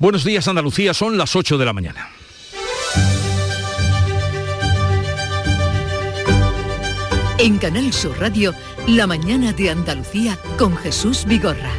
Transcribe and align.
Buenos 0.00 0.22
días 0.22 0.46
Andalucía, 0.46 0.94
son 0.94 1.18
las 1.18 1.34
8 1.34 1.58
de 1.58 1.64
la 1.64 1.72
mañana. 1.72 2.08
En 7.38 7.58
Canal 7.58 7.92
Sur 7.92 8.16
Radio, 8.20 8.54
La 8.86 9.08
mañana 9.08 9.52
de 9.52 9.70
Andalucía 9.70 10.38
con 10.56 10.76
Jesús 10.76 11.24
Vigorra. 11.24 11.72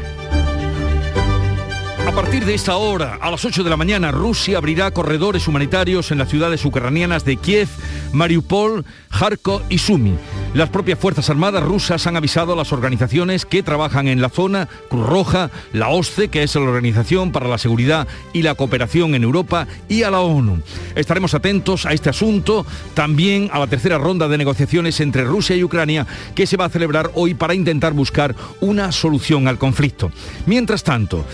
A 2.06 2.12
partir 2.12 2.44
de 2.44 2.56
esta 2.56 2.76
hora, 2.76 3.20
a 3.22 3.32
las 3.32 3.46
8 3.46 3.64
de 3.64 3.70
la 3.70 3.78
mañana, 3.78 4.12
Rusia 4.12 4.58
abrirá 4.58 4.92
corredores 4.92 5.48
humanitarios 5.48 6.12
en 6.12 6.18
las 6.18 6.28
ciudades 6.28 6.66
ucranianas 6.66 7.24
de 7.24 7.38
Kiev, 7.38 7.70
Mariupol, 8.12 8.84
Kharkov 9.18 9.62
y 9.70 9.78
Sumy. 9.78 10.16
Las 10.56 10.70
propias 10.70 10.98
Fuerzas 10.98 11.30
Armadas 11.30 11.64
rusas 11.64 12.08
han 12.08 12.18
avisado 12.18 12.54
a 12.54 12.56
las 12.56 12.74
organizaciones 12.74 13.46
que 13.46 13.62
trabajan 13.62 14.08
en 14.08 14.20
la 14.20 14.30
zona, 14.30 14.68
Cruz 14.90 15.06
Roja, 15.06 15.52
la 15.74 15.90
OSCE, 15.90 16.30
que 16.30 16.42
es 16.42 16.56
la 16.56 16.62
Organización 16.62 17.32
para 17.32 17.48
la 17.48 17.60
Seguridad 17.60 18.08
y 18.34 18.42
la 18.42 18.56
Cooperación 18.56 19.14
en 19.14 19.24
Europa, 19.24 19.68
y 19.88 20.02
a 20.02 20.10
la 20.10 20.22
ONU. 20.22 20.60
Estaremos 20.96 21.36
atentos 21.36 21.86
a 21.86 21.94
este 21.94 22.10
asunto, 22.10 22.66
también 22.96 23.52
a 23.54 23.60
la 23.60 23.68
tercera 23.68 24.00
ronda 24.00 24.28
de 24.28 24.40
negociaciones 24.40 25.00
entre 25.02 25.24
Rusia 25.24 25.56
y 25.56 25.64
Ucrania, 25.64 26.08
que 26.34 26.48
se 26.48 26.58
va 26.58 26.66
a 26.66 26.70
celebrar 26.70 27.12
hoy 27.14 27.36
para 27.36 27.54
intentar 27.54 27.94
buscar 27.94 28.36
una 28.60 28.92
solución 28.92 29.48
al 29.48 29.60
conflicto. 29.60 30.12
Mientras 30.48 30.84
tanto, 30.84 31.26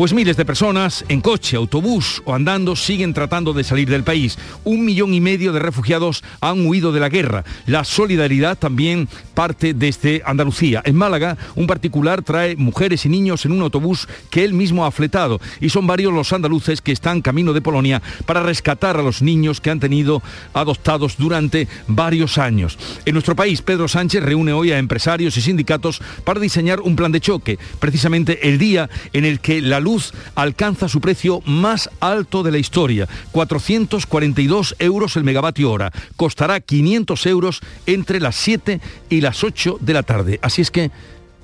pues 0.00 0.14
miles 0.14 0.38
de 0.38 0.46
personas 0.46 1.04
en 1.10 1.20
coche, 1.20 1.58
autobús 1.58 2.22
o 2.24 2.34
andando 2.34 2.74
siguen 2.74 3.12
tratando 3.12 3.52
de 3.52 3.64
salir 3.64 3.86
del 3.90 4.02
país. 4.02 4.38
Un 4.64 4.82
millón 4.82 5.12
y 5.12 5.20
medio 5.20 5.52
de 5.52 5.58
refugiados 5.58 6.24
han 6.40 6.64
huido 6.64 6.90
de 6.90 7.00
la 7.00 7.10
guerra. 7.10 7.44
La 7.66 7.84
solidaridad 7.84 8.56
también 8.56 9.10
parte 9.34 9.74
desde 9.74 10.22
Andalucía. 10.24 10.80
En 10.86 10.96
Málaga, 10.96 11.36
un 11.54 11.66
particular 11.66 12.22
trae 12.22 12.56
mujeres 12.56 13.04
y 13.04 13.10
niños 13.10 13.44
en 13.44 13.52
un 13.52 13.60
autobús 13.60 14.08
que 14.30 14.42
él 14.42 14.54
mismo 14.54 14.86
ha 14.86 14.90
fletado. 14.90 15.38
Y 15.60 15.68
son 15.68 15.86
varios 15.86 16.14
los 16.14 16.32
andaluces 16.32 16.80
que 16.80 16.92
están 16.92 17.20
camino 17.20 17.52
de 17.52 17.60
Polonia 17.60 18.00
para 18.24 18.42
rescatar 18.42 18.96
a 18.96 19.02
los 19.02 19.20
niños 19.20 19.60
que 19.60 19.68
han 19.68 19.80
tenido 19.80 20.22
adoptados 20.54 21.18
durante 21.18 21.68
varios 21.88 22.38
años. 22.38 22.78
En 23.04 23.12
nuestro 23.12 23.36
país, 23.36 23.60
Pedro 23.60 23.86
Sánchez 23.86 24.22
reúne 24.22 24.54
hoy 24.54 24.72
a 24.72 24.78
empresarios 24.78 25.36
y 25.36 25.42
sindicatos 25.42 26.00
para 26.24 26.40
diseñar 26.40 26.80
un 26.80 26.96
plan 26.96 27.12
de 27.12 27.20
choque, 27.20 27.58
precisamente 27.78 28.48
el 28.48 28.56
día 28.56 28.88
en 29.12 29.26
el 29.26 29.40
que 29.40 29.60
la 29.60 29.78
luz 29.78 29.89
alcanza 30.34 30.88
su 30.88 31.00
precio 31.00 31.42
más 31.44 31.90
alto 32.00 32.42
de 32.42 32.52
la 32.52 32.58
historia, 32.58 33.08
442 33.32 34.76
euros 34.78 35.16
el 35.16 35.24
megavatio 35.24 35.70
hora. 35.70 35.92
Costará 36.16 36.60
500 36.60 37.26
euros 37.26 37.60
entre 37.86 38.20
las 38.20 38.36
7 38.36 38.80
y 39.08 39.20
las 39.20 39.42
8 39.42 39.78
de 39.80 39.92
la 39.92 40.02
tarde. 40.02 40.38
Así 40.42 40.62
es 40.62 40.70
que 40.70 40.90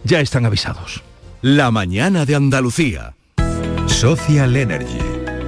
ya 0.04 0.20
están 0.20 0.46
avisados. 0.46 1.02
La 1.42 1.70
mañana 1.70 2.24
de 2.24 2.34
Andalucía. 2.34 3.14
Social 3.86 4.56
Energy. 4.56 4.98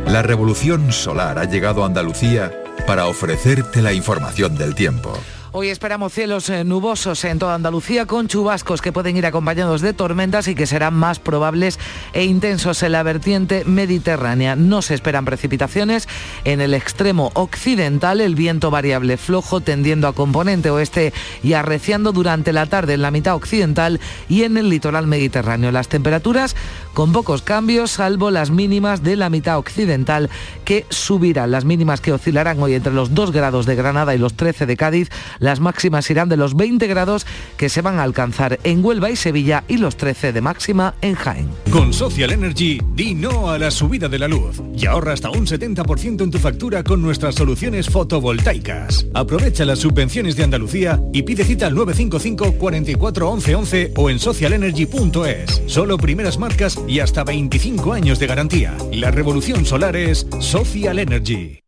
La 0.06 0.22
revolución 0.22 0.92
solar 0.92 1.38
ha 1.38 1.44
llegado 1.44 1.82
a 1.82 1.86
Andalucía 1.86 2.52
para 2.86 3.06
ofrecerte 3.06 3.82
la 3.82 3.92
información 3.92 4.56
del 4.56 4.74
tiempo. 4.74 5.18
Hoy 5.60 5.70
esperamos 5.70 6.12
cielos 6.12 6.48
eh, 6.50 6.62
nubosos 6.62 7.24
en 7.24 7.40
toda 7.40 7.56
Andalucía 7.56 8.06
con 8.06 8.28
chubascos 8.28 8.80
que 8.80 8.92
pueden 8.92 9.16
ir 9.16 9.26
acompañados 9.26 9.80
de 9.80 9.92
tormentas 9.92 10.46
y 10.46 10.54
que 10.54 10.68
serán 10.68 10.94
más 10.94 11.18
probables 11.18 11.80
e 12.12 12.22
intensos 12.22 12.80
en 12.84 12.92
la 12.92 13.02
vertiente 13.02 13.64
mediterránea. 13.64 14.54
No 14.54 14.82
se 14.82 14.94
esperan 14.94 15.24
precipitaciones 15.24 16.06
en 16.44 16.60
el 16.60 16.74
extremo 16.74 17.32
occidental, 17.34 18.20
el 18.20 18.36
viento 18.36 18.70
variable 18.70 19.16
flojo 19.16 19.60
tendiendo 19.60 20.06
a 20.06 20.12
componente 20.12 20.70
oeste 20.70 21.12
y 21.42 21.54
arreciando 21.54 22.12
durante 22.12 22.52
la 22.52 22.66
tarde 22.66 22.94
en 22.94 23.02
la 23.02 23.10
mitad 23.10 23.34
occidental 23.34 23.98
y 24.28 24.44
en 24.44 24.58
el 24.58 24.68
litoral 24.68 25.08
mediterráneo. 25.08 25.72
Las 25.72 25.88
temperaturas 25.88 26.54
con 26.94 27.12
pocos 27.12 27.42
cambios, 27.42 27.90
salvo 27.90 28.30
las 28.30 28.52
mínimas 28.52 29.02
de 29.02 29.16
la 29.16 29.28
mitad 29.28 29.58
occidental 29.58 30.30
que 30.64 30.86
subirán. 30.88 31.50
Las 31.50 31.64
mínimas 31.64 32.00
que 32.00 32.12
oscilarán 32.12 32.62
hoy 32.62 32.74
entre 32.74 32.92
los 32.92 33.12
2 33.12 33.32
grados 33.32 33.66
de 33.66 33.74
Granada 33.74 34.14
y 34.14 34.18
los 34.18 34.34
13 34.34 34.64
de 34.64 34.76
Cádiz 34.76 35.10
las 35.48 35.60
máximas 35.60 36.10
irán 36.10 36.28
de 36.28 36.36
los 36.36 36.54
20 36.54 36.86
grados 36.88 37.26
que 37.56 37.70
se 37.70 37.80
van 37.80 37.98
a 37.98 38.02
alcanzar 38.02 38.58
en 38.64 38.84
Huelva 38.84 39.08
y 39.08 39.16
Sevilla 39.16 39.64
y 39.66 39.78
los 39.78 39.96
13 39.96 40.34
de 40.34 40.42
máxima 40.42 40.94
en 41.00 41.14
Jaén. 41.14 41.48
Con 41.70 41.94
Social 41.94 42.32
Energy, 42.32 42.78
di 42.94 43.14
no 43.14 43.48
a 43.48 43.58
la 43.58 43.70
subida 43.70 44.10
de 44.10 44.18
la 44.18 44.28
luz 44.28 44.60
y 44.76 44.84
ahorra 44.84 45.14
hasta 45.14 45.30
un 45.30 45.46
70% 45.46 46.22
en 46.22 46.30
tu 46.30 46.38
factura 46.38 46.84
con 46.84 47.00
nuestras 47.00 47.36
soluciones 47.36 47.88
fotovoltaicas. 47.88 49.06
Aprovecha 49.14 49.64
las 49.64 49.78
subvenciones 49.78 50.36
de 50.36 50.44
Andalucía 50.44 51.00
y 51.14 51.22
pide 51.22 51.44
cita 51.44 51.66
al 51.66 51.74
955 51.74 52.58
44 52.58 53.30
11 53.30 53.54
11 53.54 53.92
o 53.96 54.10
en 54.10 54.18
socialenergy.es. 54.18 55.62
Solo 55.64 55.96
primeras 55.96 56.38
marcas 56.38 56.78
y 56.86 57.00
hasta 57.00 57.24
25 57.24 57.94
años 57.94 58.18
de 58.18 58.26
garantía. 58.26 58.76
La 58.92 59.10
revolución 59.10 59.64
solar 59.64 59.96
es 59.96 60.26
Social 60.40 60.98
Energy. 60.98 61.67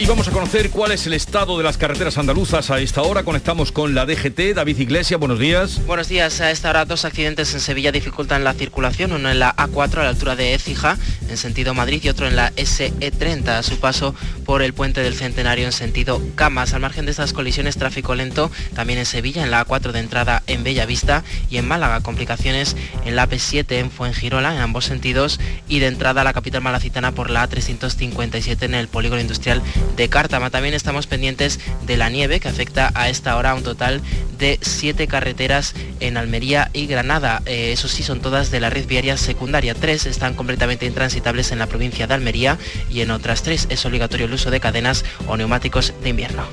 Y 0.00 0.06
vamos 0.06 0.26
a 0.28 0.30
conocer 0.30 0.70
cuál 0.70 0.92
es 0.92 1.06
el 1.06 1.12
estado 1.12 1.58
de 1.58 1.62
las 1.62 1.76
carreteras 1.76 2.16
andaluzas 2.16 2.70
a 2.70 2.80
esta 2.80 3.02
hora. 3.02 3.22
Conectamos 3.22 3.70
con 3.70 3.94
la 3.94 4.06
DGT. 4.06 4.54
David 4.54 4.78
Iglesias, 4.78 5.20
buenos 5.20 5.38
días. 5.38 5.84
Buenos 5.84 6.08
días. 6.08 6.40
A 6.40 6.50
esta 6.50 6.70
hora 6.70 6.86
dos 6.86 7.04
accidentes 7.04 7.52
en 7.52 7.60
Sevilla 7.60 7.92
dificultan 7.92 8.42
la 8.42 8.54
circulación. 8.54 9.12
Uno 9.12 9.30
en 9.30 9.38
la 9.38 9.54
A4 9.54 9.98
a 9.98 10.04
la 10.04 10.08
altura 10.08 10.36
de 10.36 10.54
Écija, 10.54 10.96
en 11.28 11.36
sentido 11.36 11.74
Madrid, 11.74 12.00
y 12.02 12.08
otro 12.08 12.26
en 12.26 12.34
la 12.34 12.50
SE30 12.54 13.48
a 13.48 13.62
su 13.62 13.78
paso 13.78 14.14
por 14.46 14.62
el 14.62 14.72
puente 14.72 15.02
del 15.02 15.14
Centenario 15.14 15.66
en 15.66 15.72
sentido 15.72 16.22
Camas. 16.34 16.72
Al 16.72 16.80
margen 16.80 17.04
de 17.04 17.10
estas 17.10 17.34
colisiones, 17.34 17.76
tráfico 17.76 18.14
lento 18.14 18.50
también 18.74 19.00
en 19.00 19.06
Sevilla, 19.06 19.44
en 19.44 19.50
la 19.50 19.66
A4 19.66 19.92
de 19.92 19.98
entrada 19.98 20.42
en 20.46 20.64
Bellavista 20.64 21.24
y 21.50 21.58
en 21.58 21.68
Málaga. 21.68 22.00
Complicaciones 22.00 22.74
en 23.04 23.16
la 23.16 23.28
P7 23.28 23.70
en 23.72 23.90
Fuengirola, 23.90 24.54
en 24.54 24.62
ambos 24.62 24.86
sentidos, 24.86 25.38
y 25.68 25.80
de 25.80 25.88
entrada 25.88 26.22
a 26.22 26.24
la 26.24 26.32
capital 26.32 26.62
malacitana 26.62 27.12
por 27.12 27.28
la 27.28 27.46
A357 27.46 28.62
en 28.62 28.74
el 28.74 28.88
polígono 28.88 29.20
industrial 29.20 29.62
de 29.96 30.08
Cártama. 30.08 30.50
También 30.50 30.74
estamos 30.74 31.06
pendientes 31.06 31.60
de 31.86 31.96
la 31.96 32.08
nieve 32.08 32.40
que 32.40 32.48
afecta 32.48 32.90
a 32.94 33.08
esta 33.08 33.36
hora 33.36 33.50
a 33.50 33.54
un 33.54 33.62
total 33.62 34.02
de 34.38 34.58
siete 34.62 35.06
carreteras 35.06 35.74
en 36.00 36.16
Almería 36.16 36.70
y 36.72 36.86
Granada. 36.86 37.42
Eh, 37.46 37.72
eso 37.72 37.88
sí, 37.88 38.02
son 38.02 38.20
todas 38.20 38.50
de 38.50 38.60
la 38.60 38.70
red 38.70 38.86
viaria 38.86 39.16
secundaria. 39.16 39.74
Tres 39.74 40.06
están 40.06 40.34
completamente 40.34 40.86
intransitables 40.86 41.52
en 41.52 41.58
la 41.58 41.66
provincia 41.66 42.06
de 42.06 42.14
Almería 42.14 42.58
y 42.90 43.00
en 43.00 43.10
otras 43.10 43.42
tres 43.42 43.66
es 43.70 43.84
obligatorio 43.84 44.26
el 44.26 44.32
uso 44.32 44.50
de 44.50 44.60
cadenas 44.60 45.04
o 45.26 45.36
neumáticos 45.36 45.92
de 46.02 46.08
invierno. 46.08 46.46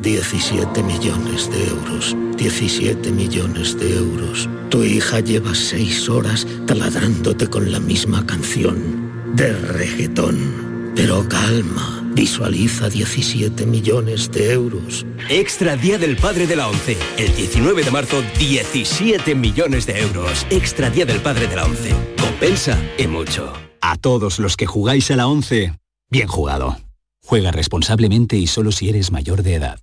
17 0.00 0.82
millones 0.82 1.48
de 1.50 1.68
euros. 1.68 2.16
17 2.36 3.12
millones 3.12 3.78
de 3.78 3.96
euros. 3.96 4.48
Tu 4.68 4.82
hija 4.82 5.20
lleva 5.20 5.54
seis 5.54 6.08
horas 6.08 6.46
taladrándote 6.66 7.48
con 7.48 7.70
la 7.70 7.78
misma 7.78 8.26
canción. 8.26 9.34
De 9.36 9.52
reggaetón. 9.52 10.92
Pero 10.96 11.28
calma. 11.28 12.00
Visualiza 12.12 12.88
17 12.88 13.66
millones 13.66 14.30
de 14.30 14.52
euros. 14.52 15.06
Extra 15.28 15.76
Día 15.76 15.98
del 15.98 16.16
Padre 16.16 16.46
de 16.46 16.56
la 16.56 16.68
ONCE. 16.68 16.96
El 17.16 17.34
19 17.34 17.82
de 17.84 17.90
marzo, 17.90 18.22
17 18.38 19.34
millones 19.34 19.86
de 19.86 20.00
euros. 20.00 20.46
Extra 20.50 20.90
Día 20.90 21.06
del 21.06 21.20
Padre 21.20 21.46
de 21.46 21.56
la 21.56 21.64
ONCE. 21.64 21.94
Compensa 22.20 22.80
y 22.98 23.06
mucho. 23.06 23.52
A 23.80 23.96
todos 23.96 24.38
los 24.38 24.56
que 24.56 24.66
jugáis 24.66 25.10
a 25.10 25.16
la 25.16 25.26
ONCE, 25.26 25.72
bien 26.10 26.28
jugado. 26.28 26.83
Juega 27.24 27.50
responsablemente 27.50 28.36
y 28.36 28.46
solo 28.46 28.70
si 28.70 28.90
eres 28.90 29.10
mayor 29.10 29.42
de 29.42 29.54
edad. 29.54 29.80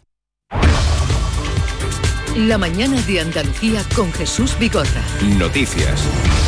La 2.38 2.58
mañana 2.58 3.02
de 3.02 3.20
Andalucía 3.20 3.84
con 3.96 4.14
Jesús 4.14 4.58
Bigorra. 4.58 5.04
Noticias. 5.38 6.02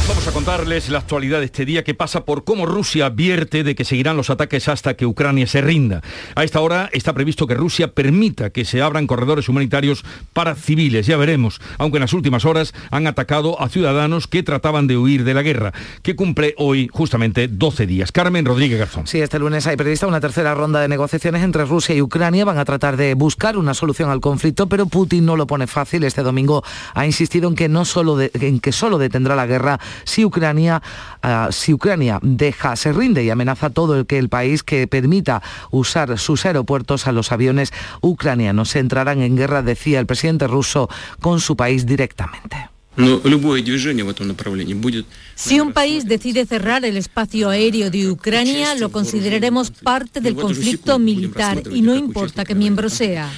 Vamos 0.05 0.27
a 0.27 0.33
contarles 0.33 0.89
la 0.89 0.99
actualidad 0.99 1.39
de 1.39 1.45
este 1.45 1.63
día 1.63 1.85
que 1.85 1.93
pasa 1.93 2.25
por 2.25 2.43
cómo 2.43 2.65
Rusia 2.65 3.05
advierte 3.05 3.63
de 3.63 3.73
que 3.73 3.85
seguirán 3.85 4.17
los 4.17 4.29
ataques 4.29 4.67
hasta 4.67 4.95
que 4.95 5.05
Ucrania 5.05 5.47
se 5.47 5.61
rinda. 5.61 6.01
A 6.35 6.43
esta 6.43 6.59
hora 6.59 6.89
está 6.91 7.13
previsto 7.13 7.47
que 7.47 7.53
Rusia 7.53 7.93
permita 7.93 8.49
que 8.49 8.65
se 8.65 8.81
abran 8.81 9.07
corredores 9.07 9.47
humanitarios 9.47 10.03
para 10.33 10.55
civiles, 10.55 11.07
ya 11.07 11.15
veremos, 11.15 11.61
aunque 11.77 11.99
en 11.99 12.01
las 12.01 12.11
últimas 12.11 12.43
horas 12.43 12.73
han 12.91 13.07
atacado 13.07 13.61
a 13.61 13.69
ciudadanos 13.69 14.27
que 14.27 14.43
trataban 14.43 14.87
de 14.87 14.97
huir 14.97 15.23
de 15.23 15.33
la 15.33 15.41
guerra, 15.41 15.71
que 16.01 16.17
cumple 16.17 16.53
hoy 16.57 16.89
justamente 16.91 17.47
12 17.47 17.87
días. 17.87 18.11
Carmen 18.11 18.43
Rodríguez 18.43 18.79
Garzón. 18.79 19.07
Sí, 19.07 19.21
este 19.21 19.39
lunes 19.39 19.67
hay 19.67 19.77
prevista 19.77 20.05
una 20.05 20.19
tercera 20.19 20.53
ronda 20.53 20.81
de 20.81 20.89
negociaciones 20.89 21.43
entre 21.43 21.63
Rusia 21.63 21.95
y 21.95 22.01
Ucrania. 22.01 22.43
Van 22.43 22.57
a 22.57 22.65
tratar 22.65 22.97
de 22.97 23.13
buscar 23.13 23.55
una 23.57 23.73
solución 23.73 24.09
al 24.09 24.19
conflicto, 24.19 24.67
pero 24.67 24.85
Putin 24.85 25.25
no 25.25 25.37
lo 25.37 25.47
pone 25.47 25.65
fácil. 25.65 26.03
Este 26.03 26.23
domingo 26.23 26.61
ha 26.93 27.05
insistido 27.05 27.47
en 27.47 27.55
que, 27.55 27.69
no 27.69 27.85
solo 27.85 28.19
en 28.19 28.59
que 28.59 28.73
solo 28.73 28.97
detendrá 28.97 29.37
la 29.37 29.45
guerra 29.45 29.79
si 30.03 30.25
Ucrania, 30.25 30.81
uh, 31.23 31.51
si 31.51 31.73
Ucrania 31.73 32.19
deja, 32.21 32.75
se 32.75 32.93
rinde 32.93 33.23
y 33.23 33.29
amenaza 33.29 33.69
todo 33.69 33.97
el 33.97 34.05
que 34.05 34.17
el 34.17 34.29
país 34.29 34.63
que 34.63 34.87
permita 34.87 35.41
usar 35.71 36.17
sus 36.17 36.45
aeropuertos 36.45 37.07
a 37.07 37.11
los 37.11 37.31
aviones 37.31 37.71
ucranianos. 38.01 38.69
Se 38.69 38.79
entrarán 38.79 39.21
en 39.21 39.35
guerra, 39.35 39.61
decía 39.61 39.99
el 39.99 40.05
presidente 40.05 40.47
ruso, 40.47 40.89
con 41.19 41.39
su 41.39 41.55
país 41.55 41.85
directamente. 41.85 42.73
Si 45.35 45.59
un 45.59 45.73
país 45.73 46.05
decide 46.05 46.45
cerrar 46.45 46.85
el 46.85 46.95
espacio 46.95 47.49
aéreo 47.49 47.89
de 47.89 48.09
Ucrania, 48.09 48.75
lo 48.75 48.91
consideraremos 48.91 49.71
parte 49.71 50.21
del 50.21 50.35
conflicto 50.35 50.99
militar 50.99 51.63
y 51.71 51.81
no 51.81 51.95
importa 51.95 52.45
qué 52.45 52.53
miembro 52.53 52.89
sea. 52.89 53.31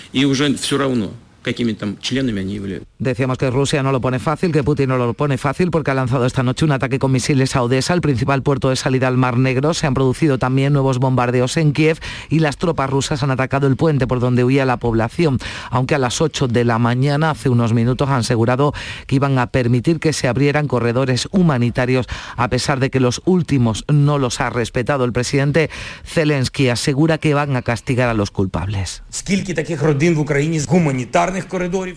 Decíamos 2.97 3.37
que 3.37 3.49
Rusia 3.49 3.83
no 3.83 3.91
lo 3.91 4.01
pone 4.01 4.19
fácil, 4.19 4.51
que 4.51 4.63
Putin 4.63 4.89
no 4.89 4.97
lo 4.97 5.13
pone 5.13 5.37
fácil 5.37 5.71
porque 5.71 5.91
ha 5.91 5.93
lanzado 5.93 6.25
esta 6.25 6.43
noche 6.43 6.65
un 6.65 6.71
ataque 6.71 6.99
con 6.99 7.11
misiles 7.11 7.55
a 7.55 7.61
Odessa, 7.61 7.93
el 7.93 8.01
principal 8.01 8.41
puerto 8.41 8.69
de 8.69 8.75
salida 8.75 9.07
al 9.07 9.17
Mar 9.17 9.37
Negro. 9.37 9.73
Se 9.73 9.87
han 9.87 9.93
producido 9.93 10.37
también 10.37 10.73
nuevos 10.73 10.99
bombardeos 10.99 11.57
en 11.57 11.73
Kiev 11.73 11.99
y 12.29 12.39
las 12.39 12.57
tropas 12.57 12.89
rusas 12.89 13.21
han 13.23 13.31
atacado 13.31 13.67
el 13.67 13.75
puente 13.75 14.07
por 14.07 14.19
donde 14.19 14.43
huía 14.43 14.65
la 14.65 14.77
población, 14.77 15.39
aunque 15.69 15.95
a 15.95 15.99
las 15.99 16.21
8 16.21 16.47
de 16.47 16.65
la 16.65 16.79
mañana, 16.79 17.31
hace 17.31 17.49
unos 17.49 17.73
minutos, 17.73 18.09
han 18.09 18.19
asegurado 18.19 18.73
que 19.07 19.15
iban 19.15 19.37
a 19.39 19.47
permitir 19.47 19.99
que 19.99 20.13
se 20.13 20.27
abrieran 20.27 20.67
corredores 20.67 21.27
humanitarios, 21.31 22.07
a 22.35 22.49
pesar 22.49 22.79
de 22.79 22.89
que 22.89 22.99
los 22.99 23.21
últimos 23.25 23.85
no 23.87 24.17
los 24.17 24.41
ha 24.41 24.49
respetado. 24.49 25.05
El 25.05 25.13
presidente 25.13 25.69
Zelensky 26.03 26.69
asegura 26.69 27.17
que 27.17 27.33
van 27.33 27.55
a 27.55 27.61
castigar 27.61 28.09
a 28.09 28.13
los 28.13 28.31
culpables. 28.31 29.03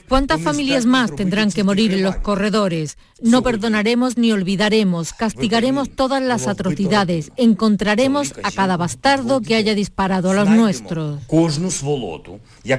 ¿Cuántas 0.08 0.40
familias 0.40 0.86
más 0.86 1.14
tendrán 1.14 1.50
que 1.50 1.64
morir 1.64 1.94
en 1.94 2.02
los 2.02 2.16
corredores? 2.16 2.98
No 3.20 3.42
perdonaremos 3.42 4.16
ni 4.16 4.30
olvidaremos, 4.32 5.12
castigaremos 5.12 5.90
todas 5.90 6.22
las 6.22 6.46
atrocidades, 6.46 7.32
encontraremos 7.36 8.34
a 8.44 8.52
cada 8.52 8.76
bastardo 8.76 9.40
que 9.40 9.56
haya 9.56 9.74
disparado 9.74 10.30
a 10.30 10.34
los 10.34 10.48
nuestros. 10.48 11.20
Y 12.62 12.72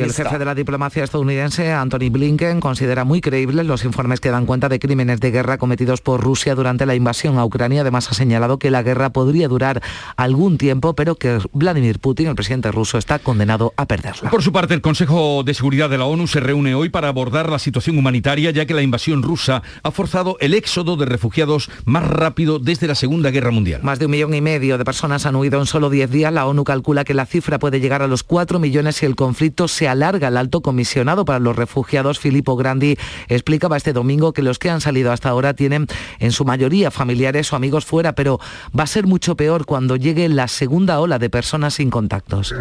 el 0.00 0.12
jefe 0.12 0.38
de 0.38 0.44
la 0.44 0.54
diplomacia 0.54 1.04
estadounidense, 1.04 1.72
Anthony 1.72 2.10
Blinken, 2.10 2.60
considera 2.60 3.04
muy 3.04 3.20
creíbles 3.22 3.64
los 3.66 3.84
informes 3.84 4.20
que 4.20 4.30
dan 4.30 4.44
cuenta 4.44 4.68
de 4.68 4.78
crímenes 4.78 5.20
de 5.20 5.30
guerra 5.30 5.56
cometidos 5.56 6.02
por 6.02 6.20
Rusia 6.20 6.54
durante 6.54 6.84
la 6.84 6.94
invasión 6.94 7.38
a 7.38 7.44
Ucrania. 7.44 7.80
Además, 7.80 8.10
ha 8.10 8.14
señalado 8.14 8.58
que 8.58 8.70
la 8.70 8.82
guerra 8.82 9.10
podría 9.10 9.48
durar 9.48 9.82
algún 10.16 10.58
tiempo, 10.58 10.94
pero 10.94 11.14
que 11.14 11.38
Vladimir 11.52 12.00
Putin, 12.00 12.28
el 12.28 12.34
presidente 12.34 12.70
ruso, 12.70 12.98
está 12.98 13.18
condenado 13.18 13.72
a 13.76 13.86
perderla. 13.86 14.30
Por 14.30 14.42
su 14.42 14.52
parte, 14.52 14.74
el 14.74 14.82
Consejo 14.82 15.25
de 15.26 15.54
Seguridad 15.54 15.90
de 15.90 15.98
la 15.98 16.04
ONU 16.04 16.26
se 16.26 16.40
reúne 16.40 16.74
hoy 16.74 16.88
para 16.88 17.08
abordar 17.08 17.50
la 17.50 17.58
situación 17.58 17.98
humanitaria, 17.98 18.50
ya 18.50 18.64
que 18.66 18.74
la 18.74 18.82
invasión 18.82 19.22
rusa 19.22 19.62
ha 19.82 19.90
forzado 19.90 20.36
el 20.40 20.54
éxodo 20.54 20.96
de 20.96 21.04
refugiados 21.04 21.68
más 21.84 22.06
rápido 22.06 22.58
desde 22.58 22.86
la 22.86 22.94
Segunda 22.94 23.30
Guerra 23.30 23.50
Mundial. 23.50 23.82
Más 23.82 23.98
de 23.98 24.06
un 24.06 24.12
millón 24.12 24.34
y 24.34 24.40
medio 24.40 24.78
de 24.78 24.84
personas 24.84 25.26
han 25.26 25.34
huido 25.34 25.58
en 25.58 25.66
solo 25.66 25.90
10 25.90 26.10
días. 26.10 26.32
La 26.32 26.46
ONU 26.46 26.64
calcula 26.64 27.04
que 27.04 27.14
la 27.14 27.26
cifra 27.26 27.58
puede 27.58 27.80
llegar 27.80 28.02
a 28.02 28.06
los 28.06 28.22
4 28.22 28.58
millones 28.58 28.96
si 28.96 29.06
el 29.06 29.16
conflicto 29.16 29.68
se 29.68 29.88
alarga. 29.88 30.28
El 30.28 30.36
alto 30.36 30.60
comisionado 30.60 31.24
para 31.24 31.38
los 31.38 31.56
refugiados, 31.56 32.18
Filippo 32.18 32.56
Grandi, 32.56 32.96
explicaba 33.28 33.76
este 33.76 33.92
domingo 33.92 34.32
que 34.32 34.42
los 34.42 34.58
que 34.58 34.70
han 34.70 34.80
salido 34.80 35.10
hasta 35.10 35.28
ahora 35.28 35.54
tienen 35.54 35.86
en 36.20 36.32
su 36.32 36.44
mayoría 36.44 36.90
familiares 36.90 37.52
o 37.52 37.56
amigos 37.56 37.84
fuera, 37.84 38.14
pero 38.14 38.38
va 38.78 38.84
a 38.84 38.86
ser 38.86 39.06
mucho 39.06 39.36
peor 39.36 39.66
cuando 39.66 39.96
llegue 39.96 40.28
la 40.28 40.48
segunda 40.48 41.00
ola 41.00 41.18
de 41.18 41.30
personas 41.30 41.74
sin 41.74 41.90
contactos. 41.90 42.54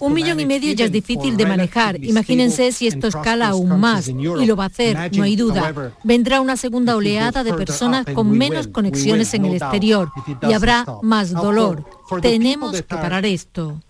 Un 0.00 0.12
millón 0.12 0.29
y 0.38 0.46
medio 0.46 0.72
ya 0.74 0.84
es 0.84 0.92
difícil 0.92 1.36
de 1.36 1.46
manejar. 1.46 2.02
Imagínense 2.04 2.70
si 2.72 2.86
esto 2.86 3.08
escala 3.08 3.48
aún 3.48 3.80
más. 3.80 4.08
Y 4.08 4.46
lo 4.46 4.56
va 4.56 4.64
a 4.64 4.66
hacer, 4.68 5.10
no 5.16 5.24
hay 5.24 5.36
duda. 5.36 5.92
Vendrá 6.04 6.40
una 6.40 6.56
segunda 6.56 6.96
oleada 6.96 7.42
de 7.42 7.54
personas 7.54 8.06
con 8.14 8.30
menos 8.30 8.68
conexiones 8.68 9.34
en 9.34 9.46
el 9.46 9.54
exterior 9.54 10.10
y 10.48 10.52
habrá 10.52 10.86
más 11.02 11.32
dolor. 11.32 11.84
Tenemos 12.20 12.76
que 12.76 12.82
parar 12.82 13.24
esto. 13.24 13.80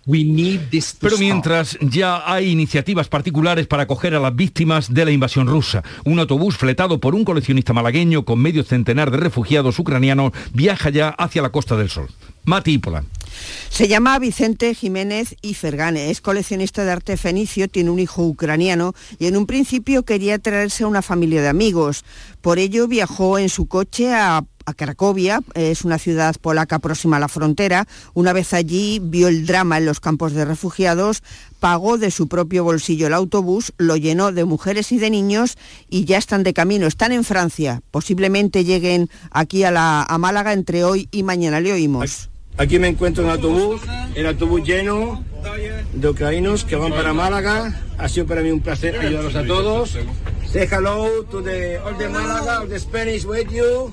Pero 1.00 1.18
mientras 1.18 1.78
ya 1.80 2.22
hay 2.30 2.50
iniciativas 2.50 3.08
particulares 3.08 3.66
para 3.66 3.84
acoger 3.84 4.14
a 4.14 4.20
las 4.20 4.34
víctimas 4.34 4.92
de 4.92 5.04
la 5.04 5.10
invasión 5.10 5.46
rusa. 5.46 5.82
Un 6.04 6.18
autobús 6.18 6.56
fletado 6.56 7.00
por 7.00 7.14
un 7.14 7.24
coleccionista 7.24 7.72
malagueño 7.72 8.24
con 8.24 8.38
medio 8.38 8.62
centenar 8.62 9.10
de 9.10 9.16
refugiados 9.16 9.78
ucranianos 9.78 10.32
viaja 10.52 10.90
ya 10.90 11.08
hacia 11.10 11.42
la 11.42 11.50
Costa 11.50 11.76
del 11.76 11.88
Sol. 11.88 12.08
Mati 12.44 12.72
Ipola. 12.72 13.04
Se 13.70 13.88
llama 13.88 14.18
Vicente 14.18 14.74
Jiménez 14.74 15.36
y 15.40 15.54
Fergane, 15.54 16.10
es 16.10 16.20
coleccionista 16.20 16.84
de 16.84 16.90
arte 16.90 17.16
fenicio, 17.16 17.68
tiene 17.68 17.90
un 17.90 17.98
hijo 17.98 18.26
ucraniano 18.26 18.92
y 19.18 19.26
en 19.26 19.36
un 19.36 19.46
principio 19.46 20.02
quería 20.02 20.38
traerse 20.38 20.84
a 20.84 20.88
una 20.88 21.02
familia 21.02 21.40
de 21.40 21.48
amigos. 21.48 22.04
Por 22.40 22.58
ello 22.58 22.88
viajó 22.88 23.38
en 23.38 23.48
su 23.48 23.66
coche 23.66 24.12
a 24.12 24.44
a 24.66 24.74
Cracovia, 24.74 25.40
es 25.54 25.84
una 25.84 25.98
ciudad 25.98 26.36
polaca 26.40 26.78
próxima 26.78 27.16
a 27.16 27.20
la 27.20 27.28
frontera. 27.28 27.86
Una 28.14 28.32
vez 28.32 28.52
allí 28.52 29.00
vio 29.02 29.28
el 29.28 29.46
drama 29.46 29.78
en 29.78 29.86
los 29.86 30.00
campos 30.00 30.32
de 30.32 30.44
refugiados, 30.44 31.22
pagó 31.60 31.98
de 31.98 32.10
su 32.10 32.26
propio 32.26 32.64
bolsillo 32.64 33.06
el 33.06 33.14
autobús, 33.14 33.72
lo 33.76 33.96
llenó 33.96 34.32
de 34.32 34.44
mujeres 34.44 34.90
y 34.92 34.98
de 34.98 35.10
niños 35.10 35.56
y 35.88 36.06
ya 36.06 36.18
están 36.18 36.42
de 36.42 36.54
camino, 36.54 36.86
están 36.86 37.12
en 37.12 37.22
Francia. 37.22 37.82
Posiblemente 37.90 38.64
lleguen 38.64 39.08
aquí 39.30 39.62
a, 39.62 39.70
la, 39.70 40.06
Málaga 40.18 40.52
entre 40.52 40.82
hoy 40.84 41.08
y 41.12 41.22
mañana. 41.22 41.60
Le 41.60 41.72
oímos. 41.72 42.30
Aquí 42.56 42.78
me 42.78 42.88
encuentro 42.88 43.24
en 43.24 43.30
autobús, 43.30 43.80
el 44.14 44.26
autobús 44.26 44.62
lleno 44.64 45.24
de 45.94 46.08
ucranianos 46.08 46.64
que 46.64 46.76
van 46.76 46.90
para 46.90 47.12
Málaga. 47.12 47.80
Ha 47.98 48.08
sido 48.08 48.26
para 48.26 48.42
mí 48.42 48.50
un 48.50 48.60
placer 48.60 48.98
ayudarlos 48.98 49.36
a 49.36 49.44
todos. 49.44 49.96
Say 50.50 50.66
hello 50.70 51.24
to 51.30 51.42
the 51.42 51.78
all 51.78 51.96
the 51.96 52.08
Málaga, 52.08 52.60
all 52.60 52.68
the 52.68 52.78
Spanish 52.78 53.24
with 53.24 53.48
you. 53.50 53.92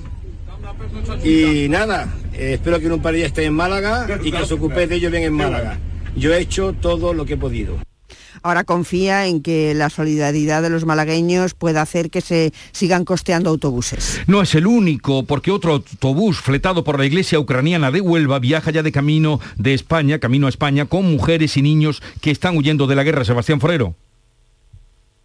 Y 1.24 1.68
nada, 1.68 2.12
eh, 2.34 2.54
espero 2.54 2.80
que 2.80 2.86
en 2.86 2.92
un 2.92 3.02
par 3.02 3.12
de 3.12 3.18
días 3.18 3.28
esté 3.28 3.44
en 3.44 3.54
Málaga 3.54 4.06
y 4.22 4.30
que 4.30 4.42
os 4.42 4.52
ocupéis 4.52 4.88
de 4.88 4.96
ello 4.96 5.10
bien 5.10 5.22
en 5.22 5.32
Málaga. 5.32 5.78
Yo 6.18 6.34
he 6.34 6.40
hecho 6.40 6.72
todo 6.72 7.14
lo 7.14 7.24
que 7.24 7.34
he 7.34 7.36
podido. 7.36 7.78
Ahora 8.42 8.64
confía 8.64 9.26
en 9.26 9.42
que 9.42 9.74
la 9.74 9.90
solidaridad 9.90 10.62
de 10.62 10.70
los 10.70 10.84
malagueños 10.84 11.54
pueda 11.54 11.82
hacer 11.82 12.10
que 12.10 12.20
se 12.20 12.52
sigan 12.72 13.04
costeando 13.04 13.50
autobuses. 13.50 14.20
No 14.26 14.42
es 14.42 14.54
el 14.54 14.66
único, 14.66 15.24
porque 15.24 15.50
otro 15.50 15.72
autobús 15.72 16.40
fletado 16.40 16.84
por 16.84 16.98
la 16.98 17.06
iglesia 17.06 17.38
ucraniana 17.38 17.90
de 17.90 18.00
Huelva 18.00 18.38
viaja 18.38 18.70
ya 18.70 18.82
de 18.82 18.92
camino 18.92 19.40
de 19.56 19.74
España, 19.74 20.18
camino 20.18 20.46
a 20.46 20.50
España, 20.50 20.86
con 20.86 21.10
mujeres 21.10 21.56
y 21.56 21.62
niños 21.62 22.02
que 22.20 22.30
están 22.30 22.56
huyendo 22.56 22.86
de 22.86 22.96
la 22.96 23.04
guerra. 23.04 23.24
Sebastián 23.24 23.60
Forero. 23.60 23.94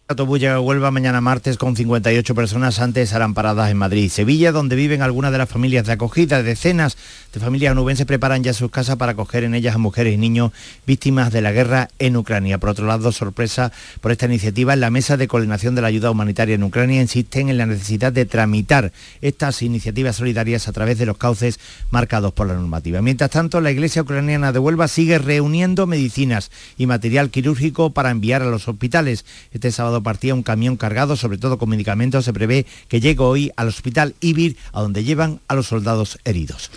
Autobús 0.06 0.38
llega 0.38 0.56
a 0.56 0.60
Huelva 0.60 0.90
mañana 0.90 1.22
martes 1.22 1.56
con 1.56 1.76
58 1.76 2.34
personas 2.34 2.78
antes 2.78 3.14
harán 3.14 3.32
paradas 3.32 3.70
en 3.70 3.78
Madrid 3.78 4.02
y 4.02 4.08
Sevilla, 4.10 4.52
donde 4.52 4.76
viven 4.76 5.00
algunas 5.00 5.32
de 5.32 5.38
las 5.38 5.48
familias 5.48 5.86
de 5.86 5.92
acogida. 5.92 6.42
Decenas 6.42 6.98
de 7.32 7.40
familias 7.40 7.72
onubenses 7.72 8.04
preparan 8.04 8.44
ya 8.44 8.52
sus 8.52 8.70
casas 8.70 8.96
para 8.96 9.12
acoger 9.12 9.44
en 9.44 9.54
ellas 9.54 9.74
a 9.74 9.78
mujeres 9.78 10.12
y 10.12 10.18
niños 10.18 10.52
víctimas 10.86 11.32
de 11.32 11.40
la 11.40 11.52
guerra 11.52 11.88
en 11.98 12.18
Ucrania. 12.18 12.58
Por 12.58 12.68
otro 12.68 12.86
lado, 12.86 13.12
sorpresa 13.12 13.72
por 14.02 14.12
esta 14.12 14.26
iniciativa, 14.26 14.74
en 14.74 14.80
la 14.80 14.90
Mesa 14.90 15.16
de 15.16 15.26
Coordinación 15.26 15.74
de 15.74 15.80
la 15.80 15.88
Ayuda 15.88 16.10
Humanitaria 16.10 16.56
en 16.56 16.64
Ucrania 16.64 17.00
insisten 17.00 17.48
en 17.48 17.56
la 17.56 17.64
necesidad 17.64 18.12
de 18.12 18.26
tramitar 18.26 18.92
estas 19.22 19.62
iniciativas 19.62 20.16
solidarias 20.16 20.68
a 20.68 20.72
través 20.72 20.98
de 20.98 21.06
los 21.06 21.16
cauces 21.16 21.58
marcados 21.90 22.34
por 22.34 22.46
la 22.46 22.54
normativa. 22.54 23.00
Mientras 23.00 23.30
tanto, 23.30 23.62
la 23.62 23.70
Iglesia 23.70 24.02
Ucraniana 24.02 24.52
de 24.52 24.58
Huelva 24.58 24.86
sigue 24.86 25.18
reuniendo 25.18 25.86
medicinas 25.86 26.50
y 26.76 26.86
material 26.86 27.30
quirúrgico 27.30 27.94
para 27.94 28.10
enviar 28.10 28.42
a 28.42 28.50
los 28.50 28.68
hospitales. 28.68 29.24
Este 29.50 29.72
sábado 29.72 29.93
partía 30.02 30.34
un 30.34 30.42
camión 30.42 30.76
cargado, 30.76 31.16
sobre 31.16 31.38
todo 31.38 31.58
con 31.58 31.68
medicamentos. 31.68 32.24
Se 32.24 32.32
prevé 32.32 32.66
que 32.88 33.00
llegue 33.00 33.22
hoy 33.22 33.52
al 33.56 33.68
hospital 33.68 34.14
Ibir, 34.20 34.56
a 34.72 34.82
donde 34.82 35.04
llevan 35.04 35.40
a 35.48 35.54
los 35.54 35.66
soldados 35.66 36.18
heridos. 36.24 36.70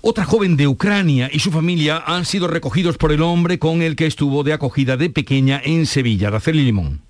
Otra 0.00 0.24
joven 0.24 0.56
de 0.56 0.68
Ucrania 0.68 1.30
y 1.32 1.38
su 1.38 1.50
familia 1.50 2.02
han 2.06 2.26
sido 2.26 2.46
recogidos 2.46 2.98
por 2.98 3.10
el 3.10 3.22
hombre 3.22 3.58
con 3.58 3.80
el 3.80 3.96
que 3.96 4.06
estuvo 4.06 4.44
de 4.44 4.52
acogida 4.52 4.96
de 4.96 5.08
pequeña 5.08 5.60
en 5.64 5.86
Sevilla, 5.86 6.28
Araceli 6.28 6.62
Limón. 6.62 7.03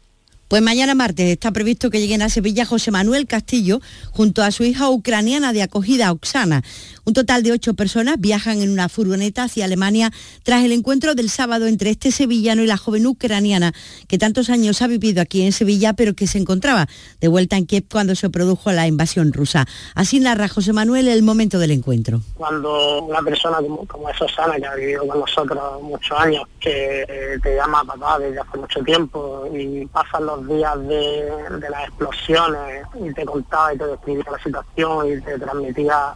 Pues 0.54 0.62
mañana 0.62 0.94
martes 0.94 1.30
está 1.30 1.50
previsto 1.50 1.90
que 1.90 1.98
lleguen 1.98 2.22
a 2.22 2.28
Sevilla 2.28 2.64
José 2.64 2.92
Manuel 2.92 3.26
Castillo 3.26 3.80
junto 4.12 4.40
a 4.44 4.52
su 4.52 4.62
hija 4.62 4.88
ucraniana 4.88 5.52
de 5.52 5.62
acogida 5.62 6.12
Oksana. 6.12 6.62
Un 7.04 7.12
total 7.12 7.42
de 7.42 7.50
ocho 7.50 7.74
personas 7.74 8.20
viajan 8.20 8.60
en 8.60 8.70
una 8.70 8.88
furgoneta 8.88 9.42
hacia 9.42 9.64
Alemania 9.64 10.12
tras 10.44 10.62
el 10.62 10.70
encuentro 10.70 11.16
del 11.16 11.28
sábado 11.28 11.66
entre 11.66 11.90
este 11.90 12.12
sevillano 12.12 12.62
y 12.62 12.68
la 12.68 12.76
joven 12.76 13.04
ucraniana 13.04 13.72
que 14.06 14.16
tantos 14.16 14.48
años 14.48 14.80
ha 14.80 14.86
vivido 14.86 15.20
aquí 15.20 15.42
en 15.42 15.50
Sevilla 15.50 15.94
pero 15.94 16.14
que 16.14 16.28
se 16.28 16.38
encontraba 16.38 16.86
de 17.20 17.26
vuelta 17.26 17.56
en 17.56 17.66
Kiev 17.66 17.86
cuando 17.90 18.14
se 18.14 18.30
produjo 18.30 18.70
la 18.70 18.86
invasión 18.86 19.32
rusa. 19.32 19.66
Así 19.96 20.20
narra 20.20 20.46
José 20.46 20.72
Manuel 20.72 21.08
el 21.08 21.24
momento 21.24 21.58
del 21.58 21.72
encuentro. 21.72 22.20
Cuando 22.34 23.02
una 23.02 23.22
persona 23.22 23.56
como, 23.56 23.84
como 23.88 24.08
es 24.08 24.16
que 24.18 24.66
ha 24.66 24.74
vivido 24.76 25.04
con 25.08 25.18
nosotros 25.18 25.82
muchos 25.82 26.16
años, 26.16 26.44
que 26.60 27.40
te 27.42 27.56
llama 27.56 27.84
papá 27.84 28.20
desde 28.20 28.38
hace 28.38 28.56
mucho 28.56 28.80
tiempo 28.84 29.48
y 29.52 29.84
pasan 29.86 30.26
los 30.26 30.43
días 30.46 30.78
de, 30.86 31.68
las 31.70 31.88
explosiones 31.88 32.86
y 33.00 33.12
te 33.12 33.24
contaba 33.24 33.74
y 33.74 33.78
te 33.78 33.86
describía 33.86 34.24
la 34.30 34.42
situación 34.42 35.12
y 35.12 35.20
te 35.20 35.38
transmitía 35.38 36.14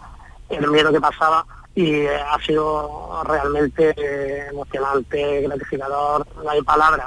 el 0.49 0.71
miedo 0.71 0.93
que 0.93 1.01
pasaba 1.01 1.45
y 1.75 1.91
eh, 1.91 2.11
ha 2.17 2.45
sido 2.45 3.23
realmente 3.25 3.95
eh, 3.97 4.47
emocionante, 4.51 5.43
gratificador, 5.43 6.27
no 6.43 6.51
hay 6.51 6.63
palabras. 6.63 7.07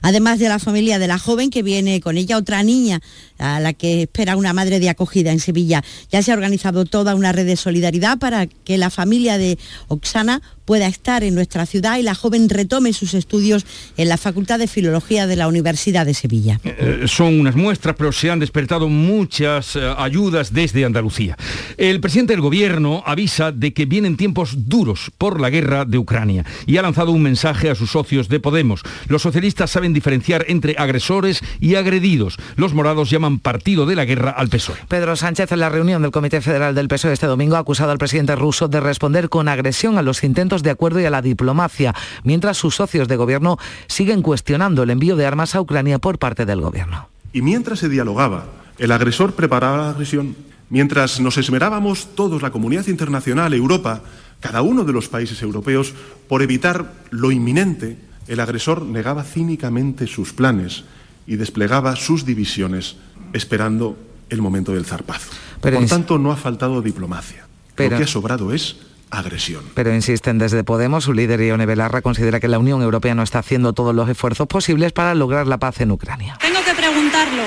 Además 0.00 0.38
de 0.40 0.48
la 0.48 0.58
familia 0.58 0.98
de 0.98 1.06
la 1.06 1.18
joven 1.18 1.50
que 1.50 1.62
viene 1.62 2.00
con 2.00 2.16
ella 2.16 2.36
otra 2.36 2.62
niña 2.62 3.00
a 3.38 3.60
la 3.60 3.72
que 3.72 4.02
espera 4.02 4.36
una 4.36 4.52
madre 4.52 4.80
de 4.80 4.90
acogida 4.90 5.30
en 5.30 5.38
Sevilla. 5.38 5.82
Ya 6.10 6.22
se 6.22 6.32
ha 6.32 6.34
organizado 6.34 6.84
toda 6.84 7.14
una 7.14 7.32
red 7.32 7.46
de 7.46 7.56
solidaridad 7.56 8.18
para 8.18 8.46
que 8.46 8.78
la 8.78 8.90
familia 8.90 9.38
de 9.38 9.58
Oxana 9.88 10.42
pueda 10.64 10.86
estar 10.86 11.24
en 11.24 11.34
nuestra 11.34 11.66
ciudad 11.66 11.98
y 11.98 12.02
la 12.02 12.14
joven 12.14 12.48
retome 12.48 12.92
sus 12.92 13.14
estudios 13.14 13.66
en 13.96 14.08
la 14.08 14.16
Facultad 14.16 14.58
de 14.58 14.66
Filología 14.66 15.26
de 15.26 15.36
la 15.36 15.48
Universidad 15.48 16.06
de 16.06 16.14
Sevilla. 16.14 16.60
Eh, 16.64 17.04
son 17.06 17.40
unas 17.40 17.56
muestras, 17.56 17.96
pero 17.96 18.12
se 18.12 18.30
han 18.30 18.38
despertado 18.38 18.88
muchas 18.88 19.76
eh, 19.76 19.94
ayudas 19.96 20.52
desde 20.52 20.84
Andalucía. 20.84 21.36
El 21.76 22.00
presidente 22.00 22.32
del 22.32 22.40
gobierno 22.40 23.02
avisa 23.06 23.52
de 23.52 23.72
que 23.72 23.86
vienen 23.86 24.16
tiempos 24.16 24.68
duros 24.68 25.10
por 25.18 25.40
la 25.40 25.50
guerra 25.50 25.84
de 25.84 25.98
Ucrania 25.98 26.44
y 26.66 26.76
ha 26.76 26.82
lanzado 26.82 27.12
un 27.12 27.22
mensaje 27.22 27.70
a 27.70 27.74
sus 27.74 27.90
socios 27.90 28.28
de 28.28 28.40
Podemos. 28.40 28.82
Los 29.08 29.22
socialistas 29.22 29.70
saben 29.70 29.92
diferenciar 29.92 30.44
entre 30.48 30.74
agresores 30.78 31.40
y 31.60 31.74
agredidos. 31.74 32.36
Los 32.56 32.74
morados 32.74 33.10
llaman 33.10 33.38
partido 33.38 33.86
de 33.86 33.96
la 33.96 34.04
guerra 34.04 34.30
al 34.30 34.48
PSOE. 34.48 34.76
Pedro 34.88 35.16
Sánchez 35.16 35.52
en 35.52 35.60
la 35.60 35.68
reunión 35.68 36.02
del 36.02 36.10
Comité 36.10 36.40
Federal 36.40 36.74
del 36.74 36.88
PSOE 36.88 37.12
este 37.12 37.26
domingo 37.26 37.56
ha 37.56 37.60
acusado 37.60 37.90
al 37.90 37.98
presidente 37.98 38.36
ruso 38.36 38.68
de 38.68 38.80
responder 38.80 39.28
con 39.28 39.48
agresión 39.48 39.98
a 39.98 40.02
los 40.02 40.22
intentos 40.24 40.51
de 40.60 40.68
acuerdo 40.68 41.00
y 41.00 41.06
a 41.06 41.10
la 41.10 41.22
diplomacia, 41.22 41.94
mientras 42.22 42.58
sus 42.58 42.74
socios 42.74 43.08
de 43.08 43.16
gobierno 43.16 43.56
siguen 43.86 44.20
cuestionando 44.20 44.82
el 44.82 44.90
envío 44.90 45.16
de 45.16 45.24
armas 45.24 45.54
a 45.54 45.62
Ucrania 45.62 45.98
por 45.98 46.18
parte 46.18 46.44
del 46.44 46.60
gobierno. 46.60 47.08
Y 47.32 47.40
mientras 47.40 47.78
se 47.78 47.88
dialogaba, 47.88 48.44
el 48.78 48.92
agresor 48.92 49.32
preparaba 49.32 49.78
la 49.78 49.90
agresión. 49.90 50.36
Mientras 50.68 51.20
nos 51.20 51.38
esmerábamos 51.38 52.14
todos, 52.14 52.42
la 52.42 52.50
comunidad 52.50 52.86
internacional, 52.88 53.54
Europa, 53.54 54.02
cada 54.40 54.60
uno 54.60 54.84
de 54.84 54.92
los 54.92 55.08
países 55.08 55.40
europeos, 55.40 55.94
por 56.28 56.42
evitar 56.42 56.92
lo 57.10 57.30
inminente, 57.30 57.96
el 58.28 58.40
agresor 58.40 58.82
negaba 58.82 59.24
cínicamente 59.24 60.06
sus 60.06 60.32
planes 60.32 60.84
y 61.26 61.36
desplegaba 61.36 61.96
sus 61.96 62.24
divisiones 62.24 62.96
esperando 63.32 63.96
el 64.28 64.42
momento 64.42 64.72
del 64.72 64.84
zarpazo. 64.84 65.30
Por 65.60 65.86
tanto, 65.86 66.18
no 66.18 66.32
ha 66.32 66.36
faltado 66.36 66.82
diplomacia. 66.82 67.46
Lo 67.76 67.88
que 67.88 68.04
ha 68.04 68.06
sobrado 68.06 68.52
es 68.52 68.76
agresión. 69.12 69.62
Pero 69.74 69.94
insisten 69.94 70.38
desde 70.38 70.64
Podemos, 70.64 71.04
su 71.04 71.12
líder 71.12 71.40
Ione 71.42 71.66
Belarra 71.66 72.02
considera 72.02 72.40
que 72.40 72.48
la 72.48 72.58
Unión 72.58 72.82
Europea 72.82 73.14
no 73.14 73.22
está 73.22 73.38
haciendo 73.38 73.72
todos 73.72 73.94
los 73.94 74.08
esfuerzos 74.08 74.48
posibles 74.48 74.92
para 74.92 75.14
lograr 75.14 75.46
la 75.46 75.58
paz 75.58 75.80
en 75.80 75.92
Ucrania. 75.92 76.38
Tengo 76.40 76.64
que 76.64 76.74
preguntarlo. 76.74 77.42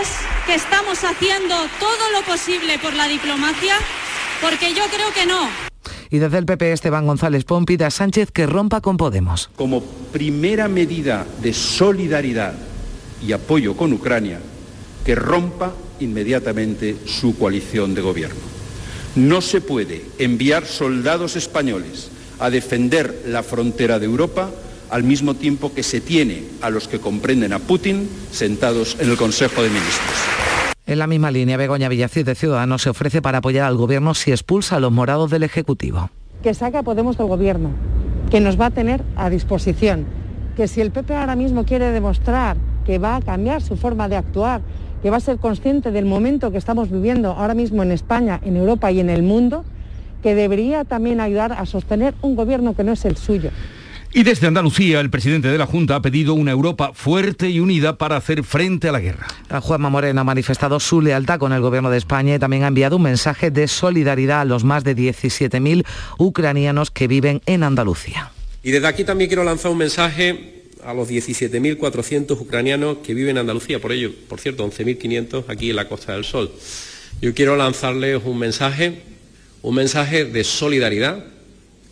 ¿Es 0.00 0.08
que 0.46 0.54
estamos 0.54 1.02
haciendo 1.04 1.54
todo 1.78 2.10
lo 2.12 2.24
posible 2.24 2.78
por 2.78 2.94
la 2.94 3.08
diplomacia? 3.08 3.74
Porque 4.40 4.72
yo 4.74 4.84
creo 4.94 5.12
que 5.12 5.26
no. 5.26 5.48
Y 6.10 6.18
desde 6.18 6.38
el 6.38 6.46
PP 6.46 6.72
Esteban 6.72 7.06
González 7.06 7.44
Pon 7.44 7.64
pide 7.64 7.84
a 7.84 7.90
Sánchez 7.90 8.30
que 8.30 8.46
rompa 8.46 8.80
con 8.80 8.96
Podemos. 8.96 9.50
Como 9.56 9.82
primera 9.82 10.68
medida 10.68 11.26
de 11.42 11.52
solidaridad 11.52 12.54
y 13.26 13.32
apoyo 13.32 13.76
con 13.76 13.92
Ucrania, 13.92 14.40
que 15.04 15.14
rompa 15.14 15.72
inmediatamente 16.00 16.96
su 17.06 17.36
coalición 17.38 17.94
de 17.94 18.02
gobierno. 18.02 18.51
No 19.14 19.42
se 19.42 19.60
puede 19.60 20.06
enviar 20.18 20.64
soldados 20.64 21.36
españoles 21.36 22.10
a 22.38 22.48
defender 22.48 23.24
la 23.26 23.42
frontera 23.42 23.98
de 23.98 24.06
Europa 24.06 24.50
al 24.88 25.04
mismo 25.04 25.34
tiempo 25.34 25.74
que 25.74 25.82
se 25.82 26.00
tiene 26.00 26.44
a 26.62 26.70
los 26.70 26.88
que 26.88 26.98
comprenden 26.98 27.52
a 27.52 27.58
Putin 27.58 28.08
sentados 28.30 28.96
en 29.00 29.10
el 29.10 29.18
Consejo 29.18 29.62
de 29.62 29.68
Ministros. 29.68 30.16
En 30.86 30.98
la 30.98 31.06
misma 31.06 31.30
línea, 31.30 31.58
Begoña 31.58 31.90
Villacid 31.90 32.24
de 32.24 32.34
Ciudadanos 32.34 32.82
se 32.82 32.90
ofrece 32.90 33.20
para 33.20 33.38
apoyar 33.38 33.66
al 33.66 33.76
Gobierno 33.76 34.14
si 34.14 34.30
expulsa 34.30 34.76
a 34.76 34.80
los 34.80 34.92
morados 34.92 35.30
del 35.30 35.42
Ejecutivo. 35.42 36.10
Que 36.42 36.54
saque 36.54 36.78
a 36.78 36.82
Podemos 36.82 37.18
del 37.18 37.26
Gobierno, 37.26 37.70
que 38.30 38.40
nos 38.40 38.58
va 38.58 38.66
a 38.66 38.70
tener 38.70 39.02
a 39.16 39.28
disposición. 39.28 40.06
Que 40.56 40.68
si 40.68 40.80
el 40.80 40.90
PP 40.90 41.14
ahora 41.14 41.36
mismo 41.36 41.64
quiere 41.64 41.90
demostrar 41.90 42.56
que 42.86 42.98
va 42.98 43.16
a 43.16 43.20
cambiar 43.20 43.62
su 43.62 43.76
forma 43.76 44.08
de 44.08 44.16
actuar, 44.16 44.62
que 45.02 45.10
va 45.10 45.16
a 45.16 45.20
ser 45.20 45.38
consciente 45.38 45.90
del 45.90 46.06
momento 46.06 46.52
que 46.52 46.58
estamos 46.58 46.90
viviendo 46.90 47.32
ahora 47.32 47.54
mismo 47.54 47.82
en 47.82 47.90
España, 47.90 48.40
en 48.44 48.56
Europa 48.56 48.90
y 48.92 49.00
en 49.00 49.10
el 49.10 49.22
mundo, 49.22 49.64
que 50.22 50.34
debería 50.34 50.84
también 50.84 51.20
ayudar 51.20 51.52
a 51.52 51.66
sostener 51.66 52.14
un 52.22 52.36
gobierno 52.36 52.74
que 52.74 52.84
no 52.84 52.92
es 52.92 53.04
el 53.04 53.16
suyo. 53.16 53.50
Y 54.14 54.24
desde 54.24 54.46
Andalucía, 54.46 55.00
el 55.00 55.08
presidente 55.08 55.48
de 55.48 55.56
la 55.56 55.64
Junta 55.64 55.96
ha 55.96 56.02
pedido 56.02 56.34
una 56.34 56.50
Europa 56.50 56.92
fuerte 56.92 57.48
y 57.48 57.60
unida 57.60 57.96
para 57.96 58.16
hacer 58.16 58.44
frente 58.44 58.90
a 58.90 58.92
la 58.92 59.00
guerra. 59.00 59.26
Juanma 59.62 59.88
Moreno 59.88 60.20
ha 60.20 60.24
manifestado 60.24 60.78
su 60.80 61.00
lealtad 61.00 61.38
con 61.38 61.52
el 61.54 61.62
gobierno 61.62 61.88
de 61.88 61.96
España 61.96 62.34
y 62.34 62.38
también 62.38 62.64
ha 62.64 62.68
enviado 62.68 62.96
un 62.96 63.02
mensaje 63.02 63.50
de 63.50 63.66
solidaridad 63.68 64.42
a 64.42 64.44
los 64.44 64.64
más 64.64 64.84
de 64.84 64.94
17.000 64.94 65.86
ucranianos 66.18 66.90
que 66.90 67.08
viven 67.08 67.40
en 67.46 67.62
Andalucía. 67.62 68.30
Y 68.62 68.70
desde 68.70 68.86
aquí 68.86 69.02
también 69.02 69.28
quiero 69.28 69.44
lanzar 69.44 69.72
un 69.72 69.78
mensaje 69.78 70.61
a 70.84 70.94
los 70.94 71.08
17.400 71.08 72.40
ucranianos 72.40 72.98
que 72.98 73.14
viven 73.14 73.32
en 73.32 73.38
Andalucía, 73.38 73.78
por 73.80 73.92
ello, 73.92 74.12
por 74.28 74.40
cierto, 74.40 74.68
11.500 74.68 75.44
aquí 75.48 75.70
en 75.70 75.76
la 75.76 75.88
Costa 75.88 76.14
del 76.14 76.24
Sol. 76.24 76.50
Yo 77.20 77.34
quiero 77.34 77.56
lanzarles 77.56 78.20
un 78.24 78.38
mensaje, 78.38 79.02
un 79.62 79.74
mensaje 79.74 80.24
de 80.24 80.44
solidaridad, 80.44 81.24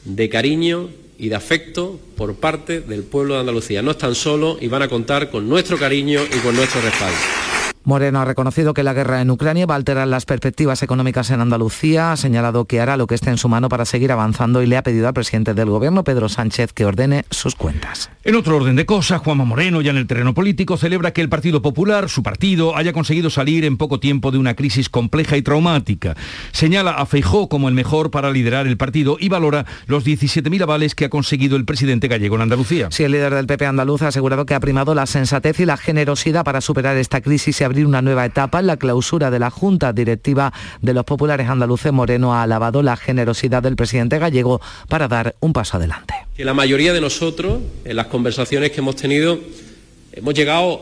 de 0.05 0.29
cariño 0.29 0.91
y 1.19 1.29
de 1.29 1.37
afecto 1.37 2.01
por 2.17 2.37
parte 2.37 2.81
del 2.81 3.03
pueblo 3.03 3.35
de 3.35 3.41
Andalucía. 3.41 3.83
No 3.83 3.93
están 3.93 4.15
solos 4.15 4.59
y 4.61 4.69
van 4.69 4.83
a 4.83 4.89
contar 4.89 5.31
con 5.31 5.49
nuestro 5.49 5.79
cariño 5.79 6.21
y 6.25 6.39
con 6.39 6.57
nuestro 6.57 6.81
respaldo. 6.81 7.50
Moreno 7.85 8.21
ha 8.21 8.25
reconocido 8.25 8.75
que 8.75 8.83
la 8.83 8.93
guerra 8.93 9.23
en 9.23 9.31
Ucrania 9.31 9.67
va 9.67 9.75
a 9.75 9.77
alterar 9.77 10.07
las 10.07 10.27
perspectivas 10.27 10.83
económicas 10.83 11.31
en 11.31 11.41
Andalucía, 11.41 12.13
ha 12.13 12.17
señalado 12.17 12.67
que 12.67 12.81
hará 12.81 12.97
lo 12.97 13.07
que 13.07 13.15
esté 13.15 13.31
en 13.31 13.39
su 13.39 13.49
mano 13.49 13.69
para 13.69 13.85
seguir 13.85 14.13
avanzando 14.13 14.63
y 14.63 14.67
le 14.67 14.77
ha 14.77 14.83
pedido 14.83 15.09
al 15.09 15.15
presidente 15.15 15.55
del 15.55 15.71
gobierno, 15.71 16.05
Pedro 16.05 16.29
Sánchez, 16.29 16.73
que 16.73 16.85
ordene 16.85 17.25
sus 17.31 17.55
cuentas. 17.55 18.11
En 18.23 18.35
otro 18.35 18.57
orden 18.57 18.77
de 18.77 18.85
cosas, 18.85 19.23
Juanma 19.23 19.45
Moreno, 19.45 19.81
ya 19.81 19.93
en 19.93 19.97
el 19.97 20.07
terreno 20.07 20.35
político, 20.35 20.77
celebra 20.77 21.13
que 21.13 21.23
el 21.23 21.31
Partido 21.31 21.63
Popular, 21.63 22.11
su 22.11 22.23
partido, 22.23 22.77
haya 22.77 22.93
conseguido 22.93 23.31
salir 23.31 23.65
en 23.65 23.79
poco 23.79 23.99
tiempo 23.99 24.31
de 24.31 24.39
una 24.39 24.55
crisis 24.55 24.91
compleja 24.91 25.39
y 25.39 25.43
traumática. 25.43 26.17
Señala 26.53 26.93
a 26.93 27.07
Feijó 27.07 27.49
como 27.49 27.69
el 27.69 27.75
mejor 27.75 28.11
para 28.11 28.31
liderar 28.31 28.67
el 28.67 28.77
partido 28.77 29.17
y 29.19 29.31
valora 29.31 29.65
los 29.87 30.05
17.000 30.05 30.63
avales 30.63 30.95
que 30.95 31.07
ha 31.07 31.11
conseguido 31.11 31.57
el 31.57 31.65
presidente 31.65 32.09
gallego 32.09 32.37
en 32.37 32.43
Andalucía. 32.43 32.89
Sí, 32.91 33.05
el 33.05 33.13
líder 33.13 33.35
del 33.35 33.47
PP 33.47 33.65
andaluz 33.65 34.03
ha 34.03 34.09
asegurado 34.09 34.45
que 34.45 34.55
ha 34.55 34.61
primado 34.61 34.95
la 34.95 35.07
sensatez 35.07 35.61
y 35.61 35.65
la 35.65 35.79
generosidad 35.79 36.45
para 36.45 36.61
superar 36.61 36.97
esta 36.99 37.23
crisis 37.23 37.61
y 37.61 37.65
abrir 37.71 37.87
una 37.87 38.03
nueva 38.03 38.27
etapa 38.27 38.59
en 38.59 38.67
la 38.67 38.77
clausura 38.77 39.31
de 39.31 39.39
la 39.39 39.49
Junta 39.49 39.93
Directiva 39.93 40.53
de 40.83 40.93
los 40.93 41.05
Populares 41.05 41.49
Andaluces. 41.49 41.93
Moreno 41.93 42.35
ha 42.35 42.43
alabado 42.43 42.83
la 42.83 42.97
generosidad 42.97 43.63
del 43.63 43.77
presidente 43.77 44.19
gallego 44.19 44.61
para 44.89 45.07
dar 45.07 45.37
un 45.39 45.53
paso 45.53 45.77
adelante. 45.77 46.15
Que 46.37 46.45
la 46.45 46.53
mayoría 46.53 46.93
de 46.93 47.01
nosotros, 47.01 47.61
en 47.85 47.95
las 47.95 48.07
conversaciones 48.07 48.73
que 48.73 48.81
hemos 48.81 48.97
tenido, 48.97 49.39
hemos 50.13 50.35
llegado 50.35 50.81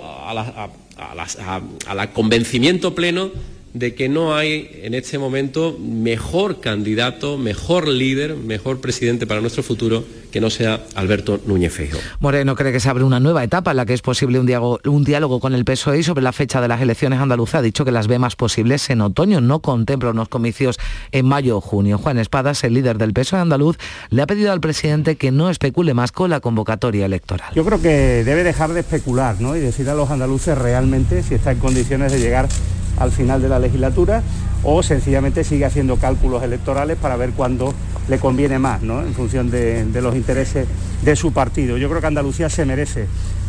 al 1.87 2.13
convencimiento 2.15 2.95
pleno 2.95 3.33
de 3.75 3.95
que 3.95 4.09
no 4.09 4.35
hay 4.35 4.71
en 4.83 4.95
este 4.95 5.19
momento 5.19 5.79
mejor 5.79 6.61
candidato, 6.61 7.37
mejor 7.37 7.87
líder, 7.87 8.35
mejor 8.35 8.81
presidente 8.81 9.27
para 9.27 9.43
nuestro 9.43 9.63
futuro 9.63 10.07
que 10.31 10.41
no 10.41 10.51
sea 10.51 10.81
Alberto 10.95 11.41
Núñez 11.47 11.73
Feijóo. 11.73 12.01
Moreno 12.21 12.55
cree 12.55 12.73
que 12.73 12.81
se 12.81 12.89
abre 12.89 13.05
una 13.05 13.21
nueva 13.21 13.45
etapa 13.45 13.71
en 13.71 13.79
la 13.79 13.87
que 13.87 13.95
es 13.95 14.03
posible 14.03 14.39
un 14.39 14.47
diálogo, 14.47 14.81
un 14.85 15.05
diálogo 15.05 15.41
con 15.41 15.55
el 15.55 15.65
PSOE 15.65 16.03
sobre 16.03 16.23
la 16.23 16.33
fecha 16.33 16.61
de 16.61 16.69
las 16.69 16.81
elecciones 16.81 17.21
andaluzas. 17.21 17.61
Ha 17.61 17.63
dicho 17.63 17.85
que 17.85 17.93
las 17.93 18.07
ve 18.07 18.19
más 18.19 18.37
posibles 18.37 18.89
en 18.91 19.01
otoño, 19.01 19.41
no 19.41 19.61
contempla 19.61 20.11
unos 20.11 20.29
comicios 20.29 20.79
en 21.13 21.27
mayo 21.27 21.59
o 21.59 21.61
junio. 21.61 21.99
Juan 21.99 22.19
Espadas, 22.19 22.65
el 22.65 22.75
líder 22.75 22.99
del 22.99 23.13
PSOE 23.13 23.41
andaluz, 23.41 23.79
le 24.11 24.23
ha 24.23 24.27
pedido 24.27 24.53
al 24.53 24.61
presidente 24.61 25.17
que 25.17 25.31
no 25.31 25.51
especule 25.51 25.95
más 25.95 26.13
con 26.13 26.31
la 26.31 26.41
convocatoria 26.41 27.07
electoral. 27.07 27.51
Yo 27.55 27.65
creo 27.65 27.81
que 27.81 28.25
debe 28.25 28.45
dejar 28.45 28.73
de 28.73 28.81
especular 28.81 29.41
¿no? 29.41 29.57
y 29.57 29.61
decir 29.61 29.89
a 29.89 29.95
los 29.95 30.11
andaluces 30.11 30.57
realmente 30.57 31.23
si 31.23 31.35
está 31.35 31.53
en 31.53 31.59
condiciones 31.59 32.13
de 32.13 32.19
llegar 32.19 32.49
al 32.99 33.13
final 33.13 33.41
de 33.41 33.49
la 33.49 33.59
legislatura 33.59 34.23
o 34.63 34.83
sencillamente 34.83 35.45
sigue 35.45 35.65
haciendo 35.65 35.97
cálculos 35.97 36.43
electorales 36.43 36.97
para 36.97 37.17
ver 37.17 37.31
cuándo 37.31 37.73
le 38.09 38.19
conviene 38.19 38.59
más, 38.59 38.83
¿no? 38.83 39.03
en 39.03 39.15
función 39.15 39.51
de, 39.51 39.85
de 39.85 40.03
los 40.03 40.17
intereses 40.19 40.69
de 41.03 41.17
su 41.17 41.33
partido. 41.33 41.79
Yo 41.79 41.89
creo 41.89 42.01
que 42.01 42.07
Andalucía 42.07 42.51
se 42.51 42.65
merece 42.65 43.07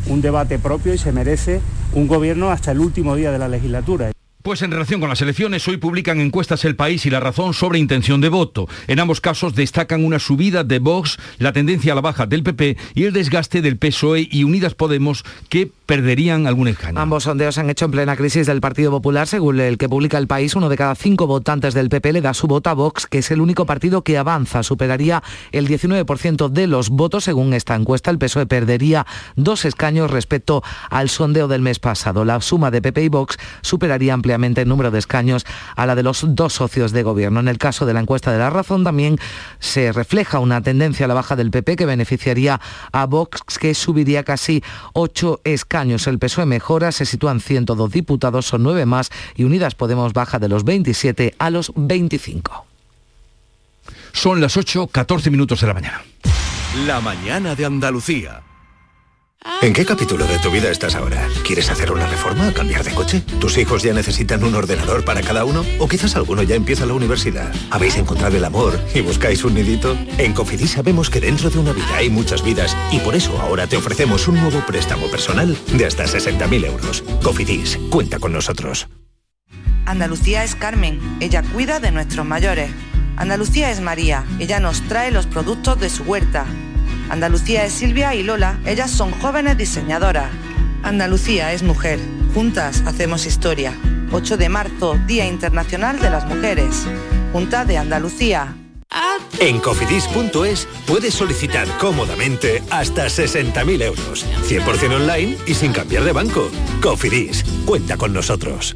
un 0.08 0.22
debate 0.22 0.60
propio 0.60 0.94
y 0.94 0.98
se 0.98 1.12
merece 1.12 1.60
un 1.94 2.08
gobierno 2.08 2.50
hasta 2.52 2.72
el 2.72 2.80
último 2.80 3.16
día 3.16 3.32
de 3.32 3.40
la 3.40 3.48
legislatura. 3.48 4.12
Pues 4.42 4.62
en 4.62 4.72
relación 4.72 5.02
con 5.02 5.10
las 5.10 5.22
elecciones, 5.22 5.68
hoy 5.68 5.76
publican 5.76 6.22
encuestas 6.22 6.64
El 6.64 6.78
País 6.78 7.06
y 7.06 7.10
La 7.10 7.20
Razón 7.20 7.54
sobre 7.54 7.78
intención 7.78 8.22
de 8.22 8.30
voto. 8.30 8.70
En 8.88 9.02
ambos 9.02 9.20
casos 9.20 9.54
destacan 9.54 10.06
una 10.06 10.18
subida 10.18 10.64
de 10.64 10.80
Vox, 10.80 11.20
la 11.40 11.52
tendencia 11.52 11.92
a 11.92 11.96
la 11.96 12.02
baja 12.02 12.26
del 12.26 12.44
PP 12.44 12.78
y 12.96 13.04
el 13.04 13.12
desgaste 13.12 13.62
del 13.62 13.78
PSOE 13.78 14.30
y 14.32 14.46
Unidas 14.46 14.76
Podemos 14.76 15.26
que 15.50 15.72
perderían 15.90 16.46
algún 16.46 16.68
escaño. 16.68 17.00
Ambos 17.00 17.24
sondeos 17.24 17.56
se 17.56 17.62
han 17.62 17.70
hecho 17.72 17.86
en 17.86 17.92
plena 17.92 18.16
crisis 18.16 18.46
del 18.46 18.62
Partido 18.62 18.92
Popular. 18.92 19.26
Según 19.26 19.60
el 19.60 19.80
que 19.80 19.90
publica 19.90 20.20
El 20.20 20.28
País, 20.28 20.56
uno 20.56 20.70
de 20.70 20.78
cada 20.78 20.94
cinco 20.94 21.26
votantes 21.26 21.74
del 21.74 21.90
PP 21.90 22.14
le 22.14 22.22
da 22.22 22.36
su 22.36 22.46
voto 22.46 22.70
a 22.70 22.76
Vox, 22.76 23.08
que 23.08 23.18
es 23.18 23.32
el 23.32 23.42
único 23.42 23.66
partido 23.66 24.04
que 24.04 24.20
avanza. 24.20 24.62
Superaría 24.62 25.24
el 25.52 25.68
19% 25.68 26.50
de 26.50 26.68
los 26.68 26.92
votos. 26.92 27.24
Según 27.24 27.56
esta 27.56 27.74
encuesta, 27.74 28.12
el 28.12 28.20
PSOE 28.20 28.46
perdería 28.46 29.08
dos 29.36 29.66
escaños 29.66 30.12
respecto 30.12 30.62
al 30.92 31.10
sondeo 31.10 31.48
del 31.48 31.64
mes 31.64 31.80
pasado. 31.80 32.24
La 32.24 32.40
suma 32.40 32.70
de 32.70 32.84
PP 32.84 33.06
y 33.06 33.10
Vox 33.10 33.40
superaría 33.62 34.14
ampliamente 34.14 34.62
el 34.62 34.70
número 34.70 34.92
de 34.92 35.00
escaños 35.00 35.44
a 35.76 35.88
la 35.88 35.96
de 35.96 36.04
los 36.04 36.24
dos 36.36 36.54
socios 36.54 36.92
de 36.92 37.02
gobierno. 37.02 37.40
En 37.40 37.48
el 37.48 37.58
caso 37.58 37.88
de 37.88 37.96
la 37.96 38.02
encuesta 38.02 38.32
de 38.32 38.38
la 38.38 38.52
razón 38.52 38.84
también 38.84 39.18
se 39.58 39.92
refleja 39.92 40.38
una 40.38 40.62
tendencia 40.62 41.06
a 41.06 41.08
la 41.08 41.16
baja 41.16 41.36
del 41.36 41.50
PP 41.50 41.78
que 41.78 41.88
beneficiaría 41.88 42.62
a 42.92 43.08
Vox, 43.08 43.42
que 43.60 43.74
subiría 43.74 44.24
casi 44.24 44.64
ocho 44.94 45.42
escaños 45.44 45.79
años 45.80 46.08
el 46.08 46.20
PSOE 46.20 46.46
mejora, 46.46 46.92
se 46.92 47.06
sitúan 47.06 47.40
102 47.40 47.92
diputados, 47.92 48.46
son 48.46 48.64
nueve 48.64 48.86
más 48.86 49.10
y 49.36 49.44
Unidas 49.44 49.76
Podemos 49.76 50.14
baja 50.14 50.40
de 50.40 50.50
los 50.50 50.64
27 50.64 51.36
a 51.40 51.50
los 51.50 51.72
25. 51.76 52.66
Son 54.12 54.42
las 54.42 54.58
8, 54.58 54.88
14 54.88 55.30
minutos 55.32 55.62
de 55.62 55.68
la 55.68 55.74
mañana. 55.74 56.02
La 56.86 57.00
mañana 57.02 57.56
de 57.56 57.66
Andalucía. 57.66 58.42
¿En 59.62 59.72
qué 59.72 59.86
capítulo 59.86 60.28
de 60.28 60.38
tu 60.40 60.52
vida 60.52 60.70
estás 60.70 60.96
ahora? 60.96 61.26
¿Quieres 61.46 61.70
hacer 61.70 61.94
una 61.94 62.06
reforma 62.08 62.52
cambiar 62.52 62.84
de 62.84 62.94
coche? 62.94 63.22
¿Tus 63.40 63.58
hijos 63.58 63.84
ya 63.84 63.94
necesitan 63.94 64.44
un 64.44 64.54
ordenador 64.54 65.06
para 65.06 65.22
cada 65.22 65.46
uno? 65.46 65.64
¿O 65.80 65.88
quizás 65.88 66.18
alguno 66.18 66.44
ya 66.44 66.56
empieza 66.56 66.86
la 66.86 66.94
universidad? 66.94 67.50
¿Habéis 67.70 67.96
encontrado 67.96 68.36
el 68.36 68.44
amor 68.44 68.78
y 68.94 69.00
buscáis 69.00 69.46
un 69.46 69.54
nidito? 69.54 69.98
En 70.18 70.34
Cofidis 70.34 70.72
sabemos 70.72 71.10
que 71.10 71.22
dentro 71.22 71.50
de 71.50 71.58
una 71.58 71.72
vida 71.72 71.96
hay 71.96 72.10
muchas 72.10 72.44
vidas 72.44 72.76
y 72.92 73.00
por 73.00 73.16
eso 73.16 73.40
ahora 73.40 73.66
te 73.66 73.78
ofrecemos 73.78 74.28
un 74.28 74.42
nuevo 74.42 74.62
préstamo 74.66 75.08
personal 75.10 75.58
de 75.72 75.86
hasta 75.86 76.04
60.000 76.04 76.66
euros. 76.66 77.02
Cofidis, 77.24 77.80
cuenta 77.90 78.20
con 78.20 78.34
nosotros. 78.34 78.90
Andalucía 79.86 80.44
es 80.44 80.56
Carmen, 80.56 81.00
ella 81.22 81.44
cuida 81.44 81.80
de 81.80 81.92
nuestros 81.92 82.26
mayores. 82.26 82.72
Andalucía 83.16 83.72
es 83.72 83.80
María, 83.80 84.26
ella 84.40 84.60
nos 84.60 84.82
trae 84.90 85.12
los 85.12 85.28
productos 85.28 85.80
de 85.80 85.90
su 85.90 86.04
huerta. 86.04 86.46
Andalucía 87.10 87.66
es 87.66 87.74
Silvia 87.74 88.14
y 88.14 88.24
Lola, 88.24 88.60
ellas 88.66 88.92
son 88.92 89.12
jóvenes 89.12 89.58
diseñadoras. 89.58 90.30
Andalucía 90.84 91.54
es 91.54 91.64
mujer, 91.64 92.00
juntas 92.34 92.84
hacemos 92.86 93.26
historia. 93.26 93.74
8 94.12 94.38
de 94.38 94.50
marzo, 94.50 94.98
Día 95.08 95.26
Internacional 95.28 96.00
de 96.00 96.10
las 96.10 96.26
Mujeres. 96.26 96.86
Junta 97.34 97.66
de 97.66 97.78
Andalucía. 97.78 98.56
En 99.40 99.60
cofidis.es 99.60 100.68
puedes 100.88 101.14
solicitar 101.14 101.68
cómodamente 101.78 102.64
hasta 102.72 103.06
60.000 103.06 103.84
euros, 103.84 104.26
100% 104.48 104.96
online 104.96 105.38
y 105.46 105.54
sin 105.54 105.72
cambiar 105.72 106.04
de 106.04 106.12
banco. 106.12 106.50
Cofidis, 106.82 107.44
cuenta 107.66 107.98
con 107.98 108.14
nosotros. 108.14 108.76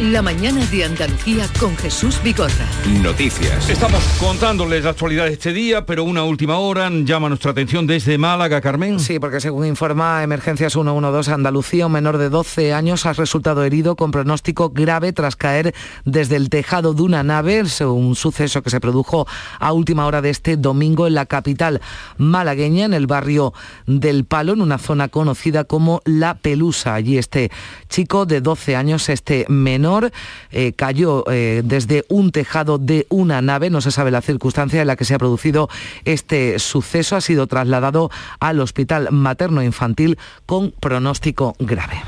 La 0.00 0.22
mañana 0.22 0.64
de 0.64 0.82
Andalucía 0.82 1.46
con 1.58 1.76
Jesús 1.76 2.22
Bigorra. 2.22 2.66
Noticias. 3.02 3.68
Estamos 3.68 4.02
contándoles 4.18 4.82
la 4.82 4.90
actualidad 4.90 5.26
de 5.26 5.34
este 5.34 5.52
día, 5.52 5.84
pero 5.84 6.04
una 6.04 6.24
última 6.24 6.56
hora 6.56 6.88
llama 6.88 7.28
nuestra 7.28 7.50
atención 7.50 7.86
desde 7.86 8.16
Málaga, 8.16 8.62
Carmen. 8.62 8.98
Sí, 8.98 9.18
porque 9.18 9.42
según 9.42 9.66
informa 9.66 10.22
Emergencias 10.22 10.72
112 10.72 11.30
Andalucía, 11.30 11.84
un 11.84 11.92
menor 11.92 12.16
de 12.16 12.30
12 12.30 12.72
años 12.72 13.04
ha 13.04 13.12
resultado 13.12 13.62
herido 13.62 13.94
con 13.94 14.10
pronóstico 14.10 14.70
grave 14.70 15.12
tras 15.12 15.36
caer 15.36 15.74
desde 16.06 16.36
el 16.36 16.48
tejado 16.48 16.94
de 16.94 17.02
una 17.02 17.22
nave, 17.22 17.62
un 17.82 18.16
suceso 18.16 18.62
que 18.62 18.70
se 18.70 18.80
produjo 18.80 19.26
a 19.58 19.74
última 19.74 20.06
hora 20.06 20.22
de 20.22 20.30
este 20.30 20.56
domingo 20.56 21.08
en 21.08 21.14
la 21.14 21.26
capital 21.26 21.82
malagueña, 22.16 22.86
en 22.86 22.94
el 22.94 23.06
barrio 23.06 23.52
del 23.86 24.24
Palo, 24.24 24.54
en 24.54 24.62
una 24.62 24.78
zona 24.78 25.08
conocida 25.08 25.64
como 25.64 26.00
La 26.06 26.38
Pelusa. 26.38 26.94
Allí 26.94 27.18
este 27.18 27.50
chico 27.90 28.24
de 28.24 28.40
12 28.40 28.76
años, 28.76 29.10
este 29.10 29.44
menor, 29.48 30.10
eh, 30.50 30.72
cayó 30.72 31.24
eh, 31.30 31.60
desde 31.62 32.06
un 32.08 32.32
tejado 32.32 32.78
de 32.78 33.06
una 33.10 33.42
nave, 33.42 33.68
no 33.68 33.82
se 33.82 33.90
sabe 33.90 34.10
la 34.10 34.22
circunstancia 34.22 34.80
en 34.80 34.86
la 34.86 34.96
que 34.96 35.04
se 35.04 35.14
ha 35.14 35.18
producido 35.18 35.68
este 36.06 36.58
suceso, 36.58 37.16
ha 37.16 37.20
sido 37.20 37.46
trasladado 37.46 38.10
al 38.38 38.60
Hospital 38.60 39.08
Materno 39.10 39.62
Infantil 39.62 40.18
con 40.46 40.70
pronóstico 40.70 41.54
grave. 41.58 42.00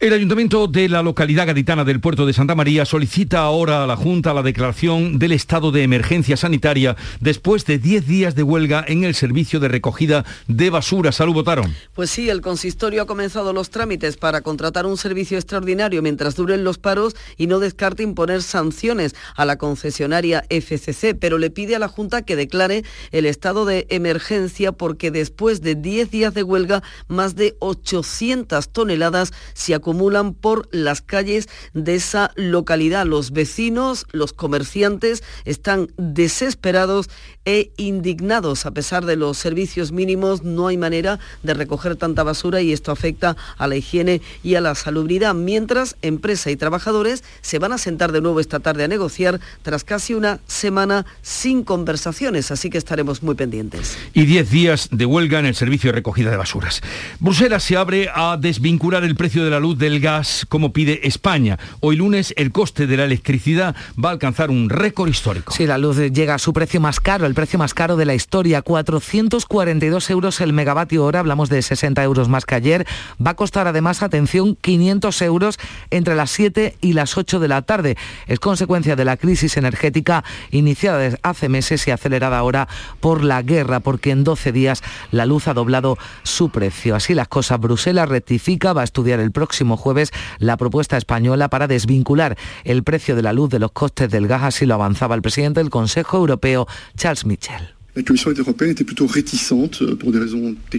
El 0.00 0.14
ayuntamiento 0.14 0.66
de 0.66 0.88
la 0.88 1.02
localidad 1.02 1.46
gaditana 1.46 1.84
del 1.84 2.00
puerto 2.00 2.24
de 2.24 2.32
Santa 2.32 2.54
María 2.54 2.86
solicita 2.86 3.40
ahora 3.40 3.84
a 3.84 3.86
la 3.86 3.96
Junta 3.96 4.32
la 4.32 4.42
declaración 4.42 5.18
del 5.18 5.32
estado 5.32 5.72
de 5.72 5.82
emergencia 5.82 6.38
sanitaria 6.38 6.96
después 7.20 7.66
de 7.66 7.78
10 7.78 8.06
días 8.06 8.34
de 8.34 8.42
huelga 8.42 8.82
en 8.88 9.04
el 9.04 9.14
servicio 9.14 9.60
de 9.60 9.68
recogida 9.68 10.24
de 10.48 10.70
basura. 10.70 11.12
Salud, 11.12 11.34
votaron. 11.34 11.76
Pues 11.92 12.10
sí, 12.10 12.30
el 12.30 12.40
consistorio 12.40 13.02
ha 13.02 13.06
comenzado 13.06 13.52
los 13.52 13.68
trámites 13.68 14.16
para 14.16 14.40
contratar 14.40 14.86
un 14.86 14.96
servicio 14.96 15.36
extraordinario 15.36 16.00
mientras 16.00 16.34
duren 16.34 16.64
los 16.64 16.78
paros 16.78 17.14
y 17.36 17.46
no 17.46 17.58
descarte 17.58 18.02
imponer 18.02 18.42
sanciones 18.42 19.14
a 19.36 19.44
la 19.44 19.58
concesionaria 19.58 20.46
FCC, 20.48 21.14
pero 21.14 21.36
le 21.36 21.50
pide 21.50 21.76
a 21.76 21.78
la 21.78 21.88
Junta 21.88 22.22
que 22.22 22.36
declare 22.36 22.84
el 23.12 23.26
estado 23.26 23.66
de 23.66 23.86
emergencia 23.90 24.72
porque 24.72 25.10
después 25.10 25.60
de 25.60 25.74
10 25.74 26.10
días 26.10 26.32
de 26.32 26.42
huelga, 26.42 26.82
más 27.06 27.36
de 27.36 27.54
800 27.58 28.72
toneladas 28.72 29.34
se 29.52 29.74
acumulan 29.74 29.89
acumulan 29.90 30.34
por 30.34 30.68
las 30.70 31.02
calles 31.02 31.48
de 31.74 31.96
esa 31.96 32.30
localidad. 32.36 33.06
Los 33.06 33.32
vecinos, 33.32 34.06
los 34.12 34.32
comerciantes 34.32 35.24
están 35.44 35.88
desesperados 35.96 37.10
e 37.44 37.72
indignados. 37.76 38.66
A 38.66 38.70
pesar 38.70 39.04
de 39.04 39.16
los 39.16 39.36
servicios 39.36 39.90
mínimos, 39.90 40.44
no 40.44 40.68
hay 40.68 40.76
manera 40.76 41.18
de 41.42 41.54
recoger 41.54 41.96
tanta 41.96 42.22
basura 42.22 42.60
y 42.60 42.72
esto 42.72 42.92
afecta 42.92 43.36
a 43.58 43.66
la 43.66 43.74
higiene 43.74 44.20
y 44.44 44.54
a 44.54 44.60
la 44.60 44.76
salubridad. 44.76 45.34
Mientras, 45.34 45.96
empresa 46.02 46.52
y 46.52 46.56
trabajadores 46.56 47.24
se 47.40 47.58
van 47.58 47.72
a 47.72 47.78
sentar 47.78 48.12
de 48.12 48.20
nuevo 48.20 48.38
esta 48.38 48.60
tarde 48.60 48.84
a 48.84 48.88
negociar 48.88 49.40
tras 49.62 49.82
casi 49.82 50.14
una 50.14 50.38
semana 50.46 51.04
sin 51.22 51.64
conversaciones, 51.64 52.52
así 52.52 52.70
que 52.70 52.78
estaremos 52.78 53.24
muy 53.24 53.34
pendientes. 53.34 53.98
Y 54.14 54.26
10 54.26 54.50
días 54.50 54.88
de 54.92 55.06
huelga 55.06 55.40
en 55.40 55.46
el 55.46 55.56
servicio 55.56 55.88
de 55.88 55.96
recogida 55.96 56.30
de 56.30 56.36
basuras. 56.36 56.80
Bruselas 57.18 57.64
se 57.64 57.76
abre 57.76 58.08
a 58.14 58.36
desvincular 58.36 59.02
el 59.02 59.16
precio 59.16 59.44
de 59.44 59.50
la 59.50 59.58
luz 59.60 59.78
del 59.80 59.98
gas 59.98 60.46
como 60.48 60.72
pide 60.72 61.08
España. 61.08 61.58
Hoy 61.80 61.96
lunes 61.96 62.32
el 62.36 62.52
coste 62.52 62.86
de 62.86 62.96
la 62.96 63.04
electricidad 63.04 63.74
va 64.02 64.10
a 64.10 64.12
alcanzar 64.12 64.50
un 64.50 64.70
récord 64.70 65.08
histórico. 65.08 65.52
Sí, 65.52 65.66
la 65.66 65.78
luz 65.78 65.96
llega 65.96 66.34
a 66.34 66.38
su 66.38 66.52
precio 66.52 66.80
más 66.80 67.00
caro, 67.00 67.26
el 67.26 67.34
precio 67.34 67.58
más 67.58 67.74
caro 67.74 67.96
de 67.96 68.04
la 68.04 68.14
historia, 68.14 68.62
442 68.62 70.10
euros 70.10 70.40
el 70.40 70.52
megavatio 70.52 71.04
hora, 71.04 71.20
hablamos 71.20 71.48
de 71.48 71.62
60 71.62 72.04
euros 72.04 72.28
más 72.28 72.44
que 72.44 72.54
ayer. 72.54 72.86
Va 73.24 73.32
a 73.32 73.36
costar 73.36 73.66
además, 73.66 74.02
atención, 74.02 74.56
500 74.60 75.22
euros 75.22 75.58
entre 75.90 76.14
las 76.14 76.30
7 76.30 76.76
y 76.80 76.92
las 76.92 77.16
8 77.16 77.40
de 77.40 77.48
la 77.48 77.62
tarde. 77.62 77.96
Es 78.26 78.38
consecuencia 78.38 78.94
de 78.96 79.04
la 79.04 79.16
crisis 79.16 79.56
energética 79.56 80.22
iniciada 80.50 81.18
hace 81.22 81.48
meses 81.48 81.88
y 81.88 81.90
acelerada 81.90 82.38
ahora 82.38 82.68
por 83.00 83.24
la 83.24 83.42
guerra, 83.42 83.80
porque 83.80 84.10
en 84.10 84.24
12 84.24 84.52
días 84.52 84.82
la 85.10 85.24
luz 85.24 85.48
ha 85.48 85.54
doblado 85.54 85.96
su 86.22 86.50
precio. 86.50 86.94
Así 86.94 87.14
las 87.14 87.28
cosas, 87.28 87.58
Bruselas 87.58 88.08
rectifica, 88.08 88.74
va 88.74 88.82
a 88.82 88.84
estudiar 88.84 89.20
el 89.20 89.32
próximo 89.32 89.69
jueves 89.76 90.10
la 90.38 90.56
propuesta 90.56 90.96
española 90.96 91.48
para 91.48 91.66
desvincular 91.66 92.36
el 92.64 92.82
precio 92.82 93.16
de 93.16 93.22
la 93.22 93.32
luz 93.32 93.50
de 93.50 93.58
los 93.58 93.72
costes 93.72 94.10
del 94.10 94.26
gas, 94.26 94.42
así 94.42 94.66
lo 94.66 94.74
avanzaba 94.74 95.14
el 95.14 95.22
presidente 95.22 95.60
del 95.60 95.70
Consejo 95.70 96.16
Europeo, 96.18 96.66
Charles 96.96 97.24
Michel. 97.26 97.74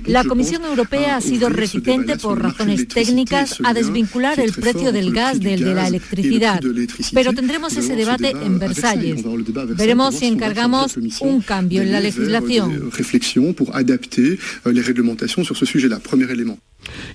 La 0.06 0.24
Comisión 0.24 0.64
Europea 0.64 1.18
ha 1.18 1.22
sido 1.22 1.50
reticente 1.50 2.18
por 2.18 2.42
razones 2.42 2.88
técnicas 2.88 3.58
a 3.64 3.74
desvincular 3.74 4.40
el 4.40 4.54
precio 4.54 4.92
del 4.94 5.12
gas 5.12 5.40
del 5.40 5.62
de 5.62 5.74
la 5.74 5.88
electricidad, 5.88 6.62
pero 7.14 7.34
tendremos 7.34 7.76
ese 7.76 7.96
debate 7.96 8.32
en 8.32 8.60
Versalles. 8.60 9.24
Veremos 9.76 10.16
si 10.16 10.28
encargamos 10.28 10.98
un 11.20 11.42
cambio 11.42 11.82
en 11.82 11.92
la 11.92 12.00
legislación. 12.00 12.92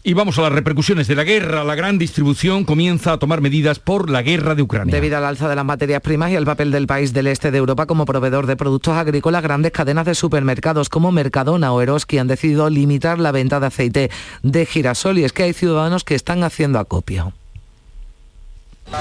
Y 0.02 0.14
vamos 0.14 0.38
a 0.38 0.42
las 0.42 0.52
repercusiones 0.52 1.08
de 1.08 1.16
la 1.16 1.24
guerra. 1.24 1.64
La 1.64 1.74
gran 1.74 1.98
distribución 1.98 2.64
comienza 2.64 3.12
a 3.12 3.18
tomar 3.18 3.40
medidas 3.40 3.78
por 3.78 4.10
la 4.10 4.22
guerra 4.22 4.54
de 4.54 4.62
Ucrania. 4.62 4.94
Debido 4.94 5.16
al 5.16 5.24
alza 5.24 5.48
de 5.48 5.56
las 5.56 5.64
materias 5.64 6.00
primas 6.00 6.30
y 6.30 6.36
al 6.36 6.44
papel 6.44 6.70
del 6.70 6.86
país 6.86 7.12
del 7.12 7.26
este 7.26 7.50
de 7.50 7.58
Europa 7.58 7.86
como 7.86 8.04
proveedor 8.04 8.46
de 8.46 8.56
productos 8.56 8.94
agrícolas, 8.94 9.42
grandes 9.42 9.72
cadenas 9.72 10.06
de 10.06 10.14
supermercados 10.14 10.88
como 10.88 11.12
Mercadona 11.12 11.72
o 11.72 11.80
Eroski 11.80 12.18
han 12.18 12.28
decidido 12.28 12.70
limitar 12.70 13.18
la 13.18 13.32
venta 13.32 13.60
de 13.60 13.66
aceite 13.66 14.10
de 14.42 14.66
girasol 14.66 15.18
y 15.18 15.24
es 15.24 15.32
que 15.32 15.42
hay 15.44 15.52
ciudadanos 15.52 16.04
que 16.04 16.14
están 16.14 16.44
haciendo 16.44 16.78
acopio. 16.78 17.32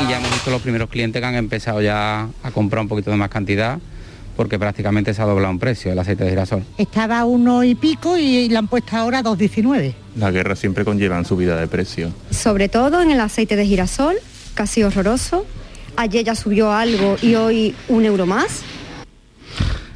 Y 0.01 0.10
ya 0.10 0.17
hemos 0.17 0.32
visto 0.32 0.49
los 0.49 0.62
primeros 0.62 0.89
clientes 0.89 1.21
que 1.21 1.25
han 1.25 1.36
empezado 1.36 1.82
ya 1.82 2.28
a 2.41 2.51
comprar 2.51 2.82
un 2.82 2.88
poquito 2.88 3.12
de 3.12 3.17
más 3.17 3.30
cantidad 3.30 3.80
porque 4.36 4.60
prácticamente 4.60 5.13
se 5.13 5.21
ha 5.21 5.25
doblado 5.25 5.51
un 5.51 5.60
precio 5.60 5.91
el 5.91 5.99
aceite 5.99 6.23
de 6.23 6.32
girasol. 6.32 6.63
Estaba 6.78 7.19
a 7.19 7.25
uno 7.25 7.63
y 7.63 7.75
pico 7.75 8.17
y 8.17 8.49
la 8.49 8.60
han 8.60 8.67
puesto 8.67 8.97
ahora 8.97 9.19
a 9.19 9.23
2,19. 9.23 10.05
La 10.15 10.32
guerra 10.32 10.56
siempre 10.56 10.86
conlleva 10.86 11.23
subida 11.23 11.58
de 11.58 11.67
precio. 11.67 12.12
Sobre 12.32 12.69
todo 12.69 13.01
en 13.01 13.12
el 13.12 13.19
aceite 13.19 13.56
de 13.56 13.65
girasol, 13.65 14.15
casi 14.54 14.84
horroroso. 14.84 15.45
Ayer 15.97 16.23
ya 16.23 16.36
subió 16.36 16.71
algo 16.71 17.17
y 17.21 17.36
hoy 17.36 17.75
un 17.88 18.06
euro 18.06 18.25
más. 18.25 18.63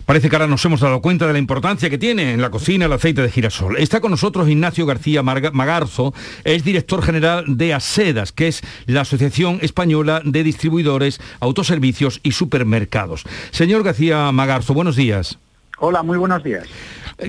Parece 0.09 0.27
que 0.27 0.35
ahora 0.35 0.47
nos 0.47 0.65
hemos 0.65 0.79
dado 0.79 1.01
cuenta 1.01 1.27
de 1.27 1.33
la 1.33 1.39
importancia 1.39 1.87
que 1.87 1.99
tiene 1.99 2.33
en 2.33 2.41
la 2.41 2.49
cocina 2.49 2.85
el 2.85 2.93
aceite 2.93 3.21
de 3.21 3.29
girasol. 3.29 3.77
Está 3.77 4.01
con 4.01 4.09
nosotros 4.09 4.49
Ignacio 4.49 4.87
García 4.87 5.21
Magarzo, 5.21 6.15
es 6.43 6.63
director 6.63 7.03
general 7.03 7.45
de 7.47 7.75
ASEDAS, 7.75 8.31
que 8.31 8.47
es 8.47 8.61
la 8.87 9.01
Asociación 9.01 9.59
Española 9.61 10.23
de 10.25 10.43
Distribuidores, 10.43 11.21
Autoservicios 11.39 12.21
y 12.23 12.31
Supermercados. 12.31 13.23
Señor 13.51 13.83
García 13.83 14.31
Magarzo, 14.31 14.73
buenos 14.73 14.95
días. 14.95 15.37
Hola, 15.77 16.01
muy 16.01 16.17
buenos 16.17 16.43
días. 16.43 16.65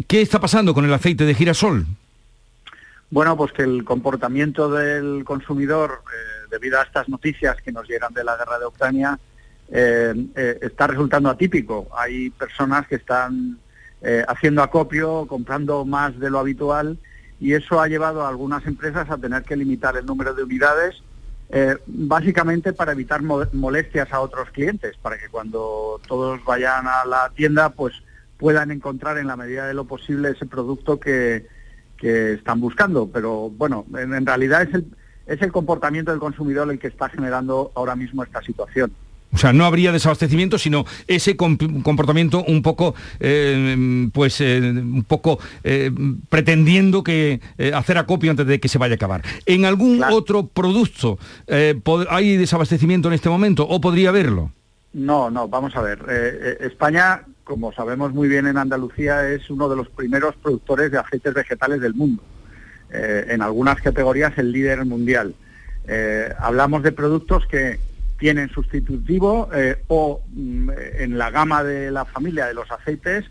¿Qué 0.07 0.23
está 0.23 0.41
pasando 0.41 0.73
con 0.73 0.87
el 0.87 0.95
aceite 0.95 1.27
de 1.27 1.35
girasol? 1.35 1.87
Bueno, 3.11 3.37
pues 3.37 3.53
que 3.53 3.63
el 3.63 3.85
comportamiento 3.85 4.71
del 4.71 5.25
consumidor, 5.25 6.03
eh, 6.07 6.47
debido 6.49 6.79
a 6.79 6.85
estas 6.85 7.09
noticias 7.09 7.57
que 7.61 7.73
nos 7.73 7.89
llegan 7.89 8.15
de 8.15 8.23
la 8.23 8.37
guerra 8.37 8.61
de 8.61 8.67
Ucrania, 8.67 9.19
eh, 9.69 10.15
eh, 10.37 10.59
está 10.63 10.87
resultando 10.87 11.29
atípico. 11.29 11.89
Hay 11.97 12.31
personas 12.31 12.87
que 12.87 12.97
están 12.97 13.59
haciendo 14.29 14.63
acopio, 14.63 15.27
comprando 15.27 15.85
más 15.85 16.19
de 16.19 16.31
lo 16.31 16.39
habitual 16.39 16.97
y 17.39 17.53
eso 17.53 17.83
ha 17.83 17.87
llevado 17.87 18.25
a 18.25 18.31
algunas 18.31 18.65
empresas 18.65 19.11
a 19.11 19.19
tener 19.19 19.43
que 19.43 19.57
limitar 19.57 19.95
el 19.99 20.07
número 20.07 20.33
de 20.33 20.43
unidades 20.43 21.03
básicamente 21.87 22.73
para 22.73 22.93
evitar 22.93 23.21
molestias 23.21 24.11
a 24.11 24.21
otros 24.21 24.49
clientes, 24.53 24.97
para 25.03 25.19
que 25.19 25.29
cuando 25.29 26.01
todos 26.09 26.43
vayan 26.47 26.87
a 26.87 27.05
la 27.05 27.31
tienda, 27.37 27.69
pues 27.69 27.93
puedan 28.39 28.71
encontrar 28.71 29.19
en 29.19 29.27
la 29.27 29.37
medida 29.37 29.67
de 29.67 29.75
lo 29.75 29.85
posible 29.85 30.31
ese 30.31 30.47
producto 30.47 30.99
que, 30.99 31.47
están 32.03 32.61
buscando. 32.61 33.09
Pero 33.13 33.51
bueno, 33.51 33.87
en, 33.97 34.27
realidad 34.27 34.63
es 34.63 34.75
el, 34.75 34.87
es 35.27 35.41
el 35.43 35.53
comportamiento 35.53 36.11
del 36.11 36.21
consumidor 36.21 36.71
el 36.71 36.79
que 36.79 36.89
está 36.89 37.09
generando 37.09 37.73
ahora 37.75 37.97
mismo 37.97 38.23
esta 38.23 38.43
situación. 38.43 38.93
O 39.33 39.39
sea, 39.39 39.53
no 39.53 39.65
habría 39.65 39.93
desabastecimiento, 39.93 40.59
sino 40.59 40.85
ese 41.07 41.37
comportamiento 41.37 42.45
un 42.45 42.63
poco, 42.63 42.95
eh, 43.21 44.09
pues, 44.13 44.41
eh, 44.41 44.59
un 44.61 45.05
poco 45.05 45.39
eh, 45.63 45.91
pretendiendo 46.29 47.05
que 47.05 47.41
hacer 47.73 47.99
acopio 47.99 48.33
antes 48.33 48.47
de 48.47 48.59
que 48.59 48.69
se 48.69 48.79
vaya 48.79 48.95
a 48.95 48.97
acabar. 48.97 49.23
¿En 49.47 49.65
algún 49.65 50.03
otro 50.03 50.47
producto 50.47 51.19
hay 52.11 52.37
desabastecimiento 52.37 53.09
en 53.09 53.15
este 53.15 53.29
momento 53.29 53.67
o 53.69 53.81
podría 53.81 54.09
haberlo? 54.09 54.51
No, 54.93 55.31
no, 55.31 55.47
vamos 55.47 55.77
a 55.77 55.83
ver. 55.83 56.59
España, 56.61 57.23
como 57.51 57.73
sabemos 57.73 58.15
muy 58.15 58.29
bien 58.29 58.47
en 58.47 58.57
Andalucía, 58.57 59.29
es 59.29 59.51
uno 59.51 59.69
de 59.69 59.75
los 59.75 59.89
primeros 59.89 60.37
productores 60.37 60.93
de 60.93 60.99
aceites 60.99 61.35
vegetales 61.35 61.81
del 61.81 61.95
mundo. 61.95 62.23
en 62.93 63.43
algunas 63.43 63.81
categorías 63.81 64.39
el 64.39 64.53
líder 64.53 64.85
mundial. 64.85 65.35
hablamos 66.39 66.85
de 66.85 66.93
productos 66.93 67.45
que 67.47 67.81
tienen 68.21 68.51
sustitutivo 68.51 69.49
eh, 69.53 69.83
o 69.89 70.23
mm, 70.33 70.71
en 70.99 71.19
la 71.19 71.31
gama 71.31 71.65
de 71.65 71.91
la 71.91 72.05
familia 72.05 72.47
de 72.47 72.55
los 72.55 72.71
aceites 72.71 73.25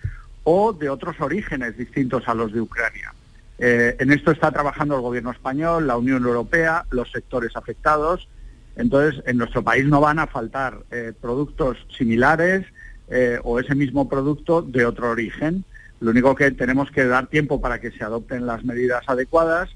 o 0.43 0.73
de 0.73 0.89
otros 0.89 1.21
orígenes 1.21 1.77
distintos 1.77 2.27
a 2.27 2.33
los 2.33 2.51
de 2.51 2.59
Ucrania. 2.59 3.13
Eh, 3.59 3.95
en 3.99 4.11
esto 4.11 4.31
está 4.31 4.51
trabajando 4.51 4.95
el 4.95 5.01
gobierno 5.01 5.31
español, 5.31 5.87
la 5.87 5.95
Unión 5.95 6.23
Europea, 6.23 6.85
los 6.89 7.11
sectores 7.11 7.55
afectados. 7.55 8.27
Entonces, 8.75 9.21
en 9.27 9.37
nuestro 9.37 9.63
país 9.63 9.85
no 9.85 10.01
van 10.01 10.19
a 10.19 10.27
faltar 10.27 10.79
eh, 10.91 11.13
productos 11.21 11.77
similares 11.95 12.65
o 13.43 13.59
ese 13.59 13.73
mismo 13.75 14.07
producto 14.07 14.61
de 14.61 14.85
otro 14.85 15.09
origen. 15.09 15.63
Lo 15.99 16.11
único 16.11 16.35
que 16.35 16.51
tenemos 16.51 16.91
que 16.91 17.05
dar 17.05 17.27
tiempo 17.27 17.59
para 17.59 17.81
que 17.81 17.91
se 17.91 18.03
adopten 18.03 18.45
las 18.45 18.63
medidas 18.63 19.03
adecuadas 19.07 19.69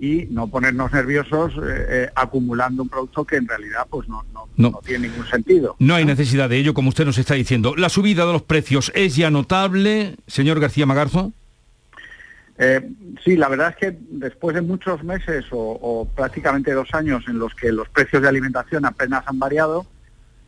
y 0.00 0.26
no 0.30 0.48
ponernos 0.48 0.90
nerviosos 0.92 1.52
eh, 1.56 1.86
eh, 1.88 2.10
acumulando 2.14 2.82
un 2.82 2.88
producto 2.88 3.24
que 3.24 3.36
en 3.36 3.46
realidad 3.46 3.86
pues 3.88 4.08
no, 4.08 4.24
no, 4.56 4.80
tiene 4.84 5.08
ningún 5.08 5.26
sentido. 5.26 5.76
No 5.78 5.94
hay 5.94 6.06
necesidad 6.06 6.48
de 6.48 6.56
ello, 6.56 6.72
como 6.72 6.88
usted 6.88 7.04
nos 7.04 7.18
está 7.18 7.34
diciendo. 7.34 7.74
¿La 7.76 7.90
subida 7.90 8.24
de 8.24 8.32
los 8.32 8.42
precios 8.42 8.90
es 8.94 9.14
ya 9.14 9.30
notable, 9.30 10.16
señor 10.26 10.58
García 10.58 10.86
Magarzo? 10.86 11.32
Eh, 12.56 12.80
sí, 13.22 13.36
la 13.36 13.48
verdad 13.48 13.70
es 13.70 13.76
que 13.76 13.98
después 14.10 14.54
de 14.54 14.62
muchos 14.62 15.04
meses 15.04 15.44
o, 15.50 16.08
prácticamente 16.16 16.72
dos 16.72 16.88
años 16.94 17.24
en 17.28 17.38
los 17.38 17.54
que 17.54 17.70
los 17.70 17.88
precios 17.90 18.22
de 18.22 18.28
alimentación 18.28 18.86
apenas 18.86 19.22
han 19.26 19.38
variado, 19.38 19.86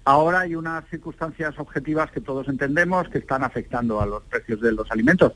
ahora 0.04 0.40
hay 0.40 0.54
unas 0.54 0.84
circunstancias 0.88 1.54
objetivas 1.58 2.10
que 2.10 2.20
todos 2.20 2.48
entendemos 2.48 3.08
que 3.08 3.18
están 3.18 3.44
afectando 3.44 4.00
a 4.00 4.06
los 4.06 4.22
precios 4.24 4.60
de 4.60 4.72
los 4.72 4.90
alimentos 4.90 5.32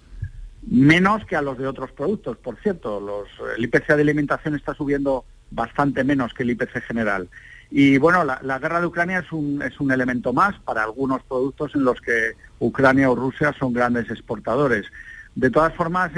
menos 0.66 1.24
que 1.24 1.36
a 1.36 1.42
los 1.42 1.58
de 1.58 1.66
otros 1.66 1.92
productos. 1.92 2.36
Por 2.38 2.56
cierto, 2.60 3.00
los, 3.00 3.28
el 3.56 3.64
IPC 3.64 3.86
de 3.88 4.02
alimentación 4.02 4.54
está 4.54 4.74
subiendo 4.74 5.24
bastante 5.50 6.04
menos 6.04 6.34
que 6.34 6.42
el 6.42 6.50
IPC 6.50 6.82
general. 6.82 7.28
Y 7.70 7.98
bueno, 7.98 8.24
la, 8.24 8.58
guerra 8.58 8.80
de 8.80 8.86
Ucrania 8.86 9.20
es 9.20 9.32
un, 9.32 9.62
es 9.62 9.80
un 9.80 9.90
elemento 9.90 10.32
más 10.32 10.58
para 10.60 10.84
algunos 10.84 11.22
productos 11.22 11.74
en 11.74 11.84
los 11.84 12.00
que 12.00 12.32
Ucrania 12.60 13.10
o 13.10 13.16
Rusia 13.16 13.54
son 13.58 13.72
grandes 13.72 14.10
exportadores. 14.10 14.86
De 15.34 15.50
todas 15.50 15.74
formas, 15.74 16.12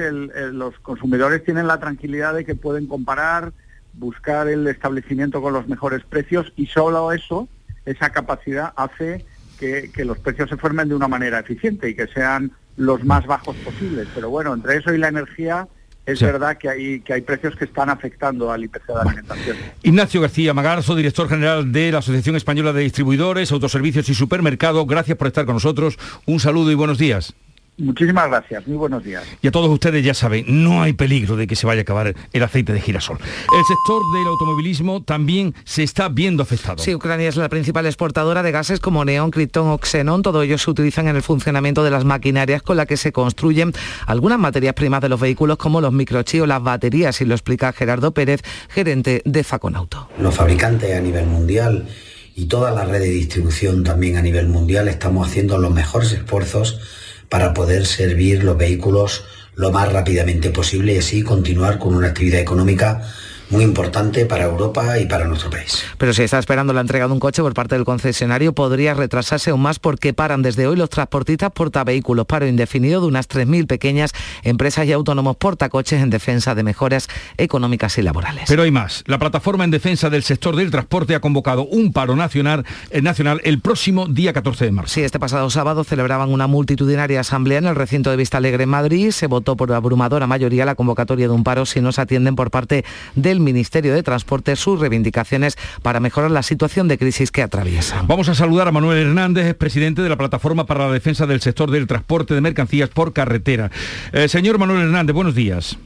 los 0.53 0.79
consumidores 0.79 1.45
tienen 1.45 1.67
la 1.67 1.81
tranquilidad 1.81 2.35
de 2.35 2.45
que 2.45 2.55
pueden 2.55 2.87
comparar, 2.87 3.53
buscar 3.95 4.47
el 4.49 4.67
establecimiento 4.69 5.43
con 5.43 5.53
los 5.53 5.67
mejores 5.67 6.05
precios 6.05 6.53
y 6.55 6.67
solo 6.67 7.13
eso, 7.13 7.49
esa 7.90 8.11
capacidad 8.11 8.72
hace 8.77 9.24
que, 9.59 9.90
que 9.92 10.05
los 10.05 10.18
precios 10.18 10.48
se 10.48 10.57
formen 10.57 10.88
de 10.88 10.94
una 10.94 11.09
manera 11.09 11.40
eficiente 11.40 11.88
y 11.88 11.94
que 11.94 12.07
sean 12.07 12.53
los 12.77 13.05
más 13.05 13.27
bajos 13.27 13.57
posibles. 13.57 14.09
Pero 14.14 14.31
bueno, 14.31 14.55
entre 14.55 14.77
eso 14.77 14.94
y 14.94 14.98
la 14.98 15.09
energía, 15.09 15.66
es 16.07 16.22
verdad 16.22 16.57
que 16.57 16.68
hay, 16.68 17.01
que 17.01 17.12
hay 17.12 17.20
precios 17.20 17.55
que 17.57 17.66
están 17.66 17.90
afectando 17.90 18.51
al 18.51 18.64
IPC 18.64 18.87
de 18.87 18.94
la 18.94 19.01
alimentación. 19.03 19.57
Ignacio 19.83 20.20
García 20.20 20.55
Magarzo, 20.55 20.96
director 20.96 21.29
general 21.29 21.70
de 21.70 21.92
la 21.92 21.98
Asociación 21.98 22.37
Española 22.37 22.72
de 22.72 22.83
Distribuidores, 22.83 23.53
Autoservicios 23.53 24.09
y 24.09 24.14
Supermercado, 24.14 24.87
gracias 24.87 25.18
por 25.18 25.27
estar 25.27 25.44
con 25.44 25.57
nosotros. 25.57 25.98
Un 26.24 26.40
saludo 26.40 26.70
y 26.70 26.74
buenos 26.74 26.96
días. 26.98 27.35
Muchísimas 27.79 28.29
gracias, 28.29 28.67
muy 28.67 28.77
buenos 28.77 29.05
días. 29.05 29.23
Y 29.41 29.47
a 29.47 29.53
todos 29.53 29.71
ustedes 29.71 30.05
ya 30.05 30.12
saben, 30.12 30.45
no 30.64 30.83
hay 30.83 30.95
peligro 30.95 31.37
de 31.37 31.47
que 31.47 31.55
se 31.55 31.64
vaya 31.64 31.81
a 31.81 31.83
acabar 31.83 32.12
el 32.33 32.43
aceite 32.43 32.73
de 32.73 32.81
girasol. 32.81 33.19
El 33.19 33.64
sector 33.64 34.03
del 34.12 34.27
automovilismo 34.27 35.01
también 35.03 35.55
se 35.64 35.85
está 35.85 36.09
viendo 36.09 36.43
afectado. 36.43 36.83
Sí, 36.83 36.93
Ucrania 36.93 37.29
es 37.29 37.37
la 37.37 37.49
principal 37.49 37.87
exportadora 37.87 38.43
de 38.43 38.51
gases 38.51 38.81
como 38.81 39.05
neón, 39.05 39.31
criptón 39.31 39.69
o 39.69 39.79
xenón. 39.79 40.23
Todo 40.23 40.43
ellos 40.43 40.62
se 40.62 40.71
utilizan 40.71 41.07
en 41.07 41.14
el 41.14 41.23
funcionamiento 41.23 41.85
de 41.85 41.91
las 41.93 42.05
maquinarias 42.05 42.62
con 42.62 42.77
las 42.77 42.87
que 42.87 42.97
se 42.97 43.12
construyen 43.12 43.73
algunas 44.07 44.41
materias 44.41 44.75
primas 44.75 45.01
de 45.01 45.09
los 45.09 45.21
vehículos 45.21 45.57
como 45.57 45.81
los 45.81 45.93
microchips 45.93 46.43
o 46.43 46.47
las 46.47 46.62
baterías, 46.62 47.21
y 47.21 47.27
lo 47.27 47.35
explica 47.35 47.73
Gerardo 47.73 48.11
Pérez, 48.11 48.43
gerente 48.71 49.23
de 49.25 49.45
Faconauto. 49.45 50.09
Los 50.19 50.35
fabricantes 50.35 50.97
a 50.97 51.01
nivel 51.01 51.27
mundial 51.27 51.87
y 52.35 52.47
toda 52.47 52.73
la 52.73 52.85
red 52.85 53.01
de 53.01 53.11
distribución 53.11 53.85
también 53.85 54.17
a 54.17 54.23
nivel 54.23 54.49
mundial 54.49 54.88
estamos 54.88 55.29
haciendo 55.29 55.59
los 55.59 55.73
mejores 55.73 56.12
esfuerzos 56.12 56.81
para 57.29 57.55
poder 57.55 57.87
servir 57.87 58.45
los 58.45 58.57
vehículos 58.57 59.25
lo 59.55 59.73
más 59.73 59.93
rápidamente 59.93 60.51
posible 60.51 60.95
y 60.95 60.99
así 60.99 61.23
continuar 61.23 61.79
con 61.79 61.95
una 61.95 62.09
actividad 62.09 62.41
económica 62.41 63.03
muy 63.51 63.65
importante 63.65 64.27
para 64.27 64.45
Europa 64.45 64.99
y 64.99 65.07
para 65.07 65.27
nuestro 65.27 65.51
país. 65.51 65.85
Pero 65.97 66.13
si 66.13 66.23
está 66.23 66.39
esperando 66.39 66.73
la 66.73 66.81
entrega 66.81 67.07
de 67.07 67.13
un 67.13 67.21
coche 67.21 67.43
por 67.43 67.55
parte 67.55 67.75
del 67.75 67.85
concesionario, 67.85 68.53
podría 68.53 68.95
retrasarse 68.95 69.51
aún 69.51 69.63
más 69.63 69.79
porque 69.79 70.13
paran 70.13 70.43
desde 70.43 70.67
hoy 70.67 70.77
los 70.77 70.91
transportistas 70.91 71.51
portavehículos, 71.53 72.27
paro 72.27 72.47
indefinido 72.47 73.01
de 73.01 73.07
unas 73.07 73.29
3.000 73.29 73.67
pequeñas 73.67 74.13
empresas 74.43 74.87
y 74.87 74.93
autónomos 74.93 75.37
portacoches 75.37 76.03
en 76.03 76.11
defensa 76.11 76.55
de 76.55 76.63
mejoras 76.63 77.09
económicas 77.37 77.97
y 77.99 78.03
laborales. 78.03 78.45
Pero 78.49 78.63
hay 78.63 78.71
más. 78.71 79.03
La 79.07 79.19
plataforma 79.19 79.65
en 79.65 79.71
defensa 79.71 80.11
del 80.11 80.23
sector 80.23 80.57
del 80.57 80.71
transporte 80.71 81.15
ha 81.15 81.21
convocado 81.21 81.65
un 81.65 81.93
paro 81.93 82.17
nacional, 82.17 82.65
eh, 82.91 83.03
nacional 83.03 83.41
el 83.45 83.61
próximo 83.61 84.07
día 84.07 84.33
14 84.33 84.67
de 84.67 84.71
marzo. 84.73 84.95
Sí, 84.95 85.03
este 85.03 85.19
pasado 85.19 85.49
sábado 85.51 85.85
celebraban 85.85 86.31
una 86.31 86.47
multitudinaria 86.47 87.21
asamblea 87.21 87.59
en 87.59 87.67
el 87.67 87.77
recinto 87.77 88.11
de 88.11 88.17
Vista 88.17 88.39
Alegre 88.39 88.65
en 88.65 88.71
Madrid. 88.71 89.11
Se 89.11 89.27
votó 89.27 89.57
por 89.57 89.73
abrumadora 89.73 90.27
mayoría 90.27 90.65
la 90.65 90.75
convocatoria 90.75 91.29
de 91.29 91.35
un 91.35 91.45
paro 91.45 91.67
si 91.67 91.81
no 91.81 91.93
se 91.93 92.01
atienden 92.01 92.37
por 92.37 92.51
parte 92.51 92.85
del 93.15 93.38
Ministerio 93.40 93.94
de 93.94 94.03
Transporte 94.03 94.57
sus 94.57 94.81
reivindicaciones 94.81 95.57
para 95.83 96.01
mejorar 96.01 96.31
la 96.31 96.42
situación 96.42 96.88
de 96.88 96.98
crisis 96.98 97.31
que 97.31 97.42
atraviesa. 97.42 98.03
Vamos 98.07 98.29
a 98.29 98.35
saludar 98.35 98.68
a 98.68 98.72
Manuel 98.72 99.07
Hernández, 99.07 99.55
presidente 99.55 100.03
de 100.03 100.09
la 100.09 100.16
Plataforma 100.16 100.66
para 100.66 100.87
la 100.87 100.92
Defensa 100.92 101.27
del 101.27 101.40
Sector 101.40 101.70
del 101.70 101.87
Transporte 101.87 102.35
de 102.35 102.40
Mercancías 102.40 102.88
por 102.90 103.12
Carretera. 103.12 103.70
Eh, 104.12 104.29
señor 104.29 104.59
Manuel 104.59 104.83
Hernández, 104.83 105.14
buenos 105.14 105.35
días. 105.35 105.79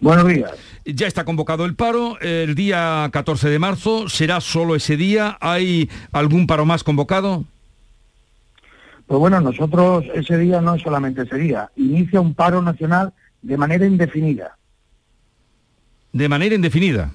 Buenos 0.00 0.26
días. 0.26 0.52
Ya 0.84 1.06
está 1.06 1.24
convocado 1.24 1.64
el 1.64 1.74
paro, 1.74 2.18
el 2.20 2.54
día 2.54 3.08
14 3.12 3.48
de 3.50 3.58
marzo, 3.58 4.08
¿será 4.08 4.40
solo 4.40 4.74
ese 4.74 4.96
día? 4.96 5.36
¿Hay 5.40 5.90
algún 6.12 6.46
paro 6.46 6.64
más 6.64 6.84
convocado? 6.84 7.44
Pues 9.06 9.18
bueno, 9.18 9.40
nosotros 9.40 10.04
ese 10.14 10.36
día 10.38 10.60
no 10.60 10.74
es 10.74 10.82
solamente 10.82 11.22
ese 11.22 11.36
día, 11.36 11.70
inicia 11.76 12.20
un 12.20 12.34
paro 12.34 12.62
nacional 12.62 13.12
de 13.42 13.56
manera 13.56 13.86
indefinida 13.86 14.57
de 16.12 16.28
manera 16.28 16.54
indefinida. 16.54 17.12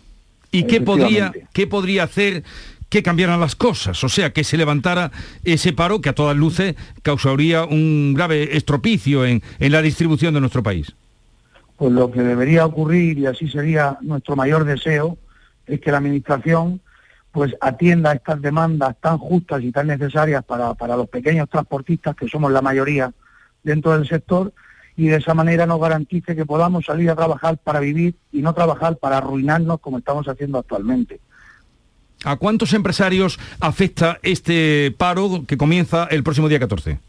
¿Y 0.51 0.63
qué 0.63 0.81
podría, 0.81 1.31
qué 1.51 1.65
podría 1.67 2.03
hacer 2.03 2.43
que 2.89 3.01
cambiaran 3.01 3.39
las 3.39 3.55
cosas? 3.55 4.03
O 4.03 4.09
sea, 4.09 4.31
que 4.33 4.43
se 4.43 4.57
levantara 4.57 5.11
ese 5.43 5.73
paro 5.73 5.99
que 5.99 6.09
a 6.09 6.13
todas 6.13 6.37
luces 6.37 6.75
causaría 7.01 7.65
un 7.65 8.13
grave 8.13 8.55
estropicio 8.55 9.25
en, 9.25 9.41
en 9.59 9.71
la 9.71 9.81
distribución 9.81 10.33
de 10.33 10.41
nuestro 10.41 10.61
país. 10.61 10.93
Pues 11.75 11.91
lo 11.91 12.11
que 12.11 12.21
debería 12.21 12.65
ocurrir, 12.65 13.17
y 13.17 13.25
así 13.25 13.49
sería 13.49 13.97
nuestro 14.01 14.35
mayor 14.35 14.63
deseo, 14.63 15.17
es 15.65 15.81
que 15.81 15.91
la 15.91 15.97
Administración 15.97 16.81
pues 17.31 17.55
atienda 17.61 18.13
estas 18.13 18.39
demandas 18.43 18.95
tan 19.01 19.17
justas 19.17 19.63
y 19.63 19.71
tan 19.71 19.87
necesarias 19.87 20.43
para, 20.43 20.75
para 20.75 20.95
los 20.95 21.09
pequeños 21.09 21.49
transportistas, 21.49 22.15
que 22.15 22.27
somos 22.29 22.51
la 22.51 22.61
mayoría 22.61 23.11
dentro 23.63 23.93
del 23.93 24.07
sector, 24.07 24.53
y 24.95 25.07
de 25.07 25.17
esa 25.17 25.33
manera 25.33 25.65
nos 25.65 25.79
garantice 25.79 26.35
que 26.35 26.45
podamos 26.45 26.85
salir 26.85 27.09
a 27.09 27.15
trabajar 27.15 27.57
para 27.57 27.79
vivir 27.79 28.15
y 28.31 28.41
no 28.41 28.53
trabajar 28.53 28.97
para 28.97 29.17
arruinarnos 29.17 29.79
como 29.79 29.97
estamos 29.97 30.27
haciendo 30.27 30.59
actualmente. 30.59 31.19
¿A 32.25 32.37
cuántos 32.37 32.73
empresarios 32.73 33.39
afecta 33.59 34.19
este 34.21 34.93
paro 34.97 35.45
que 35.45 35.57
comienza 35.57 36.05
el 36.05 36.23
próximo 36.23 36.47
día 36.47 36.59
14? 36.59 36.99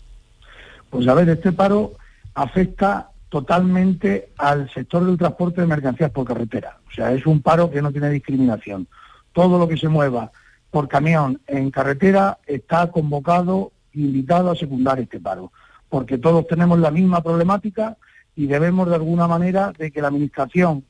Pues 0.90 1.06
a 1.06 1.14
ver, 1.14 1.28
este 1.28 1.52
paro 1.52 1.92
afecta 2.34 3.10
totalmente 3.28 4.30
al 4.38 4.70
sector 4.72 5.04
del 5.04 5.18
transporte 5.18 5.60
de 5.60 5.66
mercancías 5.66 6.10
por 6.10 6.26
carretera. 6.26 6.78
O 6.88 6.90
sea, 6.92 7.12
es 7.12 7.26
un 7.26 7.42
paro 7.42 7.70
que 7.70 7.82
no 7.82 7.92
tiene 7.92 8.10
discriminación. 8.10 8.88
Todo 9.32 9.58
lo 9.58 9.68
que 9.68 9.76
se 9.76 9.88
mueva 9.88 10.32
por 10.70 10.88
camión 10.88 11.40
en 11.46 11.70
carretera 11.70 12.38
está 12.46 12.90
convocado, 12.90 13.72
invitado 13.92 14.50
a 14.50 14.56
secundar 14.56 14.98
este 14.98 15.20
paro 15.20 15.52
porque 15.94 16.18
todos 16.18 16.44
tenemos 16.48 16.80
la 16.80 16.90
misma 16.90 17.22
problemática 17.22 17.96
y 18.34 18.48
debemos 18.48 18.88
de 18.88 18.96
alguna 18.96 19.28
manera 19.28 19.72
de 19.78 19.92
que 19.92 20.02
la 20.02 20.08
Administración 20.08 20.82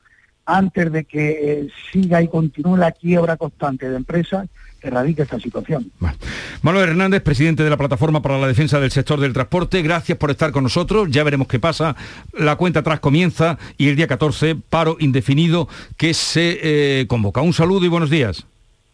antes 0.47 0.91
de 0.91 1.03
que 1.03 1.29
eh, 1.29 1.69
siga 1.91 2.23
y 2.23 2.27
continúe 2.27 2.75
la 2.75 2.91
quiebra 2.91 3.37
constante 3.37 3.87
de 3.87 3.97
empresas 3.97 4.47
erradique 4.81 5.21
esta 5.21 5.39
situación. 5.39 5.91
Manuel 6.63 6.89
Hernández, 6.89 7.21
presidente 7.21 7.63
de 7.63 7.69
la 7.69 7.77
Plataforma 7.77 8.23
para 8.23 8.39
la 8.39 8.47
Defensa 8.47 8.79
del 8.79 8.89
Sector 8.89 9.19
del 9.19 9.33
Transporte, 9.33 9.83
gracias 9.83 10.17
por 10.17 10.31
estar 10.31 10.51
con 10.51 10.63
nosotros. 10.63 11.07
Ya 11.11 11.23
veremos 11.23 11.47
qué 11.47 11.59
pasa. 11.59 11.95
La 12.33 12.55
cuenta 12.55 12.79
atrás 12.79 12.99
comienza 12.99 13.59
y 13.77 13.89
el 13.89 13.95
día 13.95 14.07
14, 14.07 14.55
paro 14.55 14.97
indefinido 14.99 15.67
que 15.97 16.15
se 16.15 16.57
eh, 16.63 17.05
convoca. 17.05 17.41
Un 17.41 17.53
saludo 17.53 17.85
y 17.85 17.89
buenos 17.89 18.09
días. 18.09 18.43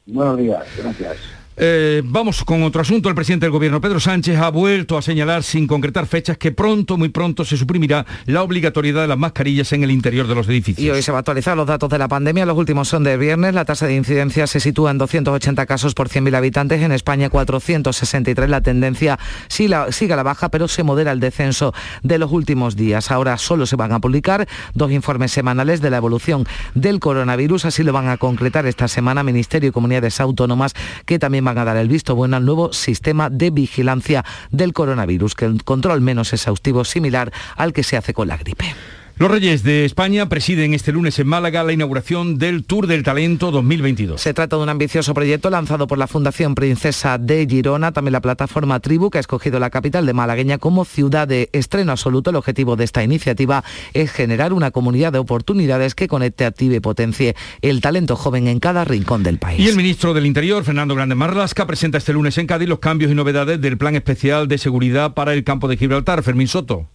Buenos 0.05 0.37
días, 0.37 0.65
gracias. 0.77 1.40
Eh, 1.63 2.01
vamos 2.03 2.43
con 2.43 2.63
otro 2.63 2.81
asunto. 2.81 3.07
El 3.07 3.13
presidente 3.13 3.45
del 3.45 3.51
gobierno, 3.51 3.79
Pedro 3.79 3.99
Sánchez, 3.99 4.35
ha 4.39 4.49
vuelto 4.49 4.97
a 4.97 5.03
señalar 5.03 5.43
sin 5.43 5.67
concretar 5.67 6.07
fechas 6.07 6.35
que 6.39 6.51
pronto, 6.51 6.97
muy 6.97 7.09
pronto, 7.09 7.45
se 7.45 7.55
suprimirá 7.55 8.03
la 8.25 8.41
obligatoriedad 8.41 9.03
de 9.03 9.07
las 9.07 9.17
mascarillas 9.19 9.71
en 9.71 9.83
el 9.83 9.91
interior 9.91 10.25
de 10.25 10.33
los 10.33 10.47
edificios. 10.47 10.83
Y 10.83 10.89
hoy 10.89 11.03
se 11.03 11.11
va 11.11 11.19
a 11.19 11.21
actualizar 11.21 11.55
los 11.55 11.67
datos 11.67 11.87
de 11.91 11.99
la 11.99 12.07
pandemia. 12.07 12.47
Los 12.47 12.57
últimos 12.57 12.87
son 12.87 13.03
de 13.03 13.15
viernes. 13.15 13.53
La 13.53 13.63
tasa 13.63 13.85
de 13.85 13.93
incidencia 13.93 14.47
se 14.47 14.59
sitúa 14.59 14.89
en 14.89 14.97
280 14.97 15.67
casos 15.67 15.93
por 15.93 16.09
100.000 16.09 16.35
habitantes. 16.35 16.81
En 16.81 16.91
España 16.91 17.29
463. 17.29 18.49
La 18.49 18.61
tendencia 18.61 19.19
sigue 19.47 19.75
a 19.75 20.15
la 20.15 20.23
baja, 20.23 20.49
pero 20.49 20.67
se 20.67 20.81
modera 20.81 21.11
el 21.11 21.19
descenso 21.19 21.75
de 22.01 22.17
los 22.17 22.31
últimos 22.31 22.75
días. 22.75 23.11
Ahora 23.11 23.37
solo 23.37 23.67
se 23.67 23.75
van 23.75 23.91
a 23.91 23.99
publicar 23.99 24.47
dos 24.73 24.91
informes 24.91 25.31
semanales 25.31 25.79
de 25.79 25.91
la 25.91 25.97
evolución 25.97 26.47
del 26.73 26.99
coronavirus. 26.99 27.65
Así 27.65 27.83
lo 27.83 27.93
van 27.93 28.07
a 28.07 28.17
concretar 28.17 28.65
esta 28.65 28.87
semana 28.87 29.21
Ministerio 29.21 29.69
y 29.69 29.71
Comunidades 29.71 30.19
Autónomas, 30.19 30.73
que 31.05 31.19
también 31.19 31.45
van 31.45 31.50
van 31.53 31.57
a 31.57 31.65
dar 31.65 31.77
el 31.77 31.89
visto 31.89 32.15
bueno 32.15 32.37
al 32.37 32.45
nuevo 32.45 32.71
sistema 32.71 33.29
de 33.29 33.49
vigilancia 33.49 34.23
del 34.51 34.71
coronavirus, 34.71 35.35
que 35.35 35.45
el 35.45 35.63
control 35.63 35.99
menos 35.99 36.31
exhaustivo 36.31 36.85
similar 36.85 37.31
al 37.57 37.73
que 37.73 37.83
se 37.83 37.97
hace 37.97 38.13
con 38.13 38.29
la 38.29 38.37
gripe. 38.37 38.73
Los 39.21 39.29
Reyes 39.29 39.61
de 39.61 39.85
España 39.85 40.27
presiden 40.29 40.73
este 40.73 40.91
lunes 40.91 41.19
en 41.19 41.27
Málaga 41.27 41.63
la 41.63 41.73
inauguración 41.73 42.39
del 42.39 42.63
Tour 42.63 42.87
del 42.87 43.03
Talento 43.03 43.51
2022. 43.51 44.19
Se 44.19 44.33
trata 44.33 44.55
de 44.55 44.63
un 44.63 44.69
ambicioso 44.69 45.13
proyecto 45.13 45.51
lanzado 45.51 45.85
por 45.85 45.99
la 45.99 46.07
Fundación 46.07 46.55
Princesa 46.55 47.19
de 47.19 47.45
Girona, 47.47 47.91
también 47.91 48.13
la 48.13 48.21
plataforma 48.21 48.79
Tribu, 48.79 49.11
que 49.11 49.19
ha 49.19 49.21
escogido 49.21 49.59
la 49.59 49.69
capital 49.69 50.07
de 50.07 50.13
Malagueña 50.13 50.57
como 50.57 50.85
ciudad 50.85 51.27
de 51.27 51.51
estreno 51.53 51.91
absoluto. 51.91 52.31
El 52.31 52.37
objetivo 52.37 52.75
de 52.75 52.83
esta 52.83 53.03
iniciativa 53.03 53.63
es 53.93 54.11
generar 54.11 54.53
una 54.53 54.71
comunidad 54.71 55.13
de 55.13 55.19
oportunidades 55.19 55.93
que 55.93 56.07
conecte, 56.07 56.45
active 56.45 56.77
y 56.77 56.79
potencie 56.79 57.35
el 57.61 57.79
talento 57.79 58.15
joven 58.15 58.47
en 58.47 58.59
cada 58.59 58.85
rincón 58.85 59.21
del 59.21 59.37
país. 59.37 59.59
Y 59.59 59.69
el 59.69 59.75
ministro 59.75 60.15
del 60.15 60.25
Interior, 60.25 60.63
Fernando 60.63 60.95
Grande 60.95 61.13
Marlasca, 61.13 61.67
presenta 61.67 61.99
este 61.99 62.13
lunes 62.13 62.39
en 62.39 62.47
Cádiz 62.47 62.67
los 62.67 62.79
cambios 62.79 63.11
y 63.11 63.13
novedades 63.13 63.61
del 63.61 63.77
Plan 63.77 63.95
Especial 63.95 64.47
de 64.47 64.57
Seguridad 64.57 65.13
para 65.13 65.35
el 65.35 65.43
Campo 65.43 65.67
de 65.67 65.77
Gibraltar. 65.77 66.23
Fermín 66.23 66.47
Soto. 66.47 66.89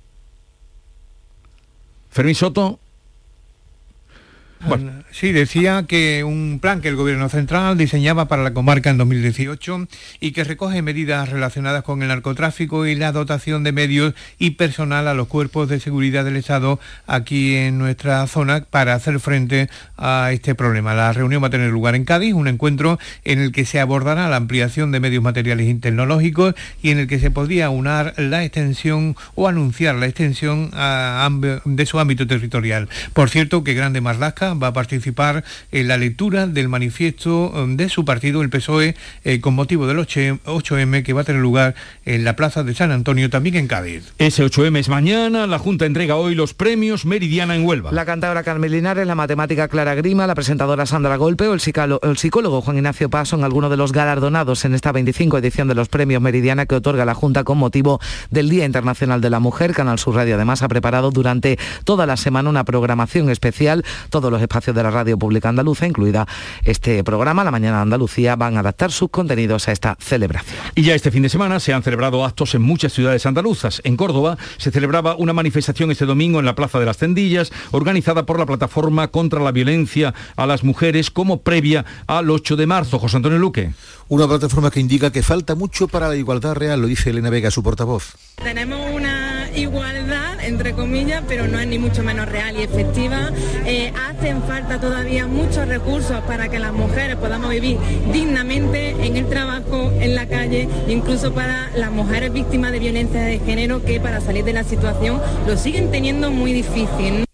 Fermín 2.17 2.35
Soto. 2.35 2.81
Bueno. 4.67 5.05
Sí, 5.19 5.33
decía 5.33 5.87
que 5.89 6.25
un 6.25 6.59
plan 6.61 6.83
que 6.83 6.89
el 6.89 6.97
Gobierno 6.97 7.31
Central 7.31 7.79
diseñaba 7.79 8.29
para 8.29 8.43
la 8.43 8.53
comarca 8.53 8.91
en 8.91 8.99
2018 8.99 9.89
y 10.21 10.33
que 10.33 10.45
recoge 10.45 10.83
medidas 10.83 11.31
relacionadas 11.31 11.85
con 11.85 12.03
el 12.03 12.09
narcotráfico 12.09 12.85
y 12.85 12.97
la 12.97 13.13
dotación 13.13 13.65
de 13.65 13.73
medios 13.73 14.13
y 14.39 14.51
personal 14.51 15.09
a 15.09 15.15
los 15.15 15.27
cuerpos 15.27 15.71
de 15.71 15.81
seguridad 15.81 16.27
del 16.27 16.37
Estado 16.37 16.79
aquí 17.07 17.55
en 17.55 17.79
nuestra 17.79 18.27
zona 18.27 18.67
para 18.69 18.93
hacer 18.93 19.19
frente 19.19 19.71
a 19.97 20.33
este 20.33 20.55
problema. 20.55 20.93
La 20.93 21.15
reunión 21.15 21.43
va 21.43 21.47
a 21.47 21.51
tener 21.51 21.71
lugar 21.71 21.95
en 21.95 22.05
Cádiz, 22.05 22.35
un 22.35 22.47
encuentro 22.47 22.99
en 23.25 23.39
el 23.39 23.53
que 23.53 23.65
se 23.65 23.81
abordará 23.81 24.29
la 24.29 24.37
ampliación 24.37 24.93
de 24.93 25.01
medios 25.01 25.23
materiales 25.23 25.67
y 25.67 25.75
tecnológicos 25.77 26.55
y 26.83 26.91
en 26.91 26.99
el 26.99 27.07
que 27.07 27.21
se 27.21 27.31
podría 27.31 27.71
unar 27.71 28.13
la 28.19 28.45
extensión 28.45 29.17
o 29.35 29.49
anunciar 29.49 29.95
la 29.95 30.09
extensión 30.09 30.73
de 31.65 31.87
su 31.87 31.99
ámbito 31.99 32.27
territorial. 32.27 32.91
Por 33.15 33.31
cierto, 33.31 33.65
que 33.65 33.73
Grande 33.73 34.03
Marlasca 34.03 34.53
va 34.53 34.67
a 34.67 34.73
participar 34.75 35.06
en 35.73 35.89
la 35.89 35.97
lectura 35.97 36.47
del 36.47 36.69
manifiesto 36.69 37.51
um, 37.51 37.77
de 37.77 37.89
su 37.89 38.05
partido, 38.05 38.43
el 38.43 38.51
PSOE, 38.51 38.95
eh, 39.25 39.41
con 39.41 39.55
motivo 39.55 39.87
del 39.87 39.99
8M 39.99 41.03
que 41.03 41.13
va 41.13 41.23
a 41.23 41.25
tener 41.25 41.43
lugar 41.43 41.75
en 42.05 42.23
la 42.23 42.37
Plaza 42.37 42.63
de 42.63 42.75
San 42.75 42.93
Antonio, 42.93 43.29
también 43.29 43.57
en 43.57 43.67
Cádiz. 43.67 44.13
Ese 44.19 44.45
8M 44.45 44.79
es 44.79 44.89
mañana, 44.89 45.47
la 45.47 45.59
Junta 45.59 45.87
entrega 45.87 46.17
hoy 46.17 46.35
los 46.37 46.55
premios 46.55 47.05
Meridiana 47.05 47.57
en 47.57 47.65
Huelva. 47.65 47.91
La 47.93 48.05
cantadora 48.05 48.45
Carmen 48.45 48.71
Linares, 48.71 49.07
la 49.07 49.17
matemática 49.17 49.67
Clara 49.67 49.97
Grima, 49.97 50.27
la 50.27 50.35
presentadora 50.35 50.87
Sandra 50.87 51.17
Golpe 51.17 51.49
o 51.49 51.55
el, 51.55 51.61
el 52.03 52.17
psicólogo 52.17 52.61
Juan 52.61 52.77
Ignacio 52.77 53.11
Paz 53.11 53.29
son 53.29 53.43
algunos 53.43 53.71
de 53.71 53.77
los 53.77 53.93
galardonados 53.93 54.65
en 54.65 54.75
esta 54.75 54.93
25 54.93 55.39
edición 55.39 55.67
de 55.67 55.75
los 55.75 55.89
premios 55.89 56.23
Meridiana 56.23 56.67
que 56.67 56.77
otorga 56.77 57.05
la 57.05 57.15
Junta 57.15 57.43
con 57.43 57.59
motivo 57.59 58.01
del 58.31 58.49
Día 58.49 58.65
Internacional 58.65 59.21
de 59.21 59.31
la 59.31 59.41
Mujer. 59.41 59.73
Canal 59.73 59.99
Sur 59.99 60.15
Radio 60.15 60.37
además 60.37 60.63
ha 60.63 60.69
preparado 60.69 61.11
durante 61.11 61.59
toda 61.85 62.07
la 62.07 62.17
semana 62.17 62.49
una 62.49 62.65
programación 62.65 63.29
especial. 63.31 63.85
Todos 64.11 64.31
los 64.31 64.37
los 64.37 64.43
espacios 64.43 64.77
de 64.77 64.83
la 64.83 64.91
radio 64.97 65.19
pública 65.19 65.51
andaluza, 65.51 65.87
incluida 65.87 66.27
este 66.65 67.05
programa, 67.05 67.45
La 67.45 67.51
Mañana 67.51 67.77
de 67.77 67.83
Andalucía, 67.83 68.35
van 68.35 68.57
a 68.57 68.61
adaptar 68.61 68.91
sus 68.91 69.11
contenidos 69.11 69.69
a 69.69 69.73
esta 69.73 69.97
celebración. 70.01 70.59
Y 70.75 70.83
ya 70.83 70.95
este 70.95 71.11
fin 71.11 71.23
de 71.23 71.29
semana 71.29 71.61
se 71.61 71.75
han 71.75 71.83
celebrado 71.83 72.25
actos 72.25 72.55
en 72.55 72.63
muchas 72.63 72.95
ciudades 72.95 73.27
andaluzas. 73.27 73.83
En 73.85 73.97
Córdoba 73.97 74.39
se 74.57 74.71
celebraba 74.71 75.17
una 75.17 75.35
manifestación 75.35 75.91
este 75.91 76.07
domingo 76.07 76.39
en 76.41 76.47
la 76.47 76.55
Plaza 76.55 76.81
de 76.81 76.87
las 76.87 76.97
Tendillas, 76.97 77.53
organizada 77.73 78.25
por 78.25 78.39
la 78.39 78.47
Plataforma 78.47 79.09
contra 79.09 79.41
la 79.41 79.53
Violencia 79.53 80.15
a 80.37 80.47
las 80.47 80.65
Mujeres 80.65 81.11
como 81.11 81.43
previa 81.43 81.85
al 82.07 82.31
8 82.31 82.57
de 82.57 82.67
marzo. 82.67 82.99
José 82.99 83.19
Antonio 83.19 83.39
Luque. 83.39 83.73
Una 84.09 84.29
plataforma 84.29 84.71
que 84.71 84.79
indica 84.79 85.11
que 85.11 85.23
falta 85.23 85.57
mucho 85.57 85.89
para 85.89 86.09
la 86.09 86.15
igualdad 86.15 86.55
real, 86.55 86.81
lo 86.81 86.87
dice 86.87 87.11
Elena 87.11 87.29
Vega, 87.29 87.51
su 87.51 87.63
portavoz. 87.65 88.15
Tenemos 88.37 88.79
una 88.95 89.16
igualdad, 89.57 90.41
entre 90.43 90.73
comillas, 90.73 91.23
pero 91.27 91.49
no 91.49 91.59
es 91.59 91.67
ni 91.67 91.79
mucho 91.79 92.03
menos 92.03 92.29
real 92.29 92.57
y 92.57 92.63
efectiva. 92.63 93.31
Eh, 93.65 93.93
hacen 94.09 94.43
falta 94.43 94.81
todavía 94.81 95.27
muchos 95.27 95.67
recursos 95.67 96.21
para 96.27 96.49
que 96.49 96.59
las 96.59 96.73
mujeres 96.73 97.17
podamos 97.17 97.51
vivir 97.51 97.79
dignamente 98.13 98.91
en 98.91 99.17
el 99.17 99.29
trabajo, 99.29 99.93
en 100.01 100.15
la 100.15 100.27
calle, 100.29 100.69
incluso 100.89 101.33
para 101.33 101.71
las 101.77 101.91
mujeres 101.91 102.33
víctimas 102.33 102.73
de 102.73 102.79
violencia 102.79 103.21
de 103.23 103.39
género 103.39 103.85
que 103.85 104.01
para 104.01 104.21
salir 104.21 104.45
de 104.45 104.53
la 104.53 104.65
situación 104.65 105.21
lo 105.47 105.57
siguen 105.57 105.91
teniendo 105.91 106.31
muy 106.31 106.53
difícil. 106.53 107.25